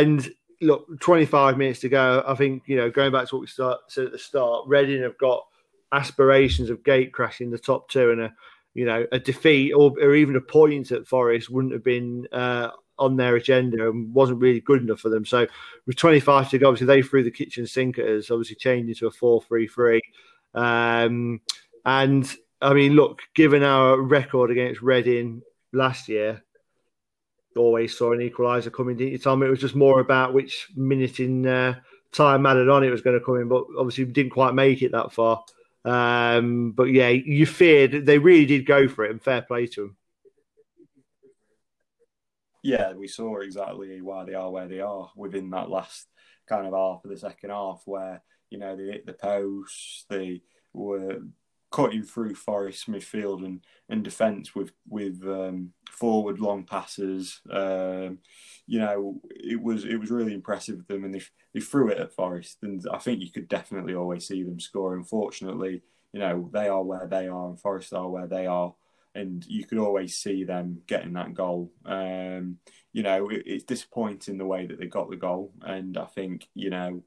and. 0.00 0.28
Look, 0.60 1.00
25 1.00 1.58
minutes 1.58 1.80
to 1.80 1.90
go. 1.90 2.24
I 2.26 2.34
think, 2.36 2.62
you 2.66 2.76
know, 2.76 2.88
going 2.88 3.12
back 3.12 3.28
to 3.28 3.34
what 3.34 3.42
we 3.42 3.48
start, 3.48 3.80
said 3.88 4.06
at 4.06 4.12
the 4.12 4.18
start, 4.18 4.66
Reading 4.66 5.02
have 5.02 5.18
got 5.18 5.44
aspirations 5.92 6.70
of 6.70 6.84
gate 6.84 7.12
crashing 7.12 7.50
the 7.50 7.58
top 7.58 7.88
two 7.88 8.12
and 8.12 8.20
a, 8.20 8.34
you 8.72 8.84
know, 8.86 9.06
a 9.12 9.18
defeat 9.18 9.72
or, 9.72 9.92
or 10.00 10.14
even 10.14 10.36
a 10.36 10.40
point 10.40 10.90
at 10.90 11.06
Forest 11.06 11.50
wouldn't 11.50 11.72
have 11.72 11.84
been 11.84 12.26
uh, 12.32 12.70
on 12.98 13.16
their 13.16 13.36
agenda 13.36 13.88
and 13.88 14.14
wasn't 14.14 14.40
really 14.40 14.60
good 14.60 14.82
enough 14.82 15.00
for 15.00 15.08
them. 15.08 15.24
So 15.24 15.46
with 15.86 15.96
25 15.96 16.50
to 16.50 16.58
go, 16.58 16.68
obviously 16.68 16.86
they 16.86 17.02
threw 17.02 17.24
the 17.24 17.30
kitchen 17.30 17.66
sink 17.66 17.98
at 17.98 18.06
us, 18.06 18.30
obviously 18.30 18.56
changed 18.56 18.88
into 18.88 19.06
a 19.06 19.10
4 19.10 19.42
3 19.42 19.66
3. 19.66 20.02
Um, 20.54 21.40
and 21.84 22.36
I 22.60 22.72
mean, 22.74 22.94
look, 22.94 23.22
given 23.34 23.62
our 23.62 24.00
record 24.00 24.50
against 24.50 24.82
Reading 24.82 25.42
last 25.72 26.08
year, 26.08 26.43
always 27.56 27.96
saw 27.96 28.12
an 28.12 28.20
equaliser 28.20 28.72
coming. 28.72 28.96
Didn't? 28.96 29.14
It 29.14 29.50
was 29.50 29.60
just 29.60 29.74
more 29.74 30.00
about 30.00 30.34
which 30.34 30.68
minute 30.76 31.20
in 31.20 31.46
uh, 31.46 31.74
time 32.12 32.46
added 32.46 32.68
on 32.68 32.84
it 32.84 32.90
was 32.90 33.02
going 33.02 33.18
to 33.18 33.24
come 33.24 33.36
in, 33.36 33.48
but 33.48 33.64
obviously 33.78 34.04
we 34.04 34.12
didn't 34.12 34.32
quite 34.32 34.54
make 34.54 34.82
it 34.82 34.92
that 34.92 35.12
far. 35.12 35.44
Um, 35.84 36.72
but 36.72 36.84
yeah, 36.84 37.08
you 37.08 37.46
feared 37.46 38.06
they 38.06 38.18
really 38.18 38.46
did 38.46 38.66
go 38.66 38.88
for 38.88 39.04
it, 39.04 39.10
and 39.10 39.22
fair 39.22 39.42
play 39.42 39.66
to 39.68 39.82
them 39.82 39.96
yeah, 42.64 42.94
we 42.94 43.08
saw 43.08 43.40
exactly 43.40 44.00
why 44.00 44.24
they 44.24 44.32
are 44.32 44.50
where 44.50 44.66
they 44.66 44.80
are 44.80 45.10
within 45.14 45.50
that 45.50 45.68
last 45.68 46.06
kind 46.48 46.66
of 46.66 46.72
half 46.72 47.04
of 47.04 47.10
the 47.10 47.18
second 47.18 47.50
half, 47.50 47.82
where 47.84 48.22
you 48.48 48.58
know 48.58 48.74
they 48.74 48.84
hit 48.84 49.04
the 49.04 49.12
post, 49.12 50.06
they 50.08 50.40
were 50.72 51.18
cutting 51.74 52.04
through 52.04 52.36
Forest 52.36 52.88
midfield 52.88 53.44
and, 53.44 53.60
and 53.88 54.04
defence 54.04 54.54
with 54.54 54.70
with 54.88 55.20
um, 55.26 55.72
forward 55.90 56.38
long 56.38 56.62
passes. 56.62 57.40
Um, 57.50 58.18
you 58.68 58.78
know, 58.78 59.20
it 59.30 59.60
was 59.60 59.84
it 59.84 59.96
was 59.96 60.12
really 60.12 60.34
impressive 60.34 60.76
with 60.76 60.86
them, 60.86 61.02
and 61.04 61.12
they 61.12 61.22
they 61.52 61.58
threw 61.58 61.88
it 61.88 61.98
at 61.98 62.12
Forest, 62.12 62.58
and 62.62 62.80
I 62.92 62.98
think 62.98 63.20
you 63.20 63.32
could 63.32 63.48
definitely 63.48 63.92
always 63.92 64.24
see 64.28 64.44
them 64.44 64.60
score. 64.60 64.94
Unfortunately, 64.94 65.82
you 66.12 66.20
know 66.20 66.48
they 66.52 66.68
are 66.68 66.82
where 66.82 67.08
they 67.08 67.26
are, 67.26 67.48
and 67.48 67.60
Forest 67.60 67.92
are 67.92 68.08
where 68.08 68.28
they 68.28 68.46
are 68.46 68.72
and 69.16 69.46
you 69.46 69.64
could 69.64 69.78
always 69.78 70.16
see 70.16 70.42
them 70.42 70.82
getting 70.88 71.12
that 71.12 71.34
goal. 71.34 71.70
Um, 71.84 72.58
you 72.92 73.04
know, 73.04 73.28
it, 73.28 73.44
it's 73.46 73.62
disappointing 73.62 74.38
the 74.38 74.44
way 74.44 74.66
that 74.66 74.80
they 74.80 74.86
got 74.86 75.08
the 75.08 75.16
goal, 75.16 75.52
and 75.62 75.96
I 75.96 76.06
think 76.06 76.48
you 76.54 76.70
know, 76.70 77.02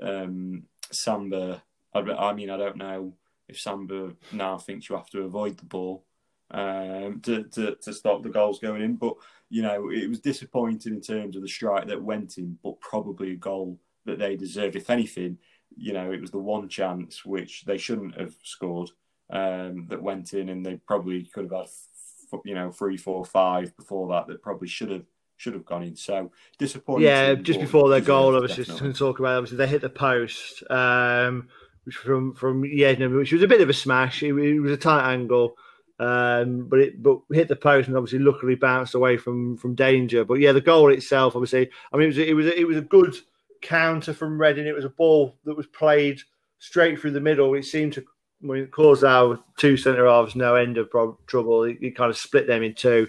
um, 0.00 0.64
Samba. 0.92 1.64
I, 1.94 2.00
I, 2.00 2.32
mean, 2.32 2.50
I 2.50 2.56
don't 2.56 2.78
know 2.78 3.14
if 3.48 3.60
Samba 3.60 4.12
now 4.32 4.58
thinks 4.58 4.88
you 4.88 4.96
have 4.96 5.10
to 5.10 5.22
avoid 5.22 5.58
the 5.58 5.64
ball 5.64 6.04
um, 6.50 7.20
to, 7.22 7.44
to 7.44 7.76
to 7.76 7.92
stop 7.92 8.22
the 8.22 8.28
goals 8.28 8.58
going 8.58 8.82
in, 8.82 8.96
but 8.96 9.14
you 9.48 9.62
know, 9.62 9.90
it 9.90 10.08
was 10.08 10.20
disappointing 10.20 10.94
in 10.94 11.00
terms 11.00 11.36
of 11.36 11.42
the 11.42 11.48
strike 11.48 11.86
that 11.88 12.02
went 12.02 12.38
in, 12.38 12.58
but 12.62 12.80
probably 12.80 13.32
a 13.32 13.36
goal 13.36 13.78
that 14.06 14.18
they 14.18 14.34
deserved. 14.34 14.76
If 14.76 14.88
anything, 14.90 15.38
you 15.76 15.92
know, 15.92 16.10
it 16.10 16.20
was 16.20 16.30
the 16.30 16.38
one 16.38 16.68
chance 16.68 17.24
which 17.24 17.64
they 17.64 17.78
shouldn't 17.78 18.18
have 18.18 18.34
scored 18.42 18.90
um, 19.30 19.86
that 19.88 20.02
went 20.02 20.32
in, 20.32 20.48
and 20.48 20.64
they 20.64 20.76
probably 20.76 21.24
could 21.24 21.50
have 21.50 21.52
had, 21.52 22.40
you 22.44 22.54
know, 22.54 22.70
three, 22.70 22.96
four, 22.96 23.24
five 23.24 23.76
before 23.76 24.08
that 24.08 24.26
that 24.26 24.42
probably 24.42 24.68
should 24.68 24.90
have 24.90 25.04
should 25.36 25.54
have 25.54 25.64
gone 25.66 25.82
in. 25.82 25.96
So 25.96 26.30
disappointing. 26.58 27.08
Yeah, 27.08 27.34
just 27.34 27.60
before 27.60 27.88
their 27.88 28.00
goal, 28.00 28.36
obviously, 28.36 28.64
to 28.64 28.92
talk 28.92 29.18
about. 29.18 29.38
Obviously, 29.38 29.58
they 29.58 29.66
hit 29.66 29.82
the 29.82 29.90
post, 29.90 30.62
um, 30.70 31.48
from 31.90 32.34
from 32.34 32.62
Yiadom, 32.62 33.16
which 33.16 33.32
was 33.32 33.42
a 33.42 33.48
bit 33.48 33.60
of 33.60 33.70
a 33.70 33.74
smash. 33.74 34.22
It, 34.22 34.34
it 34.34 34.60
was 34.60 34.72
a 34.72 34.76
tight 34.76 35.12
angle. 35.12 35.56
Um, 35.98 36.68
but 36.68 36.80
it 36.80 37.02
but 37.02 37.20
hit 37.30 37.46
the 37.46 37.54
post 37.54 37.86
and 37.86 37.96
obviously 37.96 38.18
luckily 38.18 38.56
bounced 38.56 38.94
away 38.94 39.16
from 39.16 39.56
from 39.56 39.74
danger. 39.74 40.24
But 40.24 40.40
yeah, 40.40 40.52
the 40.52 40.60
goal 40.60 40.90
itself, 40.90 41.36
obviously, 41.36 41.70
I 41.92 41.96
mean, 41.96 42.04
it 42.04 42.08
was 42.08 42.18
it 42.18 42.36
was 42.36 42.46
it 42.46 42.66
was 42.66 42.76
a 42.76 42.82
good 42.82 43.14
counter 43.60 44.12
from 44.12 44.40
Reading. 44.40 44.66
It 44.66 44.74
was 44.74 44.84
a 44.84 44.90
ball 44.90 45.36
that 45.44 45.56
was 45.56 45.66
played 45.66 46.20
straight 46.58 46.98
through 46.98 47.12
the 47.12 47.20
middle. 47.20 47.54
It 47.54 47.64
seemed 47.64 47.92
to 47.94 48.04
we 48.42 48.66
caused 48.66 49.04
our 49.04 49.38
two 49.56 49.76
centre 49.76 50.06
halves 50.06 50.34
no 50.34 50.56
end 50.56 50.78
of 50.78 50.90
trouble. 51.26 51.64
It, 51.64 51.78
it, 51.80 51.96
kind 51.96 52.10
of 52.10 52.16
split 52.16 52.46
them 52.46 52.62
in 52.62 52.74
two. 52.74 53.08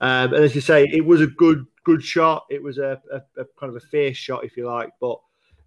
Um, 0.00 0.34
and 0.34 0.44
as 0.44 0.54
you 0.54 0.60
say, 0.60 0.84
it 0.84 1.04
was 1.04 1.20
a 1.20 1.26
good 1.26 1.66
good 1.84 2.02
shot. 2.02 2.44
It 2.50 2.62
was 2.62 2.78
a, 2.78 3.00
a, 3.12 3.40
a, 3.40 3.44
kind 3.58 3.70
of 3.70 3.76
a 3.76 3.80
fierce 3.80 4.16
shot, 4.16 4.44
if 4.44 4.56
you 4.56 4.66
like. 4.66 4.90
But 5.00 5.18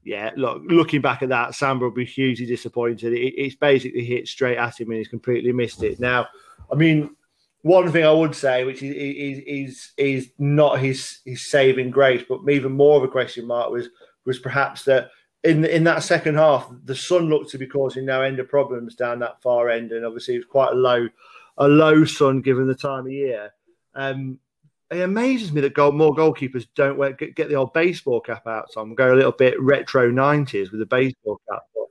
yeah, 0.08 0.32
look, 0.38 0.62
looking 0.66 1.02
back 1.02 1.22
at 1.22 1.30
that, 1.30 1.54
Samba 1.54 1.84
will 1.84 1.92
be 1.92 2.06
hugely 2.06 2.46
disappointed. 2.46 3.12
It, 3.12 3.34
it's 3.36 3.56
basically 3.56 4.06
hit 4.06 4.26
straight 4.30 4.58
at 4.58 4.80
him 4.80 4.90
and 4.90 5.00
he's 5.00 5.10
completely 5.10 5.52
missed 5.52 5.84
it. 5.84 6.00
Now, 6.00 6.28
I 6.72 6.76
mean, 6.76 7.14
one 7.62 7.92
thing 7.92 8.06
I 8.06 8.12
would 8.12 8.34
say, 8.34 8.64
which 8.64 8.82
is 8.82 8.96
is 8.96 9.44
is, 9.46 9.92
is 9.98 10.32
not 10.40 10.80
his 10.80 11.20
his 11.26 11.50
saving 11.52 11.92
grace, 11.92 12.24
but 12.28 12.40
even 12.50 12.72
more 12.72 12.96
of 12.96 13.04
a 13.04 13.10
question 13.10 13.46
mark 13.46 13.70
was 13.70 13.90
was 14.26 14.40
perhaps 14.40 14.86
that 14.86 15.10
in 15.44 15.66
in 15.66 15.84
that 15.84 16.04
second 16.04 16.36
half, 16.36 16.72
the 16.86 16.96
sun 16.96 17.28
looked 17.30 17.50
to 17.52 17.58
be 17.58 17.68
causing 17.68 18.06
no 18.06 18.22
end 18.22 18.40
of 18.40 18.48
problems 18.48 18.96
down 18.96 19.20
that 19.20 19.42
far 19.42 19.70
end, 19.70 19.92
and 19.92 20.06
obviously 20.06 20.36
it 20.36 20.40
was 20.40 20.46
quite 20.46 20.72
a 20.72 20.76
low 20.76 21.10
a 21.58 21.68
low 21.68 22.06
sun 22.06 22.40
given 22.40 22.66
the 22.66 22.76
time 22.76 23.08
of 23.08 23.12
year. 23.12 23.52
Um, 23.94 24.40
it 24.90 25.02
amazes 25.02 25.52
me 25.52 25.62
that 25.62 25.74
goal, 25.74 25.92
more 25.92 26.16
goalkeepers 26.16 26.68
don't 26.76 26.98
wear, 26.98 27.12
get, 27.14 27.36
get, 27.36 27.50
the 27.50 27.56
old 27.56 27.74
baseball 27.74 28.22
cap 28.22 28.48
out. 28.48 28.72
So 28.72 28.82
I'm 28.82 28.96
going 28.96 29.12
a 29.12 29.16
little 29.16 29.32
bit 29.32 29.60
retro 29.62 30.10
'90s 30.12 30.72
with 30.72 30.80
the 30.80 30.86
baseball 30.86 31.42
cap. 31.50 31.62
But 31.76 31.88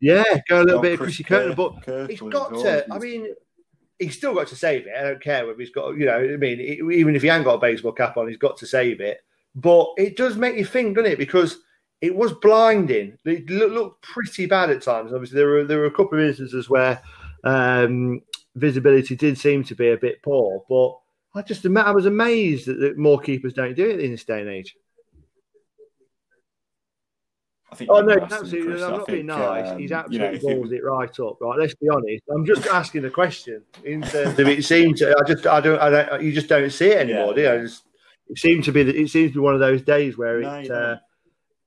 yeah, 0.00 0.24
go 0.48 0.62
a 0.62 0.64
little 0.64 0.80
bit 0.80 0.94
of 0.94 1.00
Chrissy 1.00 1.24
Curtin, 1.24 1.54
but 1.54 2.08
he's 2.10 2.20
got 2.20 2.50
to. 2.50 2.86
I 2.92 2.98
mean, 2.98 3.34
he's 3.98 4.16
still 4.16 4.34
got 4.34 4.48
to 4.48 4.56
save 4.56 4.86
it. 4.86 4.94
I 4.98 5.02
don't 5.02 5.22
care 5.22 5.46
whether 5.46 5.58
he's 5.58 5.70
got, 5.70 5.96
you 5.96 6.06
know, 6.06 6.16
I 6.16 6.36
mean, 6.36 6.60
even 6.60 7.14
if 7.14 7.22
he 7.22 7.28
ain't 7.28 7.44
got 7.44 7.54
a 7.54 7.58
baseball 7.58 7.92
cap 7.92 8.16
on, 8.16 8.28
he's 8.28 8.36
got 8.36 8.56
to 8.58 8.66
save 8.66 9.00
it. 9.00 9.18
But 9.54 9.88
it 9.96 10.16
does 10.16 10.36
make 10.36 10.56
you 10.56 10.64
think, 10.64 10.96
doesn't 10.96 11.12
it? 11.12 11.18
Because 11.18 11.58
it 12.00 12.14
was 12.14 12.32
blinding. 12.32 13.16
It 13.24 13.48
looked 13.48 14.02
pretty 14.02 14.46
bad 14.46 14.70
at 14.70 14.82
times. 14.82 15.12
Obviously, 15.12 15.36
there 15.36 15.48
were 15.48 15.64
there 15.64 15.78
were 15.78 15.86
a 15.86 15.90
couple 15.90 16.18
of 16.18 16.24
instances 16.26 16.68
where 16.68 17.00
um, 17.44 18.20
visibility 18.56 19.14
did 19.16 19.38
seem 19.38 19.62
to 19.64 19.74
be 19.74 19.90
a 19.90 19.96
bit 19.96 20.22
poor, 20.22 20.64
but 20.68 20.98
I 21.34 21.42
just 21.42 21.66
I 21.66 21.90
was 21.90 22.06
amazed 22.06 22.66
that 22.66 22.96
more 22.96 23.20
keepers 23.20 23.52
don't 23.52 23.74
do 23.74 23.88
it 23.88 24.00
in 24.00 24.12
this 24.12 24.24
day 24.24 24.40
and 24.40 24.48
age. 24.48 24.76
I 27.72 27.76
think 27.76 27.90
oh 27.90 28.02
no, 28.02 28.14
absolutely. 28.14 28.84
I'm 28.84 28.90
not 28.92 29.06
being 29.08 29.26
nice. 29.26 29.70
Um, 29.70 29.78
He's 29.80 29.90
absolutely 29.90 30.38
you 30.38 30.48
know, 30.48 30.60
balls 30.60 30.70
it... 30.70 30.76
it 30.76 30.84
right 30.84 31.20
up. 31.20 31.38
Right, 31.40 31.58
let's 31.58 31.74
be 31.74 31.88
honest. 31.88 32.22
I'm 32.32 32.46
just 32.46 32.66
asking 32.68 33.04
a 33.04 33.10
question 33.10 33.62
in 33.82 34.02
terms 34.02 34.38
of 34.38 34.46
it 34.46 34.64
seems. 34.64 35.00
To, 35.00 35.12
I 35.18 35.26
just, 35.26 35.44
I 35.44 35.60
don't, 35.60 35.80
I 35.80 35.90
don't. 35.90 36.22
You 36.22 36.32
just 36.32 36.48
don't 36.48 36.70
see 36.70 36.86
it 36.86 36.98
anymore, 36.98 37.36
yeah. 37.36 37.52
do 37.52 37.58
you? 37.58 37.68
Just, 37.68 37.82
it 38.28 38.38
seems 38.38 38.64
to 38.66 38.72
be. 38.72 38.84
that 38.84 38.94
It 38.94 39.10
seems 39.10 39.32
to 39.32 39.34
be 39.34 39.40
one 39.40 39.54
of 39.54 39.60
those 39.60 39.82
days 39.82 40.16
where 40.16 40.40
no, 40.40 40.54
it. 40.54 40.70
Uh, 40.70 40.96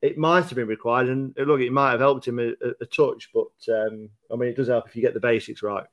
it 0.00 0.16
might 0.16 0.44
have 0.44 0.54
been 0.54 0.68
required, 0.68 1.08
and 1.08 1.34
look, 1.36 1.60
it 1.60 1.72
might 1.72 1.90
have 1.90 2.00
helped 2.00 2.26
him 2.26 2.38
a, 2.38 2.50
a, 2.50 2.72
a 2.80 2.86
touch, 2.86 3.28
but 3.34 3.74
um, 3.74 4.08
I 4.32 4.36
mean, 4.36 4.48
it 4.48 4.56
does 4.56 4.68
help 4.68 4.86
if 4.86 4.96
you 4.96 5.02
get 5.02 5.12
the 5.12 5.20
basics 5.20 5.62
right. 5.62 5.84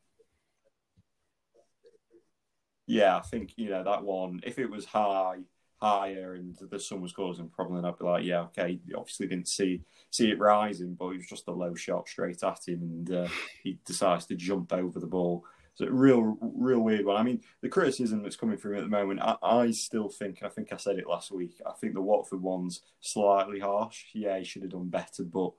Yeah, 2.87 3.17
I 3.17 3.21
think 3.21 3.53
you 3.57 3.69
know 3.69 3.83
that 3.83 4.03
one. 4.03 4.41
If 4.43 4.59
it 4.59 4.69
was 4.69 4.85
high, 4.85 5.39
higher, 5.81 6.35
and 6.35 6.55
the 6.69 6.79
sun 6.79 7.01
was 7.01 7.13
causing 7.13 7.49
problem, 7.49 7.81
then 7.81 7.89
I'd 7.89 7.97
be 7.97 8.05
like, 8.05 8.23
yeah, 8.23 8.41
okay. 8.43 8.79
obviously 8.95 9.27
didn't 9.27 9.47
see 9.47 9.81
see 10.11 10.29
it 10.29 10.39
rising, 10.39 10.95
but 10.95 11.09
it 11.09 11.17
was 11.17 11.27
just 11.27 11.47
a 11.47 11.51
low 11.51 11.75
shot 11.75 12.07
straight 12.07 12.43
at 12.43 12.67
him, 12.67 12.81
and 12.81 13.11
uh, 13.11 13.27
he 13.63 13.79
decides 13.85 14.25
to 14.27 14.35
jump 14.35 14.73
over 14.73 14.99
the 14.99 15.07
ball. 15.07 15.45
So 15.75 15.87
real, 15.87 16.37
real 16.39 16.79
weird 16.79 17.05
one. 17.05 17.17
I 17.17 17.23
mean, 17.23 17.41
the 17.61 17.67
criticism 17.67 18.23
that's 18.23 18.37
coming 18.37 18.57
from 18.57 18.75
at 18.75 18.83
the 18.83 18.87
moment, 18.87 19.19
I, 19.21 19.35
I 19.41 19.71
still 19.71 20.07
think, 20.07 20.41
I 20.41 20.47
think 20.47 20.71
I 20.71 20.77
said 20.77 20.97
it 20.97 21.07
last 21.07 21.31
week. 21.31 21.59
I 21.65 21.73
think 21.73 21.93
the 21.93 22.01
Watford 22.01 22.41
one's 22.41 22.81
slightly 23.01 23.59
harsh. 23.59 24.05
Yeah, 24.13 24.37
he 24.37 24.45
should 24.45 24.61
have 24.61 24.71
done 24.71 24.87
better, 24.87 25.23
but 25.25 25.51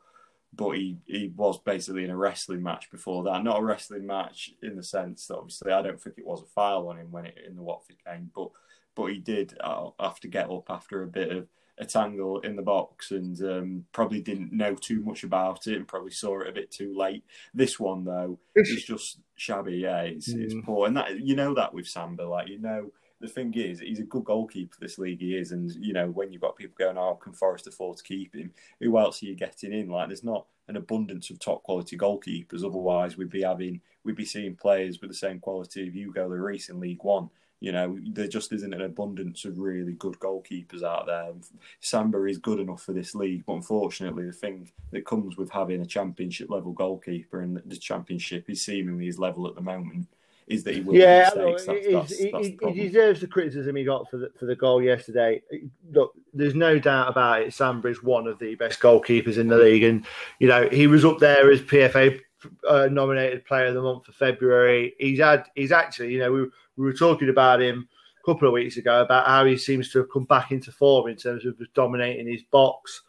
but 0.57 0.71
he, 0.71 0.97
he 1.07 1.33
was 1.37 1.59
basically 1.59 2.05
in 2.05 2.11
a 2.11 2.17
wrestling 2.17 2.63
match 2.63 2.91
before 2.91 3.25
that. 3.25 3.45
Not 3.45 3.61
a 3.61 3.65
wrestling 3.65 4.07
match 4.07 4.53
in 4.63 4.77
the 4.77 4.83
sense 4.83 5.27
that 5.27 5.37
obviously 5.37 5.73
I 5.73 5.83
don't 5.83 6.01
think 6.01 6.19
it 6.19 6.27
was 6.27 6.43
a 6.43 6.47
foul 6.47 6.89
on 6.89 6.99
him 6.99 7.11
when 7.11 7.27
it 7.27 7.37
in 7.47 7.57
the 7.57 7.63
Watford 7.63 7.97
game, 8.05 8.31
but 8.35 8.51
but 8.95 9.07
he 9.07 9.19
did 9.19 9.57
uh, 9.61 9.91
have 10.01 10.21
to 10.21 10.29
get 10.29 10.51
up 10.51 10.71
after 10.71 11.03
a 11.03 11.07
bit 11.07 11.31
of 11.31 11.47
a 11.79 11.85
tangle 11.85 12.41
in 12.41 12.57
the 12.57 12.63
box 12.63 13.11
and 13.11 13.39
um, 13.43 13.85
probably 13.93 14.23
didn't 14.23 14.53
know 14.53 14.75
too 14.75 15.03
much 15.03 15.25
about 15.25 15.67
it 15.67 15.77
and 15.77 15.87
probably 15.87 16.11
saw 16.11 16.41
it 16.41 16.49
a 16.49 16.53
bit 16.53 16.71
too 16.71 16.97
late. 16.97 17.23
This 17.53 17.79
one 17.79 18.05
though 18.05 18.39
is 18.55 18.85
just 18.85 19.21
shabby. 19.37 19.77
Yeah, 19.77 20.03
it's, 20.03 20.33
mm. 20.33 20.41
it's 20.41 20.55
poor, 20.65 20.87
and 20.87 20.97
that 20.97 21.21
you 21.21 21.37
know 21.37 21.55
that 21.55 21.75
with 21.75 21.87
Samba, 21.87 22.23
like 22.23 22.49
you 22.49 22.59
know 22.59 22.91
the 23.21 23.29
thing 23.29 23.55
is, 23.55 23.81
he's 23.81 24.01
a 24.01 24.05
good 24.05 24.25
goalkeeper. 24.25 24.77
This 24.79 24.99
league 24.99 25.21
he 25.21 25.37
is, 25.37 25.53
and 25.53 25.71
you 25.77 25.93
know 25.93 26.11
when 26.11 26.33
you've 26.33 26.43
got 26.43 26.57
people 26.57 26.75
going, 26.79 26.99
"Oh, 26.99 27.15
can 27.15 27.33
Forest 27.33 27.67
afford 27.67 27.97
to 27.99 28.03
keep 28.03 28.35
him?" 28.35 28.53
Who 28.81 28.99
else 28.99 29.23
are 29.23 29.27
you 29.27 29.35
getting 29.35 29.73
in? 29.73 29.89
Like, 29.89 30.09
there's 30.09 30.25
not 30.25 30.47
an 30.69 30.77
abundance 30.77 31.31
of 31.31 31.39
top 31.39 31.63
quality 31.63 31.97
goalkeepers. 31.97 32.65
Otherwise, 32.65 33.17
we'd 33.17 33.31
be 33.31 33.43
having 33.43 33.81
we'd 34.05 34.17
be 34.17 34.25
seeing 34.25 34.55
players 34.55 35.01
with 35.01 35.11
the 35.11 35.17
same 35.17 35.41
quality 35.41 35.89
of 35.89 35.95
Hugo 35.95 36.29
Lloris 36.29 36.69
in 36.69 36.81
League 36.81 37.05
One. 37.05 37.31
You 37.59 37.73
know, 37.73 37.99
there 38.05 38.29
just 38.29 38.53
isn't 38.53 38.75
an 38.75 38.83
abundance 38.83 39.47
of 39.47 39.59
really 39.59 39.95
good 39.95 40.19
goalkeepers 40.19 40.83
out 40.83 41.07
there. 41.07 41.33
Samba 41.81 42.23
is 42.25 42.37
good 42.37 42.61
enough 42.61 42.83
for 42.83 42.93
this 42.93 43.15
league, 43.15 43.45
but 43.47 43.55
unfortunately, 43.55 44.27
the 44.27 44.33
thing 44.33 44.71
that 44.91 45.07
comes 45.07 45.39
with 45.39 45.51
having 45.51 45.81
a 45.81 45.87
championship 45.87 46.51
level 46.51 46.73
goalkeeper 46.73 47.41
and 47.41 47.57
the 47.65 47.77
championship 47.77 48.51
is 48.51 48.63
seemingly 48.63 49.07
his 49.07 49.19
level 49.19 49.49
at 49.49 49.55
the 49.55 49.63
moment 49.63 50.07
is 50.47 50.63
that 50.63 50.75
he 50.75 50.81
will 50.81 50.95
yeah. 50.95 51.31
That's, 51.35 51.67
that's, 51.67 52.19
he, 52.19 52.31
that's 52.31 52.47
he, 52.47 52.89
deserves 52.89 53.21
the 53.21 53.27
criticism 53.27 53.75
he 53.77 53.85
got 53.85 54.09
for 54.09 54.19
the 54.19 54.31
for 54.39 54.47
the 54.47 54.55
goal 54.55 54.83
yesterday. 54.83 55.43
Look, 55.91 56.13
there's 56.33 56.55
no 56.55 56.79
doubt 56.79 57.09
about 57.09 57.43
it. 57.43 57.55
Samba 57.55 57.89
is 57.89 58.03
one 58.03 58.27
of 58.27 58.39
the 58.39 58.55
best 58.55 58.81
goalkeepers 58.81 59.39
in 59.39 59.49
the 59.49 59.59
league, 59.59 59.83
and 59.83 60.07
you 60.39 60.47
know 60.47 60.69
he 60.69 60.87
was 60.87 61.05
up 61.05 61.19
there 61.19 61.51
as 61.51 61.61
PFA 61.63 62.21
uh, 62.69 62.89
nominated 62.91 63.45
Player 63.45 63.67
of 63.67 63.75
the 63.75 63.83
Month 63.83 64.07
for 64.07 64.13
February. 64.13 64.95
He's 64.99 65.19
had 65.19 65.47
he's 65.57 65.73
actually 65.73 66.13
you 66.13 66.21
know 66.21 66.33
we 66.33 66.43
we 66.77 66.85
were 66.85 66.93
talking 66.93 67.29
about 67.29 67.61
him 67.61 67.89
a 68.23 68.25
couple 68.25 68.47
of 68.47 68.55
weeks 68.55 68.77
ago 68.77 69.03
about 69.03 69.27
how 69.27 69.45
he 69.45 69.57
seems 69.57 69.91
to 69.91 69.99
have 69.99 70.13
come 70.13 70.25
back 70.25 70.53
into 70.53 70.71
form 70.71 71.09
in 71.09 71.17
terms 71.17 71.45
of 71.45 71.61
dominating 71.75 72.29
his 72.29 72.45
box, 72.45 73.03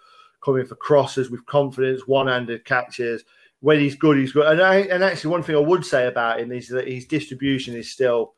coming 0.44 0.66
for 0.66 0.76
crosses 0.76 1.30
with 1.30 1.46
confidence, 1.46 2.08
one-handed 2.08 2.66
catches 2.66 3.24
when 3.62 3.80
he's 3.80 3.96
good, 3.96 4.18
he's 4.18 4.32
good. 4.32 4.48
And, 4.48 4.62
I, 4.62 4.76
and 4.82 5.04
actually, 5.04 5.32
one 5.32 5.44
thing 5.44 5.56
I 5.56 5.60
would 5.60 5.86
say 5.86 6.08
about 6.08 6.40
him 6.40 6.52
is 6.52 6.68
that 6.70 6.88
his 6.88 7.06
distribution 7.06 7.76
is 7.76 7.92
still 7.92 8.34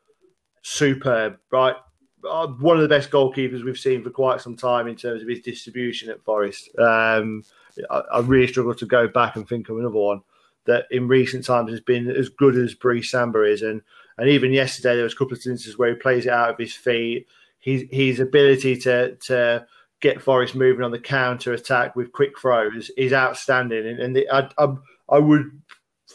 superb, 0.62 1.38
right? 1.50 1.76
Uh, 2.28 2.46
one 2.46 2.76
of 2.76 2.82
the 2.82 2.88
best 2.88 3.10
goalkeepers 3.10 3.64
we've 3.64 3.78
seen 3.78 4.02
for 4.02 4.10
quite 4.10 4.40
some 4.40 4.56
time 4.56 4.86
in 4.86 4.96
terms 4.96 5.22
of 5.22 5.28
his 5.28 5.40
distribution 5.40 6.10
at 6.10 6.22
Forest. 6.22 6.70
Um, 6.78 7.44
I, 7.90 8.02
I, 8.14 8.20
really 8.20 8.46
struggle 8.46 8.74
to 8.74 8.86
go 8.86 9.08
back 9.08 9.36
and 9.36 9.48
think 9.48 9.70
of 9.70 9.78
another 9.78 9.94
one 9.94 10.20
that 10.66 10.84
in 10.90 11.08
recent 11.08 11.46
times 11.46 11.70
has 11.70 11.80
been 11.80 12.10
as 12.10 12.28
good 12.28 12.56
as 12.56 12.74
Brice 12.74 13.10
Samba 13.10 13.44
is. 13.44 13.62
And, 13.62 13.80
and 14.18 14.28
even 14.28 14.52
yesterday, 14.52 14.94
there 14.94 15.04
was 15.04 15.14
a 15.14 15.16
couple 15.16 15.32
of 15.32 15.38
instances 15.38 15.78
where 15.78 15.90
he 15.90 15.94
plays 15.94 16.26
it 16.26 16.32
out 16.32 16.50
of 16.50 16.58
his 16.58 16.74
feet. 16.74 17.26
His, 17.58 17.84
his 17.90 18.20
ability 18.20 18.76
to, 18.78 19.16
to 19.16 19.66
get 20.00 20.20
Forest 20.20 20.54
moving 20.54 20.84
on 20.84 20.90
the 20.90 20.98
counter 20.98 21.52
attack 21.52 21.96
with 21.96 22.12
quick 22.12 22.38
throws 22.38 22.90
is 22.96 23.12
outstanding. 23.12 23.86
And, 23.86 23.98
and 23.98 24.16
the, 24.16 24.28
I, 24.30 24.50
I'm, 24.58 24.82
I 25.10 25.18
would 25.18 25.50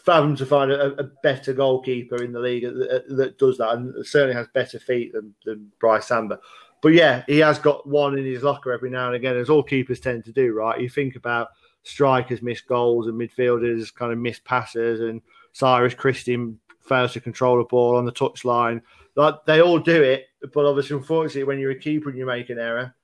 fathom 0.04 0.36
to 0.36 0.46
find 0.46 0.70
a, 0.70 1.00
a 1.00 1.04
better 1.22 1.52
goalkeeper 1.52 2.22
in 2.22 2.32
the 2.32 2.40
league 2.40 2.64
that, 2.64 3.04
that, 3.08 3.38
does 3.38 3.58
that 3.58 3.74
and 3.74 4.06
certainly 4.06 4.34
has 4.34 4.46
better 4.54 4.78
feet 4.78 5.12
than, 5.12 5.34
than 5.44 5.70
Brice 5.80 6.06
Samba. 6.06 6.38
But 6.82 6.92
yeah, 6.92 7.24
he 7.26 7.38
has 7.38 7.58
got 7.58 7.88
one 7.88 8.18
in 8.18 8.24
his 8.24 8.42
locker 8.42 8.72
every 8.72 8.90
now 8.90 9.06
and 9.06 9.16
again, 9.16 9.36
as 9.36 9.50
all 9.50 9.62
keepers 9.62 10.00
tend 10.00 10.24
to 10.24 10.32
do, 10.32 10.52
right? 10.52 10.80
You 10.80 10.88
think 10.88 11.16
about 11.16 11.48
strikers 11.82 12.42
miss 12.42 12.60
goals 12.60 13.06
and 13.06 13.18
midfielders 13.18 13.94
kind 13.94 14.12
of 14.12 14.18
miss 14.18 14.38
passes, 14.40 15.00
and 15.00 15.22
Cyrus 15.52 15.94
Christie 15.94 16.54
fails 16.86 17.12
to 17.14 17.20
control 17.20 17.58
the 17.58 17.64
ball 17.64 17.96
on 17.96 18.04
the 18.04 18.12
touchline. 18.12 18.82
Like 19.14 19.44
they 19.46 19.62
all 19.62 19.78
do 19.78 20.02
it, 20.02 20.26
but 20.52 20.66
obviously, 20.66 20.96
unfortunately, 20.96 21.44
when 21.44 21.58
you're 21.58 21.70
a 21.70 21.78
keeper 21.78 22.10
and 22.10 22.18
you 22.18 22.26
make 22.26 22.50
an 22.50 22.58
error, 22.58 22.94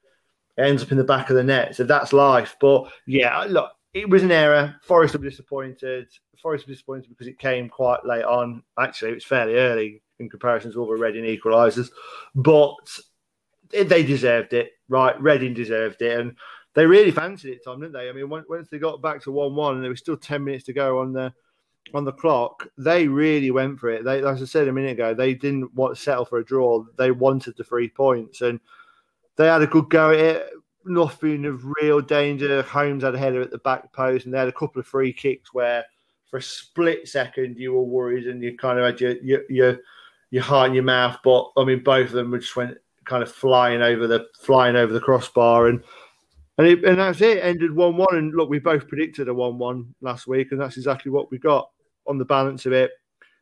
it 0.56 0.62
ends 0.62 0.82
up 0.82 0.92
in 0.92 0.98
the 0.98 1.04
back 1.04 1.30
of 1.30 1.36
the 1.36 1.42
net. 1.42 1.74
So 1.74 1.84
that's 1.84 2.12
life. 2.12 2.56
But 2.60 2.92
yeah, 3.06 3.46
look, 3.48 3.70
it 3.94 4.08
was 4.08 4.22
an 4.22 4.32
error. 4.32 4.76
Forest 4.82 5.14
were 5.14 5.20
disappointed. 5.24 6.08
Forest 6.40 6.66
were 6.66 6.72
disappointed 6.72 7.08
because 7.10 7.26
it 7.26 7.38
came 7.38 7.68
quite 7.68 8.04
late 8.04 8.24
on. 8.24 8.62
Actually, 8.78 9.12
it 9.12 9.14
was 9.14 9.24
fairly 9.24 9.56
early 9.56 10.02
in 10.18 10.30
comparison 10.30 10.72
to 10.72 10.82
other 10.82 10.96
Reading 10.96 11.24
equalisers, 11.24 11.90
but 12.34 12.76
they 13.70 14.02
deserved 14.02 14.52
it. 14.54 14.72
Right, 14.88 15.20
Reading 15.20 15.54
deserved 15.54 16.00
it, 16.02 16.18
and 16.18 16.36
they 16.74 16.86
really 16.86 17.10
fancied 17.10 17.52
it, 17.52 17.64
Tom, 17.64 17.80
didn't 17.80 17.92
they? 17.92 18.08
I 18.08 18.12
mean, 18.12 18.30
once 18.30 18.68
they 18.70 18.78
got 18.78 19.02
back 19.02 19.22
to 19.22 19.32
one-one, 19.32 19.74
and 19.74 19.82
there 19.82 19.90
was 19.90 20.00
still 20.00 20.16
ten 20.16 20.44
minutes 20.44 20.64
to 20.64 20.72
go 20.72 21.00
on 21.00 21.12
the 21.12 21.32
on 21.92 22.04
the 22.04 22.12
clock, 22.12 22.66
they 22.78 23.08
really 23.08 23.50
went 23.50 23.78
for 23.78 23.90
it. 23.90 24.04
They, 24.04 24.24
as 24.24 24.40
I 24.40 24.46
said 24.46 24.68
a 24.68 24.72
minute 24.72 24.92
ago, 24.92 25.12
they 25.12 25.34
didn't 25.34 25.74
want 25.74 25.94
to 25.94 26.02
settle 26.02 26.24
for 26.24 26.38
a 26.38 26.44
draw. 26.44 26.84
They 26.96 27.10
wanted 27.10 27.56
the 27.56 27.64
three 27.64 27.88
points, 27.88 28.40
and 28.40 28.58
they 29.36 29.48
had 29.48 29.62
a 29.62 29.66
good 29.66 29.90
go 29.90 30.10
at 30.10 30.18
it 30.18 30.52
nothing 30.84 31.44
of 31.44 31.64
real 31.80 32.00
danger. 32.00 32.62
Holmes 32.62 33.02
had 33.02 33.14
a 33.14 33.18
header 33.18 33.40
at 33.40 33.50
the 33.50 33.58
back 33.58 33.92
post, 33.92 34.24
and 34.24 34.34
they 34.34 34.38
had 34.38 34.48
a 34.48 34.52
couple 34.52 34.80
of 34.80 34.86
free 34.86 35.12
kicks 35.12 35.52
where, 35.52 35.84
for 36.30 36.38
a 36.38 36.42
split 36.42 37.08
second, 37.08 37.58
you 37.58 37.72
were 37.72 37.82
worried 37.82 38.26
and 38.26 38.42
you 38.42 38.56
kind 38.56 38.78
of 38.78 38.84
had 38.84 39.00
your 39.00 39.16
your 39.22 39.40
your, 39.48 39.78
your 40.30 40.42
heart 40.42 40.68
in 40.68 40.74
your 40.74 40.84
mouth. 40.84 41.18
But 41.22 41.50
I 41.56 41.64
mean, 41.64 41.82
both 41.82 42.08
of 42.08 42.12
them 42.12 42.38
just 42.38 42.56
went 42.56 42.78
kind 43.04 43.22
of 43.22 43.32
flying 43.32 43.82
over 43.82 44.06
the 44.06 44.26
flying 44.40 44.76
over 44.76 44.92
the 44.92 45.00
crossbar, 45.00 45.68
and 45.68 45.82
and 46.58 46.66
it, 46.66 46.84
and 46.84 46.98
that's 46.98 47.20
it. 47.20 47.42
Ended 47.42 47.74
one 47.74 47.96
one, 47.96 48.16
and 48.16 48.34
look, 48.34 48.48
we 48.48 48.58
both 48.58 48.88
predicted 48.88 49.28
a 49.28 49.34
one 49.34 49.58
one 49.58 49.94
last 50.00 50.26
week, 50.26 50.52
and 50.52 50.60
that's 50.60 50.76
exactly 50.76 51.10
what 51.10 51.30
we 51.30 51.38
got 51.38 51.70
on 52.06 52.18
the 52.18 52.24
balance 52.24 52.66
of 52.66 52.72
it. 52.72 52.92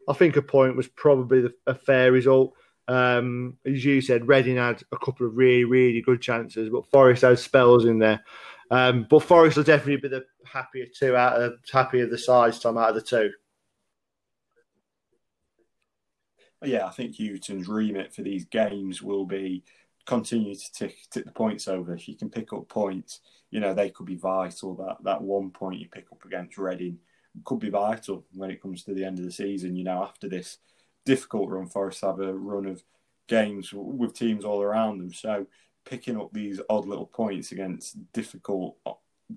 I 0.09 0.12
think 0.12 0.36
a 0.36 0.43
point 0.43 0.76
was 0.76 0.88
probably 0.88 1.43
the, 1.43 1.55
a 1.66 1.74
fair 1.74 2.12
result. 2.12 2.55
Um, 2.91 3.57
as 3.64 3.84
you 3.84 4.01
said, 4.01 4.26
Reading 4.26 4.57
had 4.57 4.82
a 4.91 4.99
couple 4.99 5.24
of 5.24 5.36
really, 5.36 5.62
really 5.62 6.01
good 6.01 6.20
chances, 6.20 6.70
but 6.70 6.91
Forest 6.91 7.22
had 7.22 7.38
spells 7.38 7.84
in 7.84 8.01
there. 8.01 8.24
Um, 8.72 9.07
but 9.09 9.22
Forest 9.22 9.57
will 9.57 9.64
definitely 9.64 9.99
be 9.99 10.09
the 10.09 10.24
happier 10.45 10.86
two 10.93 11.14
out 11.14 11.41
of 11.41 11.55
happier 11.72 12.07
the 12.07 12.18
sides, 12.18 12.59
Tom, 12.59 12.76
out 12.76 12.88
of 12.88 12.95
the 12.97 13.03
two. 13.03 13.30
Yeah, 16.64 16.86
I 16.86 16.91
think 16.91 17.14
Hughton's 17.14 17.68
remit 17.68 18.12
for 18.12 18.22
these 18.22 18.45
games 18.47 19.01
will 19.01 19.24
be 19.24 19.62
continue 20.05 20.57
to 20.57 20.72
tick, 20.72 20.97
tick 21.12 21.24
the 21.24 21.30
points 21.30 21.68
over. 21.68 21.95
If 21.95 22.09
you 22.09 22.16
can 22.16 22.28
pick 22.28 22.53
up 22.53 22.68
points, 22.68 23.20
you 23.53 23.61
know 23.61 23.72
they 23.72 23.91
could 23.91 24.07
be 24.07 24.16
vital. 24.16 24.74
That 24.74 24.97
that 25.05 25.22
one 25.22 25.51
point 25.51 25.78
you 25.78 25.88
pick 25.88 26.07
up 26.11 26.24
against 26.24 26.59
Reading 26.59 26.99
could 27.45 27.61
be 27.61 27.70
vital 27.70 28.24
when 28.34 28.51
it 28.51 28.61
comes 28.61 28.82
to 28.84 28.95
the 28.95 29.05
end 29.05 29.20
of 29.20 29.24
the 29.24 29.30
season. 29.30 29.76
You 29.76 29.84
know, 29.84 30.03
after 30.03 30.28
this 30.28 30.59
difficult 31.05 31.51
run 31.51 31.66
Forest 31.66 32.03
have 32.03 32.20
a 32.20 32.32
run 32.32 32.66
of 32.66 32.82
games 33.28 33.72
with 33.72 34.14
teams 34.14 34.44
all 34.44 34.62
around 34.62 34.98
them. 34.98 35.12
So 35.12 35.46
picking 35.84 36.20
up 36.20 36.32
these 36.32 36.61
odd 36.68 36.86
little 36.86 37.07
points 37.07 37.53
against 37.53 37.96
difficult 38.12 38.76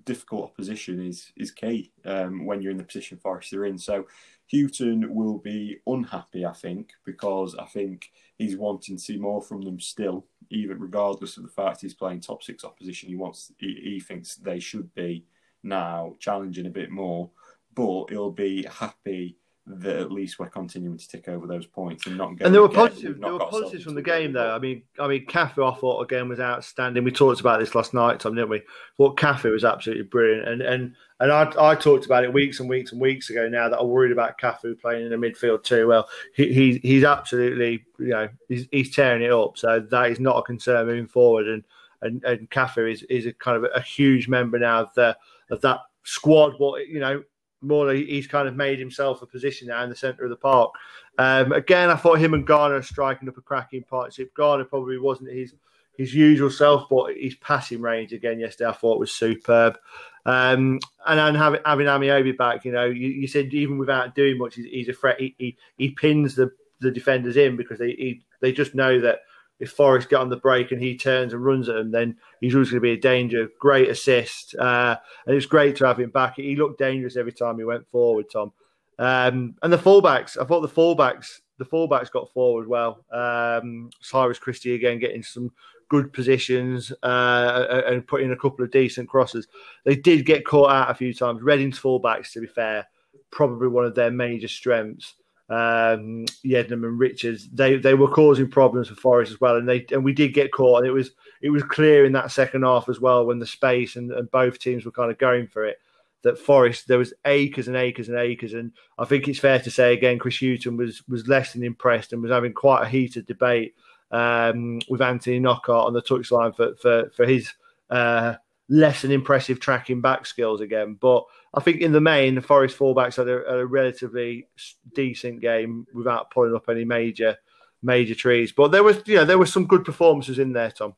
difficult 0.04 0.44
opposition 0.44 1.00
is 1.00 1.30
is 1.36 1.52
key 1.52 1.92
um, 2.04 2.44
when 2.44 2.60
you're 2.60 2.72
in 2.72 2.78
the 2.78 2.84
position 2.84 3.18
Forest 3.18 3.52
are 3.52 3.66
in. 3.66 3.78
So 3.78 4.06
Hughton 4.52 5.14
will 5.14 5.38
be 5.38 5.78
unhappy, 5.86 6.44
I 6.44 6.52
think, 6.52 6.90
because 7.04 7.54
I 7.54 7.64
think 7.64 8.10
he's 8.36 8.56
wanting 8.56 8.96
to 8.96 9.02
see 9.02 9.16
more 9.16 9.40
from 9.40 9.62
them 9.62 9.80
still, 9.80 10.26
even 10.50 10.78
regardless 10.78 11.36
of 11.36 11.44
the 11.44 11.48
fact 11.48 11.80
he's 11.80 11.94
playing 11.94 12.20
top 12.20 12.42
six 12.42 12.64
opposition. 12.64 13.08
He 13.08 13.16
wants 13.16 13.52
he, 13.58 13.80
he 13.82 14.00
thinks 14.00 14.36
they 14.36 14.60
should 14.60 14.92
be 14.94 15.24
now, 15.62 16.14
challenging 16.18 16.66
a 16.66 16.70
bit 16.70 16.90
more, 16.90 17.30
but 17.74 18.10
he'll 18.10 18.30
be 18.30 18.64
happy 18.64 19.38
that 19.66 19.96
at 19.96 20.12
least 20.12 20.38
we're 20.38 20.48
continuing 20.48 20.98
to 20.98 21.08
tick 21.08 21.26
over 21.26 21.46
those 21.46 21.64
points 21.64 22.06
and 22.06 22.18
not. 22.18 22.32
And 22.40 22.54
there 22.54 22.60
were 22.60 22.68
positive, 22.68 23.18
there 23.18 23.32
were 23.32 23.38
positives 23.38 23.84
from 23.84 23.94
the 23.94 24.02
game, 24.02 24.32
though. 24.32 24.54
I 24.54 24.58
mean, 24.58 24.82
I 24.98 25.08
mean, 25.08 25.24
Cafu, 25.26 25.72
I 25.72 25.74
thought 25.78 26.02
again 26.02 26.28
was 26.28 26.38
outstanding. 26.38 27.02
We 27.02 27.10
talked 27.10 27.40
about 27.40 27.60
this 27.60 27.74
last 27.74 27.94
night, 27.94 28.20
Tom, 28.20 28.34
didn't 28.34 28.50
we? 28.50 28.62
Thought 28.98 29.16
Cafu 29.16 29.52
was 29.52 29.64
absolutely 29.64 30.04
brilliant, 30.04 30.48
and 30.48 30.60
and 30.60 30.94
and 31.20 31.32
I, 31.32 31.50
I 31.58 31.74
talked 31.74 32.04
about 32.04 32.24
it 32.24 32.32
weeks 32.32 32.60
and 32.60 32.68
weeks 32.68 32.92
and 32.92 33.00
weeks 33.00 33.30
ago. 33.30 33.48
Now 33.48 33.70
that 33.70 33.80
I'm 33.80 33.88
worried 33.88 34.12
about 34.12 34.38
Cafu 34.38 34.78
playing 34.78 35.10
in 35.10 35.18
the 35.18 35.26
midfield 35.26 35.62
too. 35.62 35.86
Well, 35.86 36.08
he, 36.34 36.52
he 36.52 36.78
he's 36.78 37.04
absolutely, 37.04 37.84
you 37.98 38.08
know, 38.08 38.28
he's, 38.48 38.66
he's 38.70 38.94
tearing 38.94 39.22
it 39.22 39.32
up. 39.32 39.56
So 39.56 39.80
that 39.80 40.10
is 40.10 40.20
not 40.20 40.36
a 40.36 40.42
concern 40.42 40.86
moving 40.86 41.06
forward. 41.06 41.48
And 41.48 41.64
and 42.02 42.22
and 42.24 42.50
Cafu 42.50 42.92
is 42.92 43.02
is 43.04 43.24
a 43.24 43.32
kind 43.32 43.56
of 43.56 43.70
a 43.74 43.80
huge 43.80 44.28
member 44.28 44.58
now 44.58 44.82
of 44.82 44.94
the 44.94 45.16
of 45.50 45.62
that 45.62 45.80
squad. 46.02 46.56
But 46.58 46.86
you 46.86 47.00
know, 47.00 47.22
more 47.64 47.92
he's 47.92 48.26
kind 48.26 48.48
of 48.48 48.56
made 48.56 48.78
himself 48.78 49.22
a 49.22 49.26
position 49.26 49.68
now 49.68 49.82
in 49.82 49.90
the 49.90 49.96
centre 49.96 50.24
of 50.24 50.30
the 50.30 50.36
park. 50.36 50.72
Um, 51.18 51.52
again, 51.52 51.90
I 51.90 51.96
thought 51.96 52.18
him 52.18 52.34
and 52.34 52.46
Garner 52.46 52.82
striking 52.82 53.28
up 53.28 53.36
a 53.36 53.40
cracking 53.40 53.84
partnership. 53.84 54.34
Garner 54.34 54.64
probably 54.64 54.98
wasn't 54.98 55.32
his 55.32 55.54
his 55.96 56.12
usual 56.12 56.50
self, 56.50 56.88
but 56.88 57.16
his 57.16 57.36
passing 57.36 57.80
range 57.80 58.12
again 58.12 58.40
yesterday 58.40 58.70
I 58.70 58.72
thought 58.72 58.98
was 58.98 59.12
superb. 59.12 59.78
Um, 60.26 60.80
and 61.06 61.18
then 61.18 61.34
having 61.34 61.60
having 61.64 61.86
Ameobi 61.86 62.36
back, 62.36 62.64
you 62.64 62.72
know, 62.72 62.86
you, 62.86 63.08
you, 63.08 63.28
said 63.28 63.52
even 63.52 63.78
without 63.78 64.14
doing 64.14 64.38
much, 64.38 64.56
he's, 64.56 64.64
he's 64.66 64.88
a 64.88 64.92
threat. 64.92 65.20
He, 65.20 65.34
he, 65.38 65.56
he 65.76 65.90
pins 65.90 66.34
the 66.34 66.50
the 66.80 66.90
defenders 66.90 67.36
in 67.36 67.56
because 67.56 67.78
they 67.78 67.90
he, 67.90 68.22
they 68.40 68.52
just 68.52 68.74
know 68.74 69.00
that 69.00 69.20
if 69.60 69.70
Forest 69.70 70.10
get 70.10 70.20
on 70.20 70.28
the 70.28 70.36
break 70.36 70.72
and 70.72 70.82
he 70.82 70.96
turns 70.96 71.32
and 71.32 71.44
runs 71.44 71.68
at 71.68 71.76
him, 71.76 71.90
then 71.90 72.16
he's 72.40 72.54
always 72.54 72.70
going 72.70 72.80
to 72.80 72.82
be 72.82 72.92
a 72.92 72.96
danger. 72.96 73.48
Great 73.60 73.88
assist, 73.88 74.54
uh, 74.56 74.96
and 75.26 75.36
it's 75.36 75.46
great 75.46 75.76
to 75.76 75.86
have 75.86 76.00
him 76.00 76.10
back. 76.10 76.36
He 76.36 76.56
looked 76.56 76.78
dangerous 76.78 77.16
every 77.16 77.32
time 77.32 77.58
he 77.58 77.64
went 77.64 77.88
forward, 77.88 78.26
Tom. 78.32 78.52
Um, 78.98 79.54
and 79.62 79.72
the 79.72 79.78
fullbacks, 79.78 80.40
I 80.40 80.44
thought 80.44 80.60
the 80.60 80.68
fullbacks, 80.68 81.40
the 81.58 81.64
fullbacks 81.64 82.10
got 82.10 82.32
forward 82.32 82.68
well. 82.68 83.04
Um, 83.12 83.90
Cyrus 84.00 84.38
Christie 84.38 84.74
again 84.74 84.98
getting 84.98 85.22
some 85.22 85.52
good 85.88 86.12
positions 86.12 86.92
uh, 87.02 87.82
and 87.86 88.06
putting 88.06 88.32
a 88.32 88.36
couple 88.36 88.64
of 88.64 88.70
decent 88.70 89.08
crosses. 89.08 89.46
They 89.84 89.96
did 89.96 90.26
get 90.26 90.46
caught 90.46 90.70
out 90.70 90.90
a 90.90 90.94
few 90.94 91.14
times. 91.14 91.42
Reading's 91.42 91.78
fullbacks, 91.78 92.32
to 92.32 92.40
be 92.40 92.46
fair, 92.46 92.86
probably 93.30 93.68
one 93.68 93.84
of 93.84 93.94
their 93.94 94.10
major 94.10 94.48
strengths 94.48 95.14
um, 95.48 96.24
Yiadom 96.44 96.84
and 96.84 96.98
Richards, 96.98 97.48
they 97.50 97.76
they 97.76 97.94
were 97.94 98.08
causing 98.08 98.50
problems 98.50 98.88
for 98.88 98.94
Forest 98.94 99.32
as 99.32 99.40
well, 99.40 99.56
and 99.56 99.68
they 99.68 99.84
and 99.90 100.04
we 100.04 100.12
did 100.12 100.34
get 100.34 100.52
caught. 100.52 100.78
And 100.78 100.86
it 100.86 100.92
was 100.92 101.10
it 101.42 101.50
was 101.50 101.62
clear 101.62 102.04
in 102.04 102.12
that 102.12 102.30
second 102.30 102.62
half 102.62 102.88
as 102.88 103.00
well 103.00 103.26
when 103.26 103.38
the 103.38 103.46
space 103.46 103.96
and, 103.96 104.10
and 104.12 104.30
both 104.30 104.58
teams 104.58 104.84
were 104.84 104.90
kind 104.90 105.10
of 105.10 105.18
going 105.18 105.46
for 105.46 105.64
it 105.64 105.78
that 106.24 106.38
Forest 106.38 106.88
there 106.88 106.98
was 106.98 107.12
acres 107.26 107.68
and 107.68 107.76
acres 107.76 108.08
and 108.08 108.18
acres, 108.18 108.54
and 108.54 108.72
I 108.98 109.04
think 109.04 109.28
it's 109.28 109.38
fair 109.38 109.60
to 109.60 109.70
say 109.70 109.92
again 109.92 110.18
Chris 110.18 110.40
Hughton 110.40 110.76
was 110.76 111.06
was 111.06 111.28
less 111.28 111.52
than 111.52 111.62
impressed 111.62 112.12
and 112.12 112.22
was 112.22 112.32
having 112.32 112.52
quite 112.52 112.82
a 112.82 112.88
heated 112.88 113.26
debate 113.26 113.74
um, 114.10 114.80
with 114.88 115.02
Anthony 115.02 115.38
Knockaert 115.38 115.86
on 115.86 115.92
the 115.92 116.02
touchline 116.02 116.56
for 116.56 116.74
for 116.76 117.10
for 117.10 117.26
his 117.26 117.52
uh, 117.90 118.34
less 118.68 119.02
than 119.02 119.12
impressive 119.12 119.60
tracking 119.60 120.00
back 120.00 120.24
skills 120.24 120.60
again, 120.60 120.96
but 121.00 121.24
I 121.52 121.60
think 121.60 121.80
in 121.80 121.92
the 121.92 122.00
main, 122.00 122.34
the 122.34 122.42
Forest 122.42 122.78
fullbacks 122.78 123.16
had 123.16 123.28
a, 123.28 123.42
had 123.48 123.58
a 123.58 123.66
relatively 123.66 124.48
decent 124.94 125.40
game 125.40 125.86
without 125.92 126.30
pulling 126.30 126.54
up 126.54 126.68
any 126.68 126.84
major 126.84 127.36
major 127.82 128.14
trees. 128.14 128.52
But 128.52 128.72
there 128.72 128.82
was, 128.82 129.02
you 129.06 129.16
know, 129.16 129.26
there 129.26 129.38
were 129.38 129.44
some 129.46 129.66
good 129.66 129.84
performances 129.84 130.38
in 130.38 130.52
there, 130.54 130.70
Tom. 130.70 130.94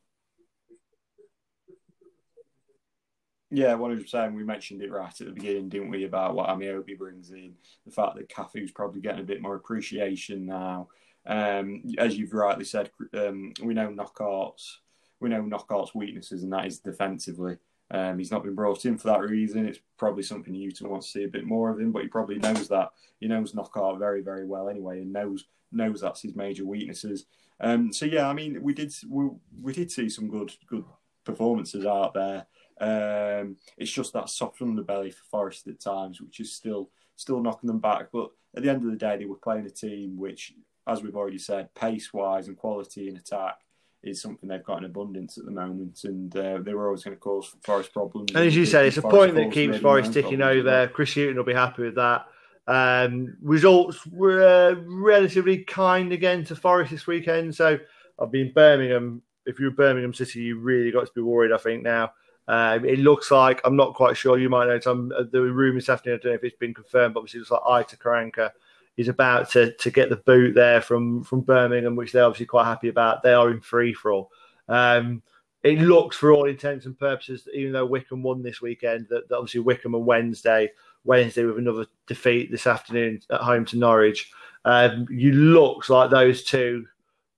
Yeah, 3.51 3.75
one 3.75 3.91
hundred 3.91 4.05
percent. 4.05 4.35
We 4.35 4.45
mentioned 4.45 4.83
it 4.83 4.93
right 4.93 5.09
at 5.09 5.27
the 5.27 5.33
beginning, 5.33 5.69
didn't 5.69 5.91
we, 5.91 6.05
about 6.05 6.35
what 6.35 6.49
Ameobi 6.49 6.97
brings 6.97 7.31
in, 7.31 7.55
the 7.85 7.93
fact 7.93 8.17
that 8.17 8.29
Cafu's 8.29 8.73
probably 8.73 9.01
getting 9.01 9.21
a 9.21 9.25
bit 9.25 9.43
more 9.43 9.57
appreciation 9.57 10.47
now. 10.47 10.89
Um, 11.27 11.83
as 11.99 12.17
you've 12.17 12.33
rightly 12.33 12.64
said, 12.64 12.91
um, 13.14 13.53
we 13.62 13.75
know 13.75 13.91
Knockaert's 13.91 14.81
we 15.21 15.29
know 15.29 15.43
Knockaert's 15.43 15.95
weaknesses, 15.95 16.43
and 16.43 16.53
that 16.53 16.67
is 16.67 16.79
defensively. 16.79 17.57
Um, 17.91 18.19
he's 18.19 18.33
not 18.33 18.43
been 18.43 18.55
brought 18.55 18.85
in 18.85 18.99
for 18.99 19.09
that 19.09 19.21
reason. 19.21 19.67
It's 19.67 19.79
probably 19.97 20.25
something 20.25 20.55
Hughton 20.55 20.89
wants 20.89 21.07
to 21.07 21.12
see 21.12 21.25
a 21.25 21.29
bit 21.29 21.47
more 21.47 21.71
of 21.71 21.79
him, 21.79 21.93
but 21.93 22.03
he 22.03 22.09
probably 22.09 22.39
knows 22.39 22.69
that. 22.69 22.91
He 23.21 23.29
knows 23.29 23.55
Knockaert 23.55 23.99
very, 23.99 24.23
very 24.23 24.45
well 24.45 24.69
anyway, 24.69 25.01
and 25.01 25.12
knows 25.12 25.45
knows 25.73 26.01
that's 26.01 26.23
his 26.23 26.35
major 26.35 26.64
weaknesses. 26.64 27.27
Um, 27.61 27.93
so 27.93 28.07
yeah, 28.07 28.29
I 28.29 28.33
mean, 28.33 28.62
we 28.62 28.75
did 28.75 28.93
we, 29.09 29.29
we 29.62 29.73
did 29.73 29.91
see 29.91 30.09
some 30.09 30.29
good 30.29 30.53
good 30.69 30.85
performances 31.25 31.87
out 31.87 32.14
there. 32.14 32.47
Um, 32.79 33.57
it's 33.79 33.91
just 33.91 34.12
that 34.12 34.29
soft 34.29 34.61
underbelly 34.61 35.14
for 35.14 35.25
Forest 35.31 35.67
at 35.69 35.81
times, 35.81 36.21
which 36.21 36.41
is 36.41 36.53
still 36.53 36.91
still 37.14 37.41
knocking 37.41 37.69
them 37.69 37.81
back. 37.81 38.09
But 38.12 38.31
at 38.57 38.62
the 38.62 38.71
end 38.71 38.85
of 38.85 38.91
the 38.91 38.97
day, 38.97 39.17
they 39.17 39.25
were 39.25 39.37
playing 39.37 39.67
a 39.67 39.71
team 39.71 40.19
which, 40.19 40.53
as 40.87 41.03
we've 41.03 41.17
already 41.17 41.39
said, 41.39 41.75
pace 41.75 42.12
wise 42.12 42.49
and 42.49 42.57
quality 42.57 43.09
in 43.09 43.17
attack 43.17 43.57
is 44.07 44.23
something 44.23 44.49
they've 44.49 44.65
got 44.65 44.79
in 44.79 44.85
abundance 44.85 45.39
at 45.39 45.45
the 45.45 45.51
moment, 45.51 46.05
and 46.05 46.37
uh, 46.37 46.59
they 46.63 46.75
were 46.75 46.87
always 46.87 47.05
going 47.05 47.17
to 47.17 47.21
cause 47.21 47.55
Forest 47.63 47.93
problems. 47.93 48.31
And 48.35 48.45
as 48.45 48.57
you 48.57 48.67
said, 48.67 48.87
it's 48.87 48.97
a 48.97 49.03
point 49.03 49.35
that 49.35 49.53
keeps 49.53 49.79
Forest 49.79 50.13
ticking 50.13 50.43
over. 50.43 50.89
Chris 50.89 51.15
Hughton 51.15 51.37
will 51.37 51.45
be 51.45 51.55
happy 51.55 51.83
with 51.83 51.97
that. 51.97 52.27
Um, 52.69 53.37
results 53.43 54.05
were 54.07 54.43
uh, 54.43 54.75
relatively 54.87 55.59
kind 55.59 56.13
again 56.13 56.45
to 56.45 56.57
Forest 56.57 56.91
this 56.91 57.07
weekend. 57.07 57.55
So 57.55 57.79
I've 58.19 58.33
been 58.33 58.53
Birmingham. 58.53 59.23
If 59.45 59.61
you're 59.61 59.71
Birmingham 59.71 60.15
City, 60.15 60.41
you 60.41 60.59
really 60.59 60.91
got 60.91 61.07
to 61.07 61.13
be 61.15 61.21
worried. 61.21 61.53
I 61.53 61.59
think 61.59 61.83
now. 61.83 62.13
Um, 62.49 62.85
it 62.85 63.01
looks 63.01 63.33
like 63.33 63.61
I'm 63.65 63.75
not 63.75 63.95
quite 63.95 64.17
sure. 64.17 64.39
You 64.39 64.49
might 64.49 64.67
know 64.67 64.79
some 64.79 65.13
uh, 65.17 65.25
the 65.31 65.41
rumours 65.41 65.85
this 65.87 65.91
afternoon. 65.91 66.21
I 66.21 66.23
don't 66.23 66.33
know 66.33 66.37
if 66.37 66.45
it's 66.45 66.57
been 66.57 66.75
confirmed. 66.75 67.15
But 67.15 67.21
obviously, 67.21 67.41
it's 67.41 67.51
like 67.51 67.63
Aitor 67.63 67.99
Karanka 67.99 68.51
is 68.97 69.09
about 69.09 69.51
to 69.51 69.73
to 69.75 69.91
get 69.91 70.09
the 70.09 70.17
boot 70.17 70.55
there 70.55 70.81
from 70.81 71.23
from 71.23 71.41
Birmingham, 71.43 71.97
which 71.97 72.13
they're 72.13 72.25
obviously 72.25 72.47
quite 72.47 72.65
happy 72.65 72.89
about. 72.89 73.23
They 73.23 73.33
are 73.33 73.51
in 73.51 73.61
free 73.61 73.93
for 73.93 74.13
all. 74.13 74.31
Um, 74.69 75.23
it 75.63 75.81
looks, 75.81 76.17
for 76.17 76.31
all 76.31 76.49
intents 76.49 76.87
and 76.87 76.97
purposes, 76.97 77.49
even 77.53 77.73
though 77.73 77.87
Wycombe 77.87 78.23
won 78.23 78.41
this 78.41 78.63
weekend, 78.63 79.09
that, 79.11 79.29
that 79.29 79.37
obviously 79.37 79.61
Wycombe 79.61 79.97
on 79.97 80.05
Wednesday, 80.05 80.71
Wednesday 81.03 81.45
with 81.45 81.59
another 81.59 81.87
defeat 82.07 82.53
this 82.53 82.69
afternoon 82.69 83.21
at 83.31 83.41
home 83.41 83.65
to 83.67 83.77
Norwich. 83.77 84.31
Um, 84.65 85.09
you 85.11 85.33
looks 85.33 85.91
like 85.91 86.09
those 86.09 86.45
two, 86.45 86.87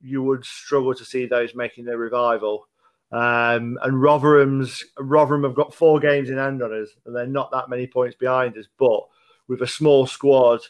you 0.03 0.23
would 0.23 0.45
struggle 0.45 0.95
to 0.95 1.07
see 1.07 1.25
those 1.25 1.55
making 1.55 1.87
their 1.87 1.97
revival. 1.97 2.69
Um, 3.13 3.79
and 3.83 4.03
Rotherham's 4.03 4.85
Rotherham 4.99 5.45
have 5.45 5.55
got 5.55 5.73
four 5.73 5.99
games 5.99 6.29
in 6.29 6.37
hand 6.37 6.63
on 6.63 6.83
us, 6.83 6.91
and 7.07 7.17
they're 7.17 7.27
not 7.27 7.51
that 7.53 7.71
many 7.71 7.87
points 7.87 8.17
behind 8.17 8.59
us. 8.59 8.67
But 8.79 9.01
with 9.47 9.63
a 9.63 9.67
small 9.67 10.07
squad, 10.07 10.61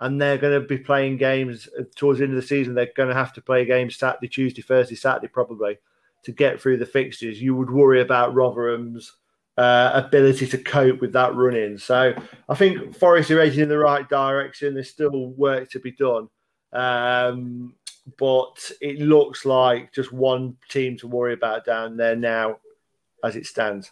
and 0.00 0.20
they're 0.20 0.38
going 0.38 0.60
to 0.60 0.66
be 0.66 0.78
playing 0.78 1.16
games 1.16 1.68
towards 1.94 2.18
the 2.18 2.24
end 2.24 2.34
of 2.34 2.40
the 2.40 2.46
season. 2.46 2.74
They're 2.74 2.90
going 2.96 3.08
to 3.08 3.14
have 3.14 3.32
to 3.34 3.42
play 3.42 3.64
games 3.64 3.96
Saturday, 3.96 4.28
Tuesday, 4.28 4.62
Thursday, 4.62 4.94
Saturday, 4.94 5.28
probably 5.28 5.78
to 6.24 6.32
get 6.32 6.60
through 6.60 6.76
the 6.76 6.86
fixtures. 6.86 7.40
You 7.40 7.54
would 7.54 7.70
worry 7.70 8.00
about 8.00 8.34
Rotherham's 8.34 9.12
uh, 9.56 9.92
ability 9.94 10.46
to 10.48 10.58
cope 10.58 11.00
with 11.00 11.12
that 11.12 11.34
run 11.34 11.56
in. 11.56 11.78
So 11.78 12.14
I 12.48 12.54
think 12.54 12.94
Forest 12.94 13.30
are 13.30 13.40
heading 13.40 13.60
in 13.60 13.68
the 13.68 13.78
right 13.78 14.06
direction. 14.08 14.74
There's 14.74 14.90
still 14.90 15.30
work 15.30 15.70
to 15.70 15.80
be 15.80 15.92
done. 15.92 16.28
Um, 16.72 17.74
but 18.18 18.70
it 18.80 19.00
looks 19.00 19.44
like 19.44 19.92
just 19.92 20.12
one 20.12 20.56
team 20.68 20.96
to 20.98 21.08
worry 21.08 21.32
about 21.32 21.64
down 21.64 21.96
there 21.96 22.16
now 22.16 22.58
as 23.24 23.34
it 23.34 23.46
stands. 23.46 23.90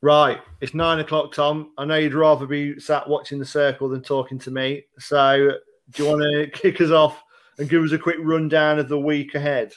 Right, 0.00 0.38
it's 0.60 0.74
nine 0.74 1.00
o'clock, 1.00 1.32
Tom. 1.32 1.72
I 1.76 1.84
know 1.84 1.96
you'd 1.96 2.14
rather 2.14 2.46
be 2.46 2.78
sat 2.78 3.08
watching 3.08 3.38
the 3.38 3.44
circle 3.44 3.88
than 3.88 4.02
talking 4.02 4.38
to 4.40 4.50
me. 4.50 4.84
So, 4.98 5.52
do 5.90 6.02
you 6.02 6.08
want 6.08 6.22
to 6.22 6.46
kick 6.52 6.80
us 6.80 6.90
off 6.90 7.22
and 7.58 7.68
give 7.68 7.82
us 7.82 7.92
a 7.92 7.98
quick 7.98 8.18
rundown 8.20 8.78
of 8.78 8.88
the 8.88 8.98
week 8.98 9.34
ahead? 9.34 9.72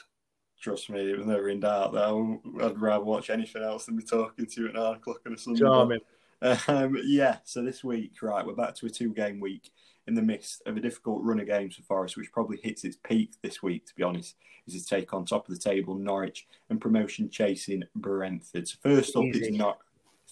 Trust 0.60 0.90
me, 0.90 1.10
it 1.10 1.18
was 1.18 1.26
never 1.26 1.48
in 1.48 1.58
doubt 1.58 1.92
though, 1.92 2.40
I'd 2.62 2.80
rather 2.80 3.04
watch 3.04 3.30
anything 3.30 3.64
else 3.64 3.86
than 3.86 3.96
be 3.96 4.04
talking 4.04 4.46
to 4.46 4.60
you 4.60 4.68
at 4.68 4.74
nine 4.74 4.94
o'clock 4.94 5.18
on 5.26 5.32
a 5.32 5.38
Sunday. 5.38 5.60
Charming. 5.60 6.00
Um, 6.40 6.98
yeah, 7.04 7.38
so 7.44 7.62
this 7.62 7.82
week, 7.82 8.20
right, 8.22 8.46
we're 8.46 8.54
back 8.54 8.74
to 8.76 8.86
a 8.86 8.90
two-game 8.90 9.40
week 9.40 9.70
in 10.06 10.14
the 10.14 10.22
midst 10.22 10.62
of 10.66 10.76
a 10.76 10.80
difficult 10.80 11.22
run 11.22 11.40
of 11.40 11.46
games 11.46 11.76
for 11.76 11.82
Forest, 11.82 12.16
which 12.16 12.32
probably 12.32 12.58
hits 12.62 12.84
its 12.84 12.96
peak 12.96 13.32
this 13.42 13.62
week, 13.62 13.86
to 13.86 13.94
be 13.94 14.02
honest, 14.02 14.36
is 14.66 14.84
to 14.84 14.88
take 14.88 15.12
on 15.12 15.24
top 15.24 15.48
of 15.48 15.54
the 15.54 15.60
table 15.60 15.94
Norwich 15.94 16.46
and 16.70 16.80
promotion 16.80 17.28
chasing 17.30 17.82
Brentford. 17.94 18.66
So 18.66 18.76
first 18.82 19.16
up, 19.16 19.24
Easy. 19.24 19.46
it's 19.46 19.56
not 19.56 19.78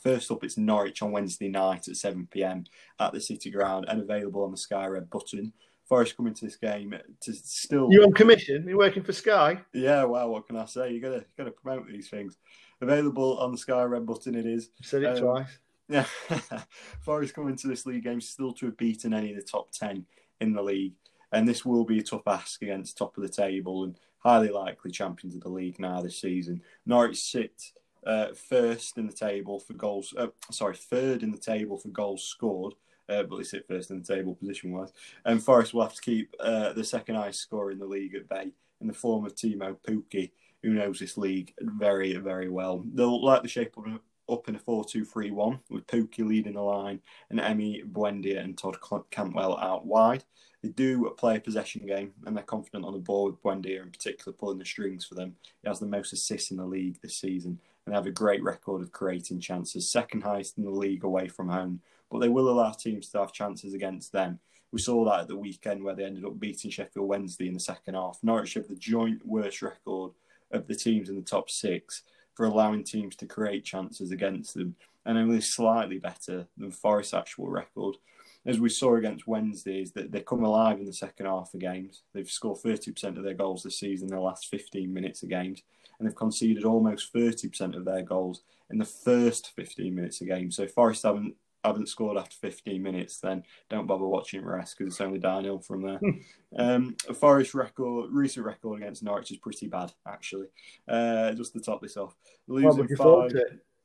First 0.02 0.30
up, 0.30 0.42
it's 0.44 0.56
Norwich 0.56 1.02
on 1.02 1.12
Wednesday 1.12 1.48
night 1.48 1.86
at 1.88 1.96
7 1.96 2.26
pm 2.30 2.64
at 2.98 3.12
the 3.12 3.20
City 3.20 3.50
Ground 3.50 3.84
and 3.88 4.00
available 4.00 4.42
on 4.42 4.50
the 4.50 4.56
Sky 4.56 4.86
Red 4.86 5.10
button. 5.10 5.52
Forest 5.84 6.16
coming 6.16 6.32
to 6.34 6.44
this 6.44 6.56
game 6.56 6.94
to 7.20 7.32
still. 7.34 7.88
You 7.90 8.04
on 8.04 8.12
commission? 8.12 8.64
You're 8.66 8.78
working 8.78 9.02
for 9.02 9.12
Sky? 9.12 9.60
Yeah. 9.74 10.04
Well, 10.04 10.30
what 10.30 10.46
can 10.46 10.56
I 10.56 10.64
say? 10.64 10.92
You 10.92 11.00
gotta 11.00 11.24
gotta 11.36 11.50
promote 11.50 11.88
these 11.88 12.08
things. 12.08 12.38
Available 12.80 13.38
on 13.38 13.50
the 13.52 13.58
Sky 13.58 13.82
Red 13.82 14.06
button. 14.06 14.36
It 14.36 14.46
is. 14.46 14.70
said 14.82 15.02
it 15.02 15.18
um, 15.18 15.18
twice. 15.18 15.58
Yeah. 15.88 16.06
Forest 17.00 17.34
coming 17.34 17.56
to 17.56 17.66
this 17.66 17.86
league 17.86 18.04
game 18.04 18.20
still 18.20 18.52
to 18.52 18.66
have 18.66 18.76
beaten 18.76 19.12
any 19.12 19.30
of 19.30 19.36
the 19.36 19.42
top 19.42 19.72
ten 19.72 20.06
in 20.40 20.52
the 20.52 20.62
league, 20.62 20.94
and 21.32 21.46
this 21.46 21.64
will 21.64 21.84
be 21.84 21.98
a 21.98 22.02
tough 22.02 22.22
ask 22.26 22.62
against 22.62 22.96
top 22.96 23.16
of 23.16 23.24
the 23.24 23.28
table 23.28 23.82
and 23.82 23.98
highly 24.18 24.50
likely 24.50 24.92
champions 24.92 25.34
of 25.34 25.42
the 25.42 25.48
league 25.48 25.80
now 25.80 26.00
this 26.00 26.20
season. 26.20 26.62
Norwich 26.86 27.20
sit 27.20 27.60
uh, 28.06 28.28
first 28.34 28.98
in 28.98 29.06
the 29.06 29.12
table 29.12 29.60
for 29.60 29.74
goals. 29.74 30.14
Uh, 30.16 30.28
sorry, 30.50 30.76
third 30.76 31.22
in 31.22 31.30
the 31.30 31.38
table 31.38 31.76
for 31.76 31.88
goals 31.88 32.24
scored. 32.24 32.74
Uh, 33.08 33.24
but 33.24 33.38
they 33.38 33.42
sit 33.42 33.66
first 33.66 33.90
in 33.90 34.00
the 34.00 34.14
table 34.14 34.36
position 34.36 34.70
wise. 34.70 34.92
And 35.24 35.42
Forest 35.42 35.74
will 35.74 35.82
have 35.82 35.94
to 35.94 36.00
keep 36.00 36.32
uh, 36.38 36.72
the 36.74 36.84
second 36.84 37.16
highest 37.16 37.40
scorer 37.40 37.72
in 37.72 37.80
the 37.80 37.84
league 37.84 38.14
at 38.14 38.28
bay 38.28 38.52
in 38.80 38.86
the 38.86 38.94
form 38.94 39.26
of 39.26 39.34
Teemu 39.34 39.76
Pukki, 39.86 40.30
who 40.62 40.70
knows 40.70 41.00
this 41.00 41.18
league 41.18 41.52
very, 41.60 42.14
very 42.16 42.48
well. 42.48 42.84
They'll 42.94 43.24
like 43.24 43.42
the 43.42 43.48
shape 43.48 43.76
of 43.76 43.84
up 44.30 44.48
in 44.48 44.56
a 44.56 44.58
4 44.58 44.84
2 44.84 45.04
3 45.04 45.30
1 45.30 45.60
with 45.70 45.86
Pukki 45.86 46.26
leading 46.26 46.54
the 46.54 46.62
line 46.62 47.00
and 47.30 47.40
Emi, 47.40 47.84
Buendia 47.84 48.42
and 48.42 48.56
Todd 48.56 48.78
Cantwell 49.10 49.58
out 49.58 49.86
wide. 49.86 50.24
They 50.62 50.68
do 50.68 51.12
play 51.16 51.36
a 51.36 51.40
possession 51.40 51.86
game 51.86 52.12
and 52.26 52.36
they're 52.36 52.44
confident 52.44 52.84
on 52.84 52.92
the 52.92 52.98
ball 52.98 53.26
with 53.26 53.42
Buendia 53.42 53.82
in 53.82 53.90
particular 53.90 54.36
pulling 54.36 54.58
the 54.58 54.64
strings 54.64 55.04
for 55.04 55.14
them. 55.14 55.36
He 55.62 55.68
has 55.68 55.80
the 55.80 55.86
most 55.86 56.12
assists 56.12 56.50
in 56.50 56.58
the 56.58 56.64
league 56.64 57.00
this 57.00 57.16
season 57.16 57.58
and 57.84 57.92
they 57.92 57.96
have 57.96 58.06
a 58.06 58.10
great 58.10 58.42
record 58.42 58.82
of 58.82 58.92
creating 58.92 59.40
chances, 59.40 59.90
second 59.90 60.22
highest 60.22 60.58
in 60.58 60.64
the 60.64 60.70
league 60.70 61.04
away 61.04 61.28
from 61.28 61.48
home. 61.48 61.80
But 62.10 62.18
they 62.18 62.28
will 62.28 62.50
allow 62.50 62.72
teams 62.72 63.08
to 63.10 63.18
have 63.20 63.32
chances 63.32 63.72
against 63.72 64.12
them. 64.12 64.40
We 64.72 64.80
saw 64.80 65.04
that 65.04 65.20
at 65.20 65.28
the 65.28 65.36
weekend 65.36 65.82
where 65.82 65.94
they 65.94 66.04
ended 66.04 66.24
up 66.24 66.38
beating 66.38 66.70
Sheffield 66.70 67.08
Wednesday 67.08 67.48
in 67.48 67.54
the 67.54 67.60
second 67.60 67.94
half. 67.94 68.18
Norwich 68.22 68.54
have 68.54 68.68
the 68.68 68.76
joint 68.76 69.24
worst 69.24 69.62
record 69.62 70.12
of 70.52 70.66
the 70.66 70.74
teams 70.74 71.08
in 71.08 71.16
the 71.16 71.22
top 71.22 71.50
six 71.50 72.02
for 72.40 72.46
allowing 72.46 72.82
teams 72.82 73.16
to 73.16 73.26
create 73.26 73.66
chances 73.66 74.12
against 74.12 74.54
them, 74.54 74.74
and 75.04 75.18
only 75.18 75.42
slightly 75.42 75.98
better 75.98 76.46
than 76.56 76.70
Forest's 76.70 77.12
actual 77.12 77.50
record. 77.50 77.96
As 78.46 78.58
we 78.58 78.70
saw 78.70 78.96
against 78.96 79.26
Wednesday, 79.26 79.82
is 79.82 79.92
that 79.92 80.10
they 80.10 80.22
come 80.22 80.42
alive 80.42 80.78
in 80.78 80.86
the 80.86 80.92
second 80.94 81.26
half 81.26 81.52
of 81.52 81.60
games. 81.60 82.00
They've 82.14 82.30
scored 82.30 82.60
30% 82.64 83.18
of 83.18 83.24
their 83.24 83.34
goals 83.34 83.62
this 83.62 83.78
season 83.78 84.08
in 84.08 84.14
the 84.14 84.22
last 84.22 84.46
15 84.46 84.90
minutes 84.90 85.22
of 85.22 85.28
games, 85.28 85.60
and 85.98 86.08
they've 86.08 86.16
conceded 86.16 86.64
almost 86.64 87.12
30% 87.12 87.76
of 87.76 87.84
their 87.84 88.00
goals 88.00 88.40
in 88.70 88.78
the 88.78 88.86
first 88.86 89.52
15 89.54 89.94
minutes 89.94 90.22
of 90.22 90.28
games. 90.28 90.56
So 90.56 90.66
Forest 90.66 91.02
haven't 91.02 91.34
haven't 91.64 91.88
scored 91.88 92.16
after 92.16 92.36
15 92.36 92.82
minutes, 92.82 93.18
then 93.18 93.42
don't 93.68 93.86
bother 93.86 94.06
watching 94.06 94.44
rest 94.44 94.76
because 94.78 94.94
it's 94.94 95.00
only 95.00 95.18
downhill 95.18 95.58
from 95.58 95.82
there. 95.82 95.98
Hmm. 95.98 96.10
um, 96.56 96.96
Forest 97.14 97.54
record, 97.54 98.10
recent 98.12 98.46
record 98.46 98.80
against 98.82 99.02
Norwich 99.02 99.30
is 99.30 99.38
pretty 99.38 99.66
bad, 99.66 99.92
actually. 100.06 100.46
Uh, 100.88 101.32
just 101.32 101.52
to 101.52 101.60
top 101.60 101.82
this 101.82 101.96
off, 101.96 102.16
losing 102.48 102.88
five, 102.96 103.32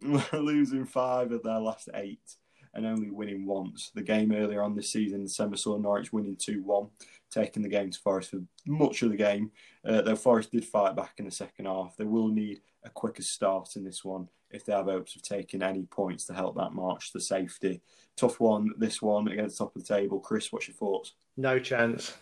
losing 0.33 0.85
five 0.85 1.31
of 1.31 1.43
their 1.43 1.59
last 1.59 1.89
eight 1.95 2.35
and 2.75 2.85
only 2.85 3.09
winning 3.09 3.45
once. 3.45 3.91
The 3.95 4.01
game 4.01 4.33
earlier 4.33 4.61
on 4.61 4.75
this 4.75 4.91
season, 4.91 5.23
December 5.23 5.55
saw 5.55 5.77
Norwich 5.77 6.11
winning 6.11 6.35
2 6.35 6.61
1, 6.61 6.87
taking 7.31 7.63
the 7.63 7.69
game 7.69 7.89
to 7.89 7.99
Forest 7.99 8.31
for 8.31 8.41
much 8.67 9.01
of 9.01 9.11
the 9.11 9.17
game. 9.17 9.51
Uh, 9.87 10.01
though 10.01 10.15
Forest 10.15 10.51
did 10.51 10.65
fight 10.65 10.95
back 10.95 11.13
in 11.17 11.25
the 11.25 11.31
second 11.31 11.65
half, 11.65 11.95
they 11.97 12.03
will 12.03 12.27
need 12.27 12.61
a 12.83 12.89
quicker 12.89 13.23
start 13.23 13.75
in 13.77 13.83
this 13.83 14.03
one 14.03 14.27
if 14.55 14.65
they 14.65 14.73
have 14.73 14.85
hopes 14.85 15.15
of 15.15 15.21
taking 15.21 15.61
any 15.61 15.83
points 15.83 16.25
to 16.25 16.33
help 16.33 16.55
that 16.55 16.73
march 16.73 17.11
to 17.11 17.19
safety. 17.19 17.81
Tough 18.15 18.39
one, 18.39 18.71
this 18.77 19.01
one 19.01 19.27
against 19.27 19.57
top 19.57 19.75
of 19.75 19.85
the 19.85 19.93
table. 19.93 20.19
Chris, 20.19 20.51
what's 20.51 20.67
your 20.67 20.75
thoughts? 20.75 21.13
No 21.37 21.59
chance. 21.59 22.15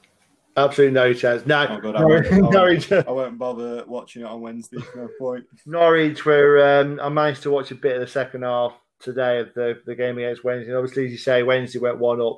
Absolutely 0.56 0.94
no 0.94 1.14
chance. 1.14 1.46
No, 1.46 1.66
oh 1.68 1.80
God, 1.80 1.96
I, 1.96 2.06
won't, 2.06 2.28
I, 2.32 2.38
Norwich. 2.38 2.92
I 2.92 3.12
won't 3.12 3.38
bother 3.38 3.84
watching 3.88 4.24
it 4.24 4.28
on 4.28 4.42
Wednesday. 4.42 4.78
No 4.96 5.10
point. 5.20 5.46
Norwich, 5.66 6.26
where 6.26 6.82
um, 6.82 7.00
I 7.02 7.10
managed 7.10 7.44
to 7.44 7.52
watch 7.52 7.72
a 7.72 7.76
bit 7.76 7.96
of 7.96 8.02
the 8.02 8.08
second 8.08 8.44
half 8.44 8.74
today 9.00 9.40
of 9.40 9.54
the, 9.54 9.82
the 9.86 9.96
game 9.96 10.18
against 10.18 10.44
Wednesday. 10.44 10.74
obviously, 10.74 11.06
as 11.06 11.12
you 11.12 11.18
say, 11.18 11.44
Wednesday 11.44 11.80
went 11.80 12.00
one 12.00 12.22
up. 12.22 12.38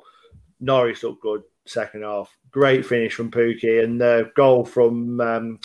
Norwich 0.60 1.02
looked 1.02 1.22
good 1.22 1.42
second 1.66 2.02
half. 2.02 2.34
Great 2.50 2.86
finish 2.86 3.14
from 3.14 3.30
Pukki 3.30 3.84
and 3.84 4.00
the 4.00 4.30
goal 4.34 4.64
from 4.64 5.20
um, 5.20 5.60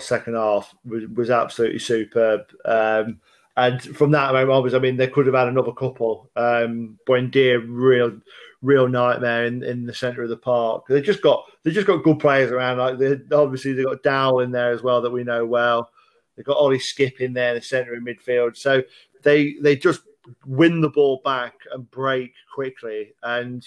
second 0.00 0.34
half 0.34 0.74
was, 0.84 1.04
was 1.14 1.30
absolutely 1.30 1.78
superb. 1.78 2.40
Um, 2.64 3.20
and 3.56 3.80
from 3.80 4.10
that 4.12 4.32
moment 4.32 4.50
obviously, 4.50 4.78
I 4.78 4.82
mean, 4.82 4.96
they 4.96 5.06
could 5.06 5.26
have 5.26 5.34
had 5.34 5.48
another 5.48 5.72
couple. 5.72 6.30
Um, 6.34 6.98
Buendia, 7.08 7.64
real, 7.66 8.18
real 8.62 8.88
nightmare 8.88 9.46
in, 9.46 9.62
in 9.62 9.86
the 9.86 9.94
centre 9.94 10.22
of 10.22 10.28
the 10.28 10.36
park. 10.36 10.84
They 10.88 11.00
just 11.00 11.22
got 11.22 11.44
they 11.62 11.70
just 11.70 11.86
got 11.86 12.02
good 12.02 12.18
players 12.18 12.50
around. 12.50 12.78
Like 12.78 12.98
they, 12.98 13.16
obviously 13.34 13.72
they 13.72 13.84
got 13.84 14.02
Dow 14.02 14.38
in 14.40 14.50
there 14.50 14.72
as 14.72 14.82
well 14.82 15.00
that 15.02 15.10
we 15.10 15.22
know 15.22 15.46
well. 15.46 15.90
They've 16.34 16.44
got 16.44 16.56
Ollie 16.56 16.78
Skipp 16.78 17.20
in 17.20 17.32
there 17.32 17.50
in 17.50 17.56
the 17.56 17.62
centre 17.62 17.94
of 17.94 18.02
midfield. 18.02 18.56
So 18.56 18.82
they 19.22 19.54
they 19.60 19.76
just 19.76 20.00
win 20.46 20.80
the 20.80 20.90
ball 20.90 21.20
back 21.24 21.54
and 21.72 21.88
break 21.90 22.32
quickly. 22.52 23.14
And 23.22 23.66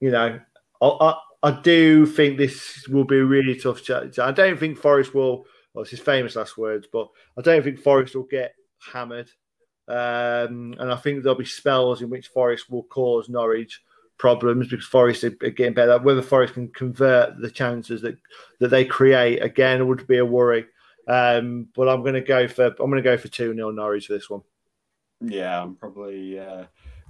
you 0.00 0.10
know, 0.10 0.40
I, 0.80 0.86
I, 0.86 1.14
I 1.42 1.60
do 1.60 2.06
think 2.06 2.38
this 2.38 2.88
will 2.88 3.04
be 3.04 3.18
a 3.18 3.24
really 3.24 3.56
tough 3.56 3.82
challenge. 3.82 4.18
I 4.18 4.32
don't 4.32 4.58
think 4.58 4.78
Forest 4.78 5.14
will. 5.14 5.44
Well, 5.74 5.82
it's 5.82 5.90
his 5.90 6.00
famous 6.00 6.36
last 6.36 6.58
words, 6.58 6.86
but 6.92 7.08
I 7.38 7.40
don't 7.40 7.62
think 7.62 7.78
Forest 7.78 8.14
will 8.14 8.24
get 8.24 8.54
hammered. 8.92 9.30
Um, 9.88 10.74
and 10.78 10.92
I 10.92 10.96
think 10.96 11.22
there'll 11.22 11.38
be 11.38 11.44
spells 11.44 12.02
in 12.02 12.10
which 12.10 12.28
Forest 12.28 12.70
will 12.70 12.84
cause 12.84 13.28
Norwich 13.28 13.82
problems 14.18 14.68
because 14.68 14.86
Forest 14.86 15.24
are 15.24 15.30
getting 15.30 15.74
better. 15.74 15.98
Whether 15.98 16.22
Forest 16.22 16.54
can 16.54 16.68
convert 16.68 17.40
the 17.40 17.50
chances 17.50 18.02
that, 18.02 18.16
that 18.60 18.68
they 18.68 18.84
create 18.84 19.42
again 19.42 19.86
would 19.88 20.06
be 20.06 20.18
a 20.18 20.24
worry. 20.24 20.66
Um, 21.08 21.68
but 21.74 21.88
I'm 21.88 22.02
going 22.02 22.14
to 22.14 22.20
go 22.20 22.46
for 22.46 22.66
I'm 22.66 22.76
going 22.76 22.92
to 22.92 23.02
go 23.02 23.16
for 23.16 23.26
two 23.26 23.52
0 23.52 23.72
Norwich 23.72 24.06
for 24.06 24.12
this 24.12 24.30
one. 24.30 24.42
Yeah, 25.20 25.60
I'm 25.60 25.74
probably 25.74 26.38
uh, 26.38 26.66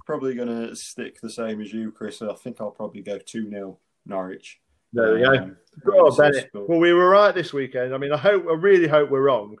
probably 0.07 0.33
going 0.33 0.47
to 0.47 0.75
stick 0.75 1.21
the 1.21 1.29
same 1.29 1.61
as 1.61 1.71
you, 1.71 1.91
Chris. 1.91 2.21
I 2.23 2.33
think 2.33 2.59
I'll 2.59 2.71
probably 2.71 3.03
go 3.03 3.19
two 3.19 3.47
0 3.49 3.77
Norwich. 4.07 4.59
There 4.93 5.13
we 5.13 5.21
go. 5.21 5.33
Um, 5.33 5.57
oh, 5.87 6.15
Bennett. 6.15 6.49
Well, 6.53 6.79
we 6.79 6.93
were 6.93 7.09
right 7.09 7.33
this 7.35 7.53
weekend. 7.53 7.93
I 7.93 7.97
mean, 7.99 8.11
I 8.11 8.17
hope, 8.17 8.45
I 8.47 8.53
really 8.53 8.87
hope 8.87 9.09
we're 9.09 9.21
wrong 9.21 9.57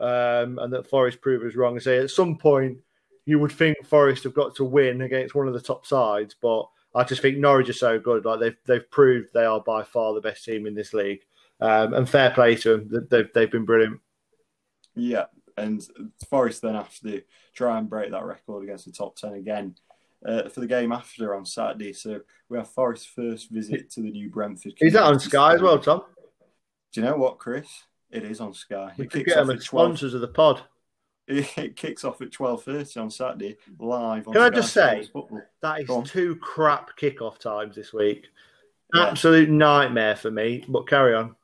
um, 0.00 0.58
and 0.58 0.72
that 0.72 0.88
Forest 0.88 1.20
prove 1.20 1.42
us 1.42 1.56
wrong. 1.56 1.74
And 1.74 1.82
say 1.82 1.98
at 1.98 2.10
some 2.10 2.36
point 2.36 2.78
you 3.26 3.38
would 3.38 3.52
think 3.52 3.76
Forest 3.84 4.24
have 4.24 4.34
got 4.34 4.54
to 4.56 4.64
win 4.64 5.02
against 5.02 5.34
one 5.34 5.48
of 5.48 5.54
the 5.54 5.60
top 5.60 5.86
sides, 5.86 6.34
but 6.40 6.66
I 6.94 7.04
just 7.04 7.20
think 7.20 7.38
Norwich 7.38 7.68
are 7.68 7.74
so 7.74 7.98
good. 7.98 8.24
Like 8.24 8.40
they've 8.40 8.56
they've 8.66 8.90
proved 8.90 9.34
they 9.34 9.44
are 9.44 9.60
by 9.60 9.82
far 9.82 10.14
the 10.14 10.20
best 10.20 10.44
team 10.44 10.66
in 10.66 10.74
this 10.74 10.94
league, 10.94 11.20
um, 11.60 11.94
and 11.94 12.08
fair 12.08 12.30
play 12.30 12.54
to 12.56 12.78
them. 12.78 13.06
They've 13.10 13.28
they've 13.34 13.50
been 13.50 13.66
brilliant. 13.66 14.00
Yeah, 14.94 15.26
and 15.56 15.86
Forest 16.30 16.62
then 16.62 16.74
have 16.74 16.98
to 17.00 17.22
try 17.54 17.78
and 17.78 17.90
break 17.90 18.10
that 18.12 18.24
record 18.24 18.64
against 18.64 18.86
the 18.86 18.92
top 18.92 19.16
ten 19.16 19.34
again. 19.34 19.74
Uh, 20.26 20.48
for 20.48 20.58
the 20.58 20.66
game 20.66 20.90
after 20.90 21.32
on 21.32 21.46
Saturday. 21.46 21.92
So 21.92 22.22
we 22.48 22.58
have 22.58 22.68
Forest's 22.68 23.06
first 23.06 23.50
visit 23.50 23.88
to 23.90 24.00
the 24.00 24.10
new 24.10 24.28
Brentford. 24.28 24.72
Is 24.80 24.94
that 24.94 25.04
on 25.04 25.20
Sky 25.20 25.54
as 25.54 25.62
well, 25.62 25.78
Tom? 25.78 26.02
Do 26.92 27.00
you 27.00 27.06
know 27.06 27.16
what, 27.16 27.38
Chris? 27.38 27.68
It 28.10 28.24
is 28.24 28.40
on 28.40 28.54
Sky. 28.54 28.92
We 28.96 29.04
it 29.04 29.10
could 29.10 29.26
get 29.26 29.36
them 29.36 29.50
as 29.50 29.64
sponsors 29.64 30.14
of 30.14 30.20
the 30.20 30.28
pod. 30.28 30.62
It 31.30 31.76
kicks 31.76 32.04
off 32.04 32.22
at 32.22 32.32
twelve 32.32 32.62
thirty 32.62 32.98
on 32.98 33.10
Saturday, 33.10 33.58
live. 33.78 34.24
Can 34.24 34.32
Sky 34.32 34.46
I 34.46 34.48
just 34.48 34.72
say 34.72 35.06
that 35.60 35.82
is 35.82 36.10
two 36.10 36.36
crap 36.36 36.98
kickoff 36.98 37.36
times 37.36 37.76
this 37.76 37.92
week? 37.92 38.28
Yeah. 38.94 39.08
Absolute 39.08 39.50
nightmare 39.50 40.16
for 40.16 40.30
me. 40.30 40.64
But 40.66 40.88
carry 40.88 41.14
on. 41.14 41.36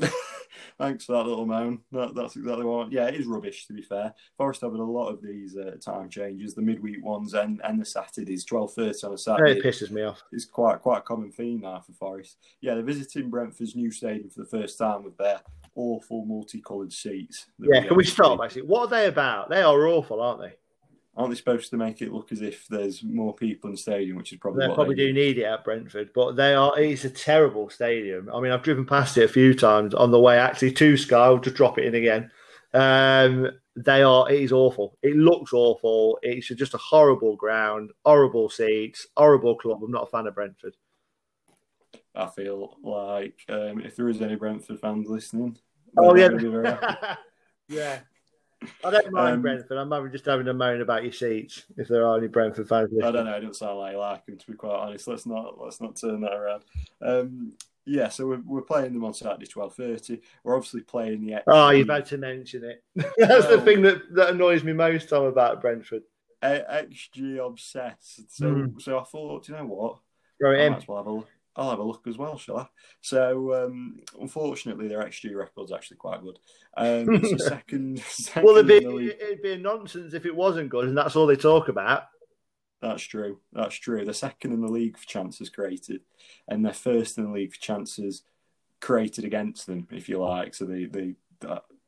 Thanks 0.78 1.04
for 1.04 1.12
that 1.12 1.26
little 1.26 1.46
moan. 1.46 1.80
That, 1.92 2.14
that's 2.14 2.36
exactly 2.36 2.64
what. 2.64 2.92
Yeah, 2.92 3.06
it 3.06 3.14
is 3.14 3.26
rubbish. 3.26 3.66
To 3.66 3.72
be 3.72 3.82
fair, 3.82 4.14
Forest 4.36 4.62
having 4.62 4.80
a 4.80 4.84
lot 4.84 5.08
of 5.08 5.22
these 5.22 5.56
uh, 5.56 5.76
time 5.80 6.08
changes, 6.08 6.54
the 6.54 6.62
midweek 6.62 7.04
ones 7.04 7.34
and, 7.34 7.60
and 7.64 7.80
the 7.80 7.84
Saturdays, 7.84 8.44
twelve 8.44 8.72
thirty 8.72 9.06
on 9.06 9.14
a 9.14 9.18
Saturday. 9.18 9.58
It 9.58 9.64
pisses 9.64 9.90
me 9.90 10.02
off. 10.02 10.22
It's 10.32 10.44
quite 10.44 10.80
quite 10.80 10.98
a 10.98 11.02
common 11.02 11.30
theme 11.30 11.60
now 11.60 11.80
for 11.80 11.92
Forest. 11.92 12.38
Yeah, 12.60 12.74
they're 12.74 12.82
visiting 12.82 13.30
Brentford's 13.30 13.76
new 13.76 13.90
stadium 13.90 14.30
for 14.30 14.40
the 14.40 14.48
first 14.48 14.78
time 14.78 15.04
with 15.04 15.16
their 15.16 15.40
awful 15.74 16.24
multicoloured 16.24 16.92
seats. 16.92 17.46
Yeah, 17.58 17.84
can 17.86 17.96
we 17.96 18.04
stop? 18.04 18.40
Actually, 18.42 18.62
what 18.62 18.82
are 18.82 18.88
they 18.88 19.06
about? 19.06 19.48
They 19.50 19.62
are 19.62 19.86
awful, 19.86 20.20
aren't 20.20 20.40
they? 20.40 20.54
Aren't 21.16 21.30
they 21.30 21.36
supposed 21.36 21.70
to 21.70 21.76
make 21.76 22.00
it 22.02 22.12
look 22.12 22.30
as 22.30 22.40
if 22.40 22.66
there's 22.68 23.02
more 23.02 23.34
people 23.34 23.68
in 23.68 23.72
the 23.72 23.80
stadium, 23.80 24.16
which 24.16 24.32
is 24.32 24.38
probably 24.38 24.66
they 24.66 24.72
probably 24.72 24.94
they 24.94 25.06
do 25.08 25.12
need 25.12 25.38
it 25.38 25.44
at 25.44 25.64
Brentford, 25.64 26.10
but 26.14 26.36
they 26.36 26.54
are. 26.54 26.78
It's 26.78 27.04
a 27.04 27.10
terrible 27.10 27.68
stadium. 27.68 28.30
I 28.32 28.40
mean, 28.40 28.52
I've 28.52 28.62
driven 28.62 28.86
past 28.86 29.18
it 29.18 29.24
a 29.24 29.28
few 29.28 29.52
times 29.54 29.92
on 29.92 30.12
the 30.12 30.20
way 30.20 30.38
actually 30.38 30.72
to 30.72 30.96
Sky. 30.96 31.18
I'll 31.18 31.38
just 31.38 31.56
drop 31.56 31.78
it 31.78 31.84
in 31.86 31.94
again. 31.96 32.30
Um, 32.72 33.50
they 33.76 34.02
are. 34.02 34.30
It 34.30 34.40
is 34.40 34.52
awful. 34.52 34.96
It 35.02 35.16
looks 35.16 35.52
awful. 35.52 36.18
It's 36.22 36.48
just 36.48 36.74
a 36.74 36.78
horrible 36.78 37.36
ground, 37.36 37.90
horrible 38.04 38.48
seats, 38.48 39.06
horrible 39.16 39.56
club. 39.56 39.82
I'm 39.82 39.90
not 39.90 40.04
a 40.04 40.06
fan 40.06 40.26
of 40.26 40.34
Brentford. 40.34 40.76
I 42.14 42.26
feel 42.26 42.76
like 42.82 43.44
um, 43.48 43.80
if 43.80 43.96
there 43.96 44.08
is 44.08 44.20
any 44.20 44.36
Brentford 44.36 44.80
fans 44.80 45.08
listening, 45.08 45.56
oh 45.96 46.14
yeah, 46.14 46.28
yeah. 47.68 47.98
I 48.84 48.90
don't 48.90 49.12
mind 49.12 49.34
um, 49.36 49.42
Brentford. 49.42 49.78
I'm 49.78 50.12
just 50.12 50.26
having 50.26 50.48
a 50.48 50.54
moan 50.54 50.80
about 50.80 51.02
your 51.02 51.12
seats. 51.12 51.64
If 51.76 51.88
there 51.88 52.06
are 52.06 52.18
any 52.18 52.28
Brentford 52.28 52.68
fans, 52.68 52.90
listening. 52.92 53.08
I 53.08 53.12
don't 53.12 53.26
know. 53.26 53.36
I 53.36 53.40
don't 53.40 53.56
sound 53.56 53.78
like 53.78 54.26
them. 54.26 54.36
To 54.36 54.46
be 54.46 54.56
quite 54.56 54.74
honest, 54.74 55.08
let's 55.08 55.26
not 55.26 55.58
let's 55.58 55.80
not 55.80 55.96
turn 55.96 56.20
that 56.22 56.34
around. 56.34 56.64
Um, 57.00 57.52
yeah, 57.86 58.08
so 58.08 58.26
we're, 58.26 58.42
we're 58.44 58.62
playing 58.62 58.92
them 58.92 59.04
on 59.04 59.14
Saturday, 59.14 59.46
twelve 59.46 59.74
thirty. 59.74 60.20
We're 60.44 60.56
obviously 60.56 60.82
playing 60.82 61.24
the. 61.24 61.32
XG. 61.32 61.42
Oh, 61.46 61.70
you've 61.70 61.88
had 61.88 62.06
to 62.06 62.18
mention 62.18 62.64
it. 62.64 62.84
That's 62.94 63.46
well, 63.46 63.56
the 63.56 63.62
thing 63.62 63.82
that, 63.82 64.14
that 64.14 64.30
annoys 64.30 64.62
me 64.62 64.72
most, 64.72 65.08
Tom, 65.08 65.24
about 65.24 65.60
Brentford. 65.60 66.02
XG 66.42 67.44
obsessed. 67.44 68.34
So, 68.34 68.46
mm. 68.46 68.80
so 68.80 68.98
I 68.98 69.04
thought, 69.04 69.48
you 69.48 69.54
know 69.54 69.66
what? 69.66 69.98
Throw 70.40 70.52
it 70.52 70.62
I 70.62 70.66
in. 70.66 70.72
Might 70.72 70.82
as 70.82 70.88
well 70.88 70.98
have 70.98 71.06
a, 71.06 71.24
I'll 71.56 71.70
have 71.70 71.78
a 71.80 71.84
look 71.84 72.06
as 72.06 72.16
well, 72.16 72.38
shall 72.38 72.58
I? 72.58 72.66
So, 73.00 73.64
um, 73.64 74.00
unfortunately, 74.20 74.88
their 74.88 75.02
XG 75.02 75.34
record's 75.34 75.72
actually 75.72 75.96
quite 75.96 76.22
good. 76.22 76.38
Um, 76.76 77.24
so 77.24 77.36
second, 77.36 78.00
second 78.00 78.44
well, 78.44 78.56
it'd 78.56 78.68
be, 78.68 79.10
it'd 79.10 79.42
be 79.42 79.56
nonsense 79.56 80.14
if 80.14 80.26
it 80.26 80.34
wasn't 80.34 80.70
good, 80.70 80.86
and 80.86 80.96
that's 80.96 81.16
all 81.16 81.26
they 81.26 81.36
talk 81.36 81.68
about. 81.68 82.04
That's 82.80 83.02
true. 83.02 83.40
That's 83.52 83.74
true. 83.74 84.04
They're 84.04 84.14
second 84.14 84.52
in 84.52 84.62
the 84.62 84.72
league 84.72 84.96
for 84.96 85.06
chances 85.06 85.50
created, 85.50 86.00
and 86.48 86.64
they're 86.64 86.72
first 86.72 87.18
in 87.18 87.24
the 87.24 87.32
league 87.32 87.52
for 87.52 87.60
chances 87.60 88.22
created 88.80 89.24
against 89.24 89.66
them, 89.66 89.86
if 89.90 90.08
you 90.08 90.18
like. 90.18 90.54
So 90.54 90.64
they 90.64 90.84
they 90.84 91.14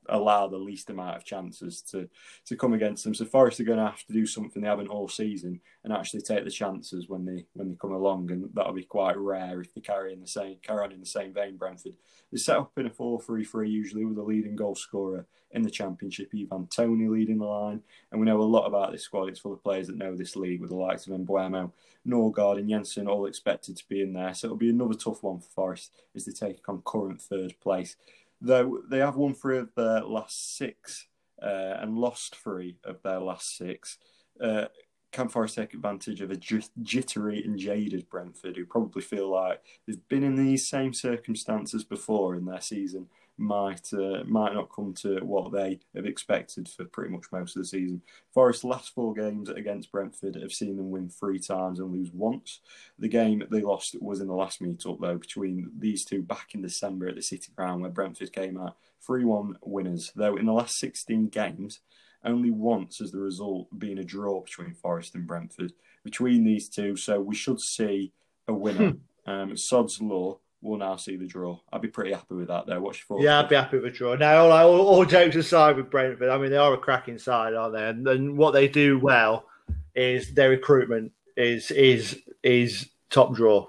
allow 0.09 0.47
the 0.47 0.57
least 0.57 0.89
amount 0.89 1.17
of 1.17 1.25
chances 1.25 1.81
to 1.81 2.09
to 2.45 2.55
come 2.55 2.73
against 2.73 3.03
them. 3.03 3.13
So 3.13 3.25
Forest 3.25 3.59
are 3.59 3.65
going 3.65 3.79
to 3.79 3.85
have 3.85 4.05
to 4.05 4.13
do 4.13 4.25
something 4.25 4.61
they 4.61 4.67
haven't 4.67 4.87
all 4.87 5.07
season 5.07 5.61
and 5.83 5.93
actually 5.93 6.21
take 6.21 6.43
the 6.43 6.51
chances 6.51 7.09
when 7.09 7.25
they 7.25 7.45
when 7.53 7.69
they 7.69 7.75
come 7.75 7.93
along, 7.93 8.31
and 8.31 8.49
that'll 8.53 8.73
be 8.73 8.83
quite 8.83 9.17
rare 9.17 9.61
if 9.61 9.73
they 9.73 9.81
carry 9.81 10.13
in 10.13 10.21
the 10.21 10.27
same 10.27 10.57
carry 10.61 10.83
on 10.83 10.91
in 10.91 10.99
the 10.99 11.05
same 11.05 11.33
vein. 11.33 11.57
Brentford 11.57 11.93
they 12.31 12.37
set 12.37 12.57
up 12.57 12.71
in 12.77 12.87
a 12.87 12.89
4-3-3 12.89 13.69
usually 13.69 14.05
with 14.05 14.17
a 14.17 14.23
leading 14.23 14.55
goal 14.55 14.75
scorer 14.75 15.27
in 15.51 15.61
the 15.61 15.69
Championship, 15.69 16.31
Ivan 16.33 16.67
Toney 16.67 17.07
leading 17.07 17.37
the 17.37 17.45
line, 17.45 17.81
and 18.11 18.19
we 18.19 18.25
know 18.25 18.41
a 18.41 18.43
lot 18.43 18.65
about 18.65 18.91
this 18.91 19.03
squad. 19.03 19.29
It's 19.29 19.39
full 19.39 19.53
of 19.53 19.63
players 19.63 19.85
that 19.87 19.97
know 19.97 20.15
this 20.15 20.35
league 20.35 20.61
with 20.61 20.71
the 20.71 20.75
likes 20.75 21.05
of 21.05 21.13
Mbeumo, 21.13 21.71
Nørgaard, 22.07 22.57
and 22.57 22.67
Jensen 22.67 23.07
all 23.07 23.27
expected 23.27 23.77
to 23.77 23.87
be 23.87 24.01
in 24.01 24.13
there. 24.13 24.33
So 24.33 24.47
it'll 24.47 24.57
be 24.57 24.71
another 24.71 24.95
tough 24.95 25.21
one 25.21 25.39
for 25.39 25.49
Forest 25.49 25.91
as 26.15 26.25
they 26.25 26.31
take 26.31 26.67
on 26.67 26.81
current 26.83 27.21
third 27.21 27.53
place 27.61 27.95
though 28.43 28.81
they 28.89 28.99
have 28.99 29.15
won 29.15 29.33
three 29.33 29.57
of 29.57 29.69
their 29.75 30.01
last 30.01 30.57
six 30.57 31.07
uh, 31.41 31.77
and 31.79 31.97
lost 31.97 32.35
three 32.35 32.77
of 32.83 33.01
their 33.01 33.19
last 33.19 33.57
six. 33.57 33.97
Uh, 34.39 34.65
can 35.11 35.29
Forest 35.29 35.55
take 35.55 35.73
advantage 35.73 36.21
of 36.21 36.31
a 36.31 36.35
jittery 36.81 37.43
and 37.43 37.57
jaded 37.57 38.09
Brentford 38.09 38.57
who 38.57 38.65
probably 38.65 39.01
feel 39.03 39.29
like 39.29 39.61
they've 39.87 40.07
been 40.07 40.23
in 40.23 40.35
these 40.35 40.67
same 40.67 40.91
circumstances 40.91 41.83
before 41.83 42.35
in 42.35 42.45
their 42.45 42.61
season 42.61 43.07
might 43.37 43.91
uh, 43.93 44.23
might 44.25 44.53
not 44.53 44.71
come 44.73 44.93
to 44.93 45.19
what 45.23 45.51
they 45.51 45.79
have 45.95 46.05
expected 46.05 46.69
for 46.69 46.85
pretty 46.85 47.11
much 47.11 47.25
most 47.31 47.55
of 47.55 47.61
the 47.61 47.67
season. 47.67 48.01
Forest's 48.33 48.63
last 48.63 48.93
four 48.93 49.13
games 49.13 49.49
against 49.49 49.91
Brentford 49.91 50.35
have 50.35 50.51
seen 50.51 50.77
them 50.77 50.91
win 50.91 51.09
three 51.09 51.39
times 51.39 51.79
and 51.79 51.91
lose 51.91 52.11
once. 52.13 52.59
The 52.99 53.07
game 53.07 53.43
they 53.49 53.61
lost 53.61 53.95
was 54.01 54.21
in 54.21 54.27
the 54.27 54.33
last 54.33 54.61
meet-up 54.61 54.97
though 55.01 55.17
between 55.17 55.71
these 55.77 56.05
two 56.05 56.21
back 56.21 56.49
in 56.53 56.61
December 56.61 57.07
at 57.07 57.15
the 57.15 57.21
City 57.21 57.51
Ground 57.55 57.81
where 57.81 57.91
Brentford 57.91 58.33
came 58.33 58.59
out 58.59 58.77
3-1 59.07 59.55
winners. 59.63 60.11
Though 60.15 60.37
in 60.37 60.45
the 60.45 60.53
last 60.53 60.77
16 60.77 61.27
games, 61.29 61.79
only 62.23 62.51
once 62.51 62.99
has 62.99 63.11
the 63.11 63.19
result 63.19 63.67
been 63.77 63.97
a 63.97 64.03
draw 64.03 64.41
between 64.41 64.73
Forest 64.75 65.15
and 65.15 65.27
Brentford 65.27 65.73
between 66.03 66.45
these 66.45 66.69
two. 66.69 66.95
So 66.95 67.19
we 67.19 67.35
should 67.35 67.59
see 67.59 68.11
a 68.47 68.53
winner. 68.53 68.93
um, 69.25 69.57
Sod's 69.57 70.01
law 70.01 70.39
we'll 70.63 70.79
now 70.79 70.95
see 70.95 71.17
the 71.17 71.27
draw. 71.27 71.59
I'd 71.71 71.81
be 71.81 71.89
pretty 71.89 72.13
happy 72.13 72.35
with 72.35 72.47
that, 72.47 72.65
though. 72.65 72.79
What's 72.79 72.99
your 72.99 73.05
thoughts? 73.05 73.23
Yeah, 73.23 73.39
I'd 73.39 73.49
be 73.49 73.55
happy 73.55 73.77
with 73.77 73.93
a 73.93 73.95
draw. 73.95 74.15
Now, 74.15 74.45
all, 74.45 74.51
all, 74.51 74.87
all, 74.87 75.05
jokes 75.05 75.35
aside 75.35 75.75
with 75.75 75.91
Brentford, 75.91 76.29
I 76.29 76.37
mean, 76.37 76.49
they 76.49 76.57
are 76.57 76.73
a 76.73 76.77
cracking 76.77 77.19
side, 77.19 77.53
aren't 77.53 77.75
they? 77.75 77.87
And, 77.87 78.07
and, 78.07 78.37
what 78.37 78.51
they 78.51 78.67
do 78.67 78.97
well 78.97 79.45
is 79.93 80.33
their 80.33 80.49
recruitment 80.49 81.11
is 81.35 81.69
is 81.69 82.19
is 82.41 82.89
top 83.09 83.35
draw. 83.35 83.67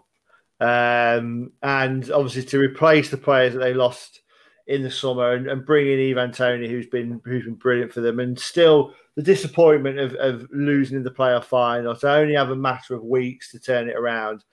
Um, 0.60 1.52
and 1.62 2.10
obviously, 2.10 2.44
to 2.44 2.58
replace 2.58 3.10
the 3.10 3.18
players 3.18 3.52
that 3.54 3.58
they 3.58 3.74
lost 3.74 4.20
in 4.66 4.82
the 4.82 4.90
summer 4.90 5.32
and, 5.32 5.46
and 5.48 5.66
bring 5.66 5.86
in 5.86 6.10
Ivan 6.10 6.32
Toney, 6.32 6.68
who's 6.68 6.86
been 6.86 7.20
who's 7.24 7.44
been 7.44 7.54
brilliant 7.54 7.92
for 7.92 8.00
them, 8.00 8.20
and 8.20 8.38
still 8.38 8.94
the 9.16 9.22
disappointment 9.22 9.98
of, 9.98 10.14
of 10.14 10.46
losing 10.52 10.96
in 10.96 11.02
the 11.02 11.10
playoff 11.10 11.44
final 11.44 11.94
to 11.94 12.10
only 12.10 12.34
have 12.34 12.50
a 12.50 12.56
matter 12.56 12.94
of 12.94 13.04
weeks 13.04 13.50
to 13.50 13.58
turn 13.58 13.88
it 13.88 13.96
around 13.96 14.44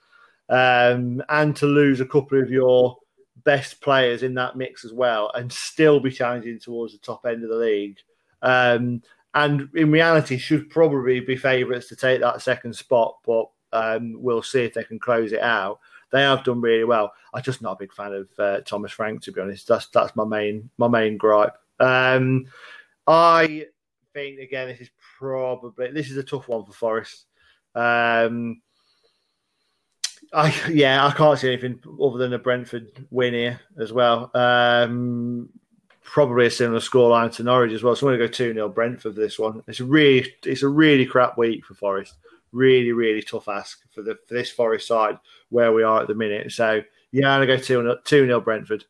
um, 0.52 1.22
and 1.30 1.56
to 1.56 1.66
lose 1.66 2.00
a 2.00 2.06
couple 2.06 2.38
of 2.38 2.50
your 2.50 2.98
best 3.42 3.80
players 3.80 4.22
in 4.22 4.34
that 4.34 4.56
mix 4.56 4.84
as 4.84 4.92
well, 4.92 5.32
and 5.34 5.50
still 5.50 5.98
be 5.98 6.10
challenging 6.10 6.58
towards 6.58 6.92
the 6.92 6.98
top 6.98 7.24
end 7.24 7.42
of 7.42 7.48
the 7.48 7.56
league. 7.56 7.98
Um, 8.42 9.02
and 9.34 9.70
in 9.74 9.90
reality, 9.90 10.36
should 10.36 10.68
probably 10.68 11.20
be 11.20 11.36
favourites 11.36 11.88
to 11.88 11.96
take 11.96 12.20
that 12.20 12.42
second 12.42 12.76
spot, 12.76 13.16
but 13.24 13.46
um, 13.72 14.14
we'll 14.22 14.42
see 14.42 14.62
if 14.64 14.74
they 14.74 14.84
can 14.84 14.98
close 14.98 15.32
it 15.32 15.40
out. 15.40 15.80
They 16.10 16.20
have 16.20 16.44
done 16.44 16.60
really 16.60 16.84
well. 16.84 17.14
I'm 17.32 17.42
just 17.42 17.62
not 17.62 17.72
a 17.72 17.78
big 17.78 17.94
fan 17.94 18.12
of 18.12 18.28
uh, 18.38 18.60
Thomas 18.60 18.92
Frank, 18.92 19.22
to 19.22 19.32
be 19.32 19.40
honest. 19.40 19.66
That's 19.66 19.88
that's 19.88 20.14
my 20.14 20.26
main 20.26 20.68
my 20.76 20.88
main 20.88 21.16
gripe. 21.16 21.56
Um, 21.80 22.44
I 23.06 23.68
think 24.12 24.38
again, 24.38 24.68
this 24.68 24.82
is 24.82 24.90
probably 25.18 25.90
this 25.92 26.10
is 26.10 26.18
a 26.18 26.22
tough 26.22 26.48
one 26.48 26.66
for 26.66 26.72
Forest. 26.72 27.24
Um, 27.74 28.60
I 30.32 30.54
yeah, 30.70 31.06
I 31.06 31.12
can't 31.12 31.38
see 31.38 31.48
anything 31.48 31.80
other 32.02 32.18
than 32.18 32.32
a 32.32 32.38
Brentford 32.38 33.06
win 33.10 33.34
here 33.34 33.60
as 33.78 33.92
well. 33.92 34.30
Um, 34.34 35.50
probably 36.02 36.46
a 36.46 36.50
similar 36.50 36.80
scoreline 36.80 37.32
to 37.34 37.42
Norwich 37.42 37.72
as 37.72 37.82
well. 37.82 37.94
So 37.94 38.06
I'm 38.06 38.16
going 38.16 38.20
to 38.20 38.26
go 38.26 38.32
two 38.32 38.54
0 38.54 38.68
Brentford 38.70 39.14
for 39.14 39.20
this 39.20 39.38
one. 39.38 39.62
It's 39.66 39.80
a 39.80 39.84
really 39.84 40.32
it's 40.44 40.62
a 40.62 40.68
really 40.68 41.06
crap 41.06 41.36
week 41.36 41.64
for 41.64 41.74
Forest. 41.74 42.14
Really 42.52 42.92
really 42.92 43.22
tough 43.22 43.48
ask 43.48 43.80
for 43.92 44.02
the 44.02 44.18
for 44.26 44.34
this 44.34 44.50
Forest 44.50 44.86
side 44.86 45.18
where 45.50 45.72
we 45.72 45.82
are 45.82 46.02
at 46.02 46.08
the 46.08 46.14
minute. 46.14 46.52
So 46.52 46.82
yeah, 47.10 47.30
I'm 47.30 47.46
going 47.46 47.48
to 47.48 47.56
go 47.56 47.62
two 47.62 47.96
two 48.04 48.26
0 48.26 48.40
Brentford. 48.40 48.84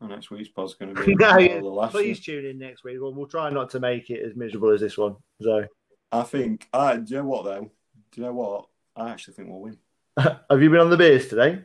Well, 0.00 0.10
next 0.10 0.30
week's 0.30 0.50
pod's 0.50 0.74
going 0.74 0.94
to 0.94 1.04
be 1.04 1.14
no, 1.18 1.38
yeah, 1.38 1.88
please 1.90 2.20
tune 2.20 2.44
in 2.44 2.58
next 2.58 2.84
week. 2.84 2.98
We'll, 3.00 3.14
we'll 3.14 3.26
try 3.26 3.48
not 3.50 3.70
to 3.70 3.80
make 3.80 4.10
it 4.10 4.22
as 4.22 4.36
miserable 4.36 4.70
as 4.70 4.80
this 4.80 4.98
one. 4.98 5.16
So 5.40 5.64
I 6.12 6.22
think. 6.22 6.68
Uh, 6.72 6.96
do 6.96 7.14
you 7.14 7.20
know 7.20 7.26
what 7.26 7.44
though? 7.44 7.70
Do 8.12 8.20
you 8.20 8.26
know 8.26 8.32
what? 8.32 8.66
I 8.94 9.10
actually 9.10 9.34
think 9.34 9.48
we'll 9.48 9.60
win. 9.60 9.78
have 10.50 10.62
you 10.62 10.70
been 10.70 10.80
on 10.80 10.90
the 10.90 10.96
beers 10.96 11.28
today? 11.28 11.62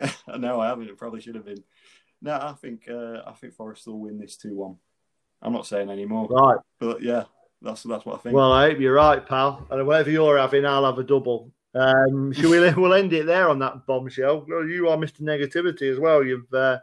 no, 0.38 0.60
I 0.60 0.68
haven't. 0.68 0.88
It 0.88 0.98
probably 0.98 1.20
should 1.20 1.34
have 1.34 1.44
been. 1.44 1.62
No, 2.20 2.34
I 2.34 2.52
think 2.52 2.88
uh, 2.88 3.22
I 3.26 3.32
think 3.32 3.54
Forest 3.54 3.86
will 3.86 4.00
win 4.00 4.18
this 4.18 4.36
two 4.36 4.54
one. 4.54 4.76
I'm 5.40 5.52
not 5.52 5.66
saying 5.66 5.90
any 5.90 6.06
more. 6.06 6.28
Right, 6.28 6.58
but 6.78 7.02
yeah, 7.02 7.24
that's 7.60 7.82
that's 7.82 8.06
what 8.06 8.16
I 8.16 8.18
think. 8.18 8.34
Well, 8.36 8.52
I 8.52 8.70
hope 8.70 8.78
you're 8.78 8.94
right, 8.94 9.26
pal. 9.26 9.66
And 9.70 9.86
whatever 9.86 10.10
you're 10.10 10.38
having, 10.38 10.64
I'll 10.64 10.84
have 10.84 10.98
a 10.98 11.04
double. 11.04 11.52
Um, 11.74 12.32
shall 12.32 12.50
we? 12.50 12.70
we'll 12.76 12.94
end 12.94 13.12
it 13.12 13.26
there 13.26 13.48
on 13.48 13.58
that 13.58 13.86
bombshell. 13.86 14.44
You 14.48 14.88
are 14.88 14.96
Mr. 14.96 15.22
Negativity 15.22 15.90
as 15.90 15.98
well. 15.98 16.22
You've 16.22 16.52
uh, 16.54 16.78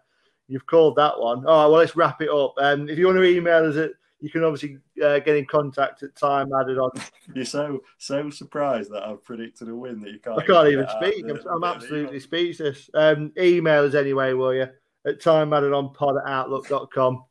you've 0.49 0.65
called 0.65 0.97
that 0.97 1.17
one. 1.17 1.45
All 1.45 1.63
right. 1.63 1.71
Well, 1.71 1.79
let's 1.79 1.95
wrap 1.95 2.21
it 2.21 2.29
up. 2.29 2.55
Um, 2.57 2.89
if 2.89 2.97
you 2.97 3.05
want 3.05 3.17
to 3.17 3.23
email 3.23 3.65
us 3.65 3.77
at 3.77 3.91
you 4.21 4.29
can 4.29 4.43
obviously 4.43 4.77
uh, 5.03 5.19
get 5.19 5.37
in 5.37 5.45
contact 5.45 6.03
at 6.03 6.15
time 6.15 6.49
added 6.59 6.77
on. 6.77 6.91
You're 7.33 7.45
so 7.45 7.81
so 7.97 8.29
surprised 8.29 8.91
that 8.91 9.03
I've 9.03 9.23
predicted 9.23 9.69
a 9.69 9.75
win 9.75 10.01
that 10.01 10.11
you 10.11 10.19
can't. 10.19 10.39
I 10.39 10.45
can't 10.45 10.67
even 10.67 10.87
speak. 10.99 11.25
I'm, 11.29 11.39
I'm 11.47 11.63
absolutely 11.63 12.19
speechless. 12.19 12.89
Um, 12.93 13.31
email 13.37 13.85
us 13.85 13.95
anyway, 13.95 14.33
will 14.33 14.53
you? 14.53 14.67
At 15.07 15.21
time 15.21 15.53
added 15.53 15.73
on 15.73 15.93
pod 15.93 16.17
at 16.17 16.29
outlook.com. 16.29 17.23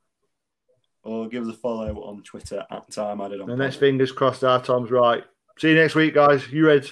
Or 1.02 1.28
give 1.28 1.46
us 1.46 1.54
a 1.54 1.58
follow 1.58 1.94
on 2.02 2.22
Twitter 2.22 2.64
at 2.70 2.90
time 2.90 3.20
added 3.20 3.40
on. 3.40 3.50
And 3.50 3.58
next 3.58 3.76
fingers 3.76 4.12
crossed 4.12 4.44
our 4.44 4.62
Tom's 4.62 4.90
right. 4.90 5.24
See 5.58 5.70
you 5.70 5.74
next 5.74 5.94
week, 5.94 6.14
guys. 6.14 6.48
You 6.50 6.66
ready? 6.66 6.88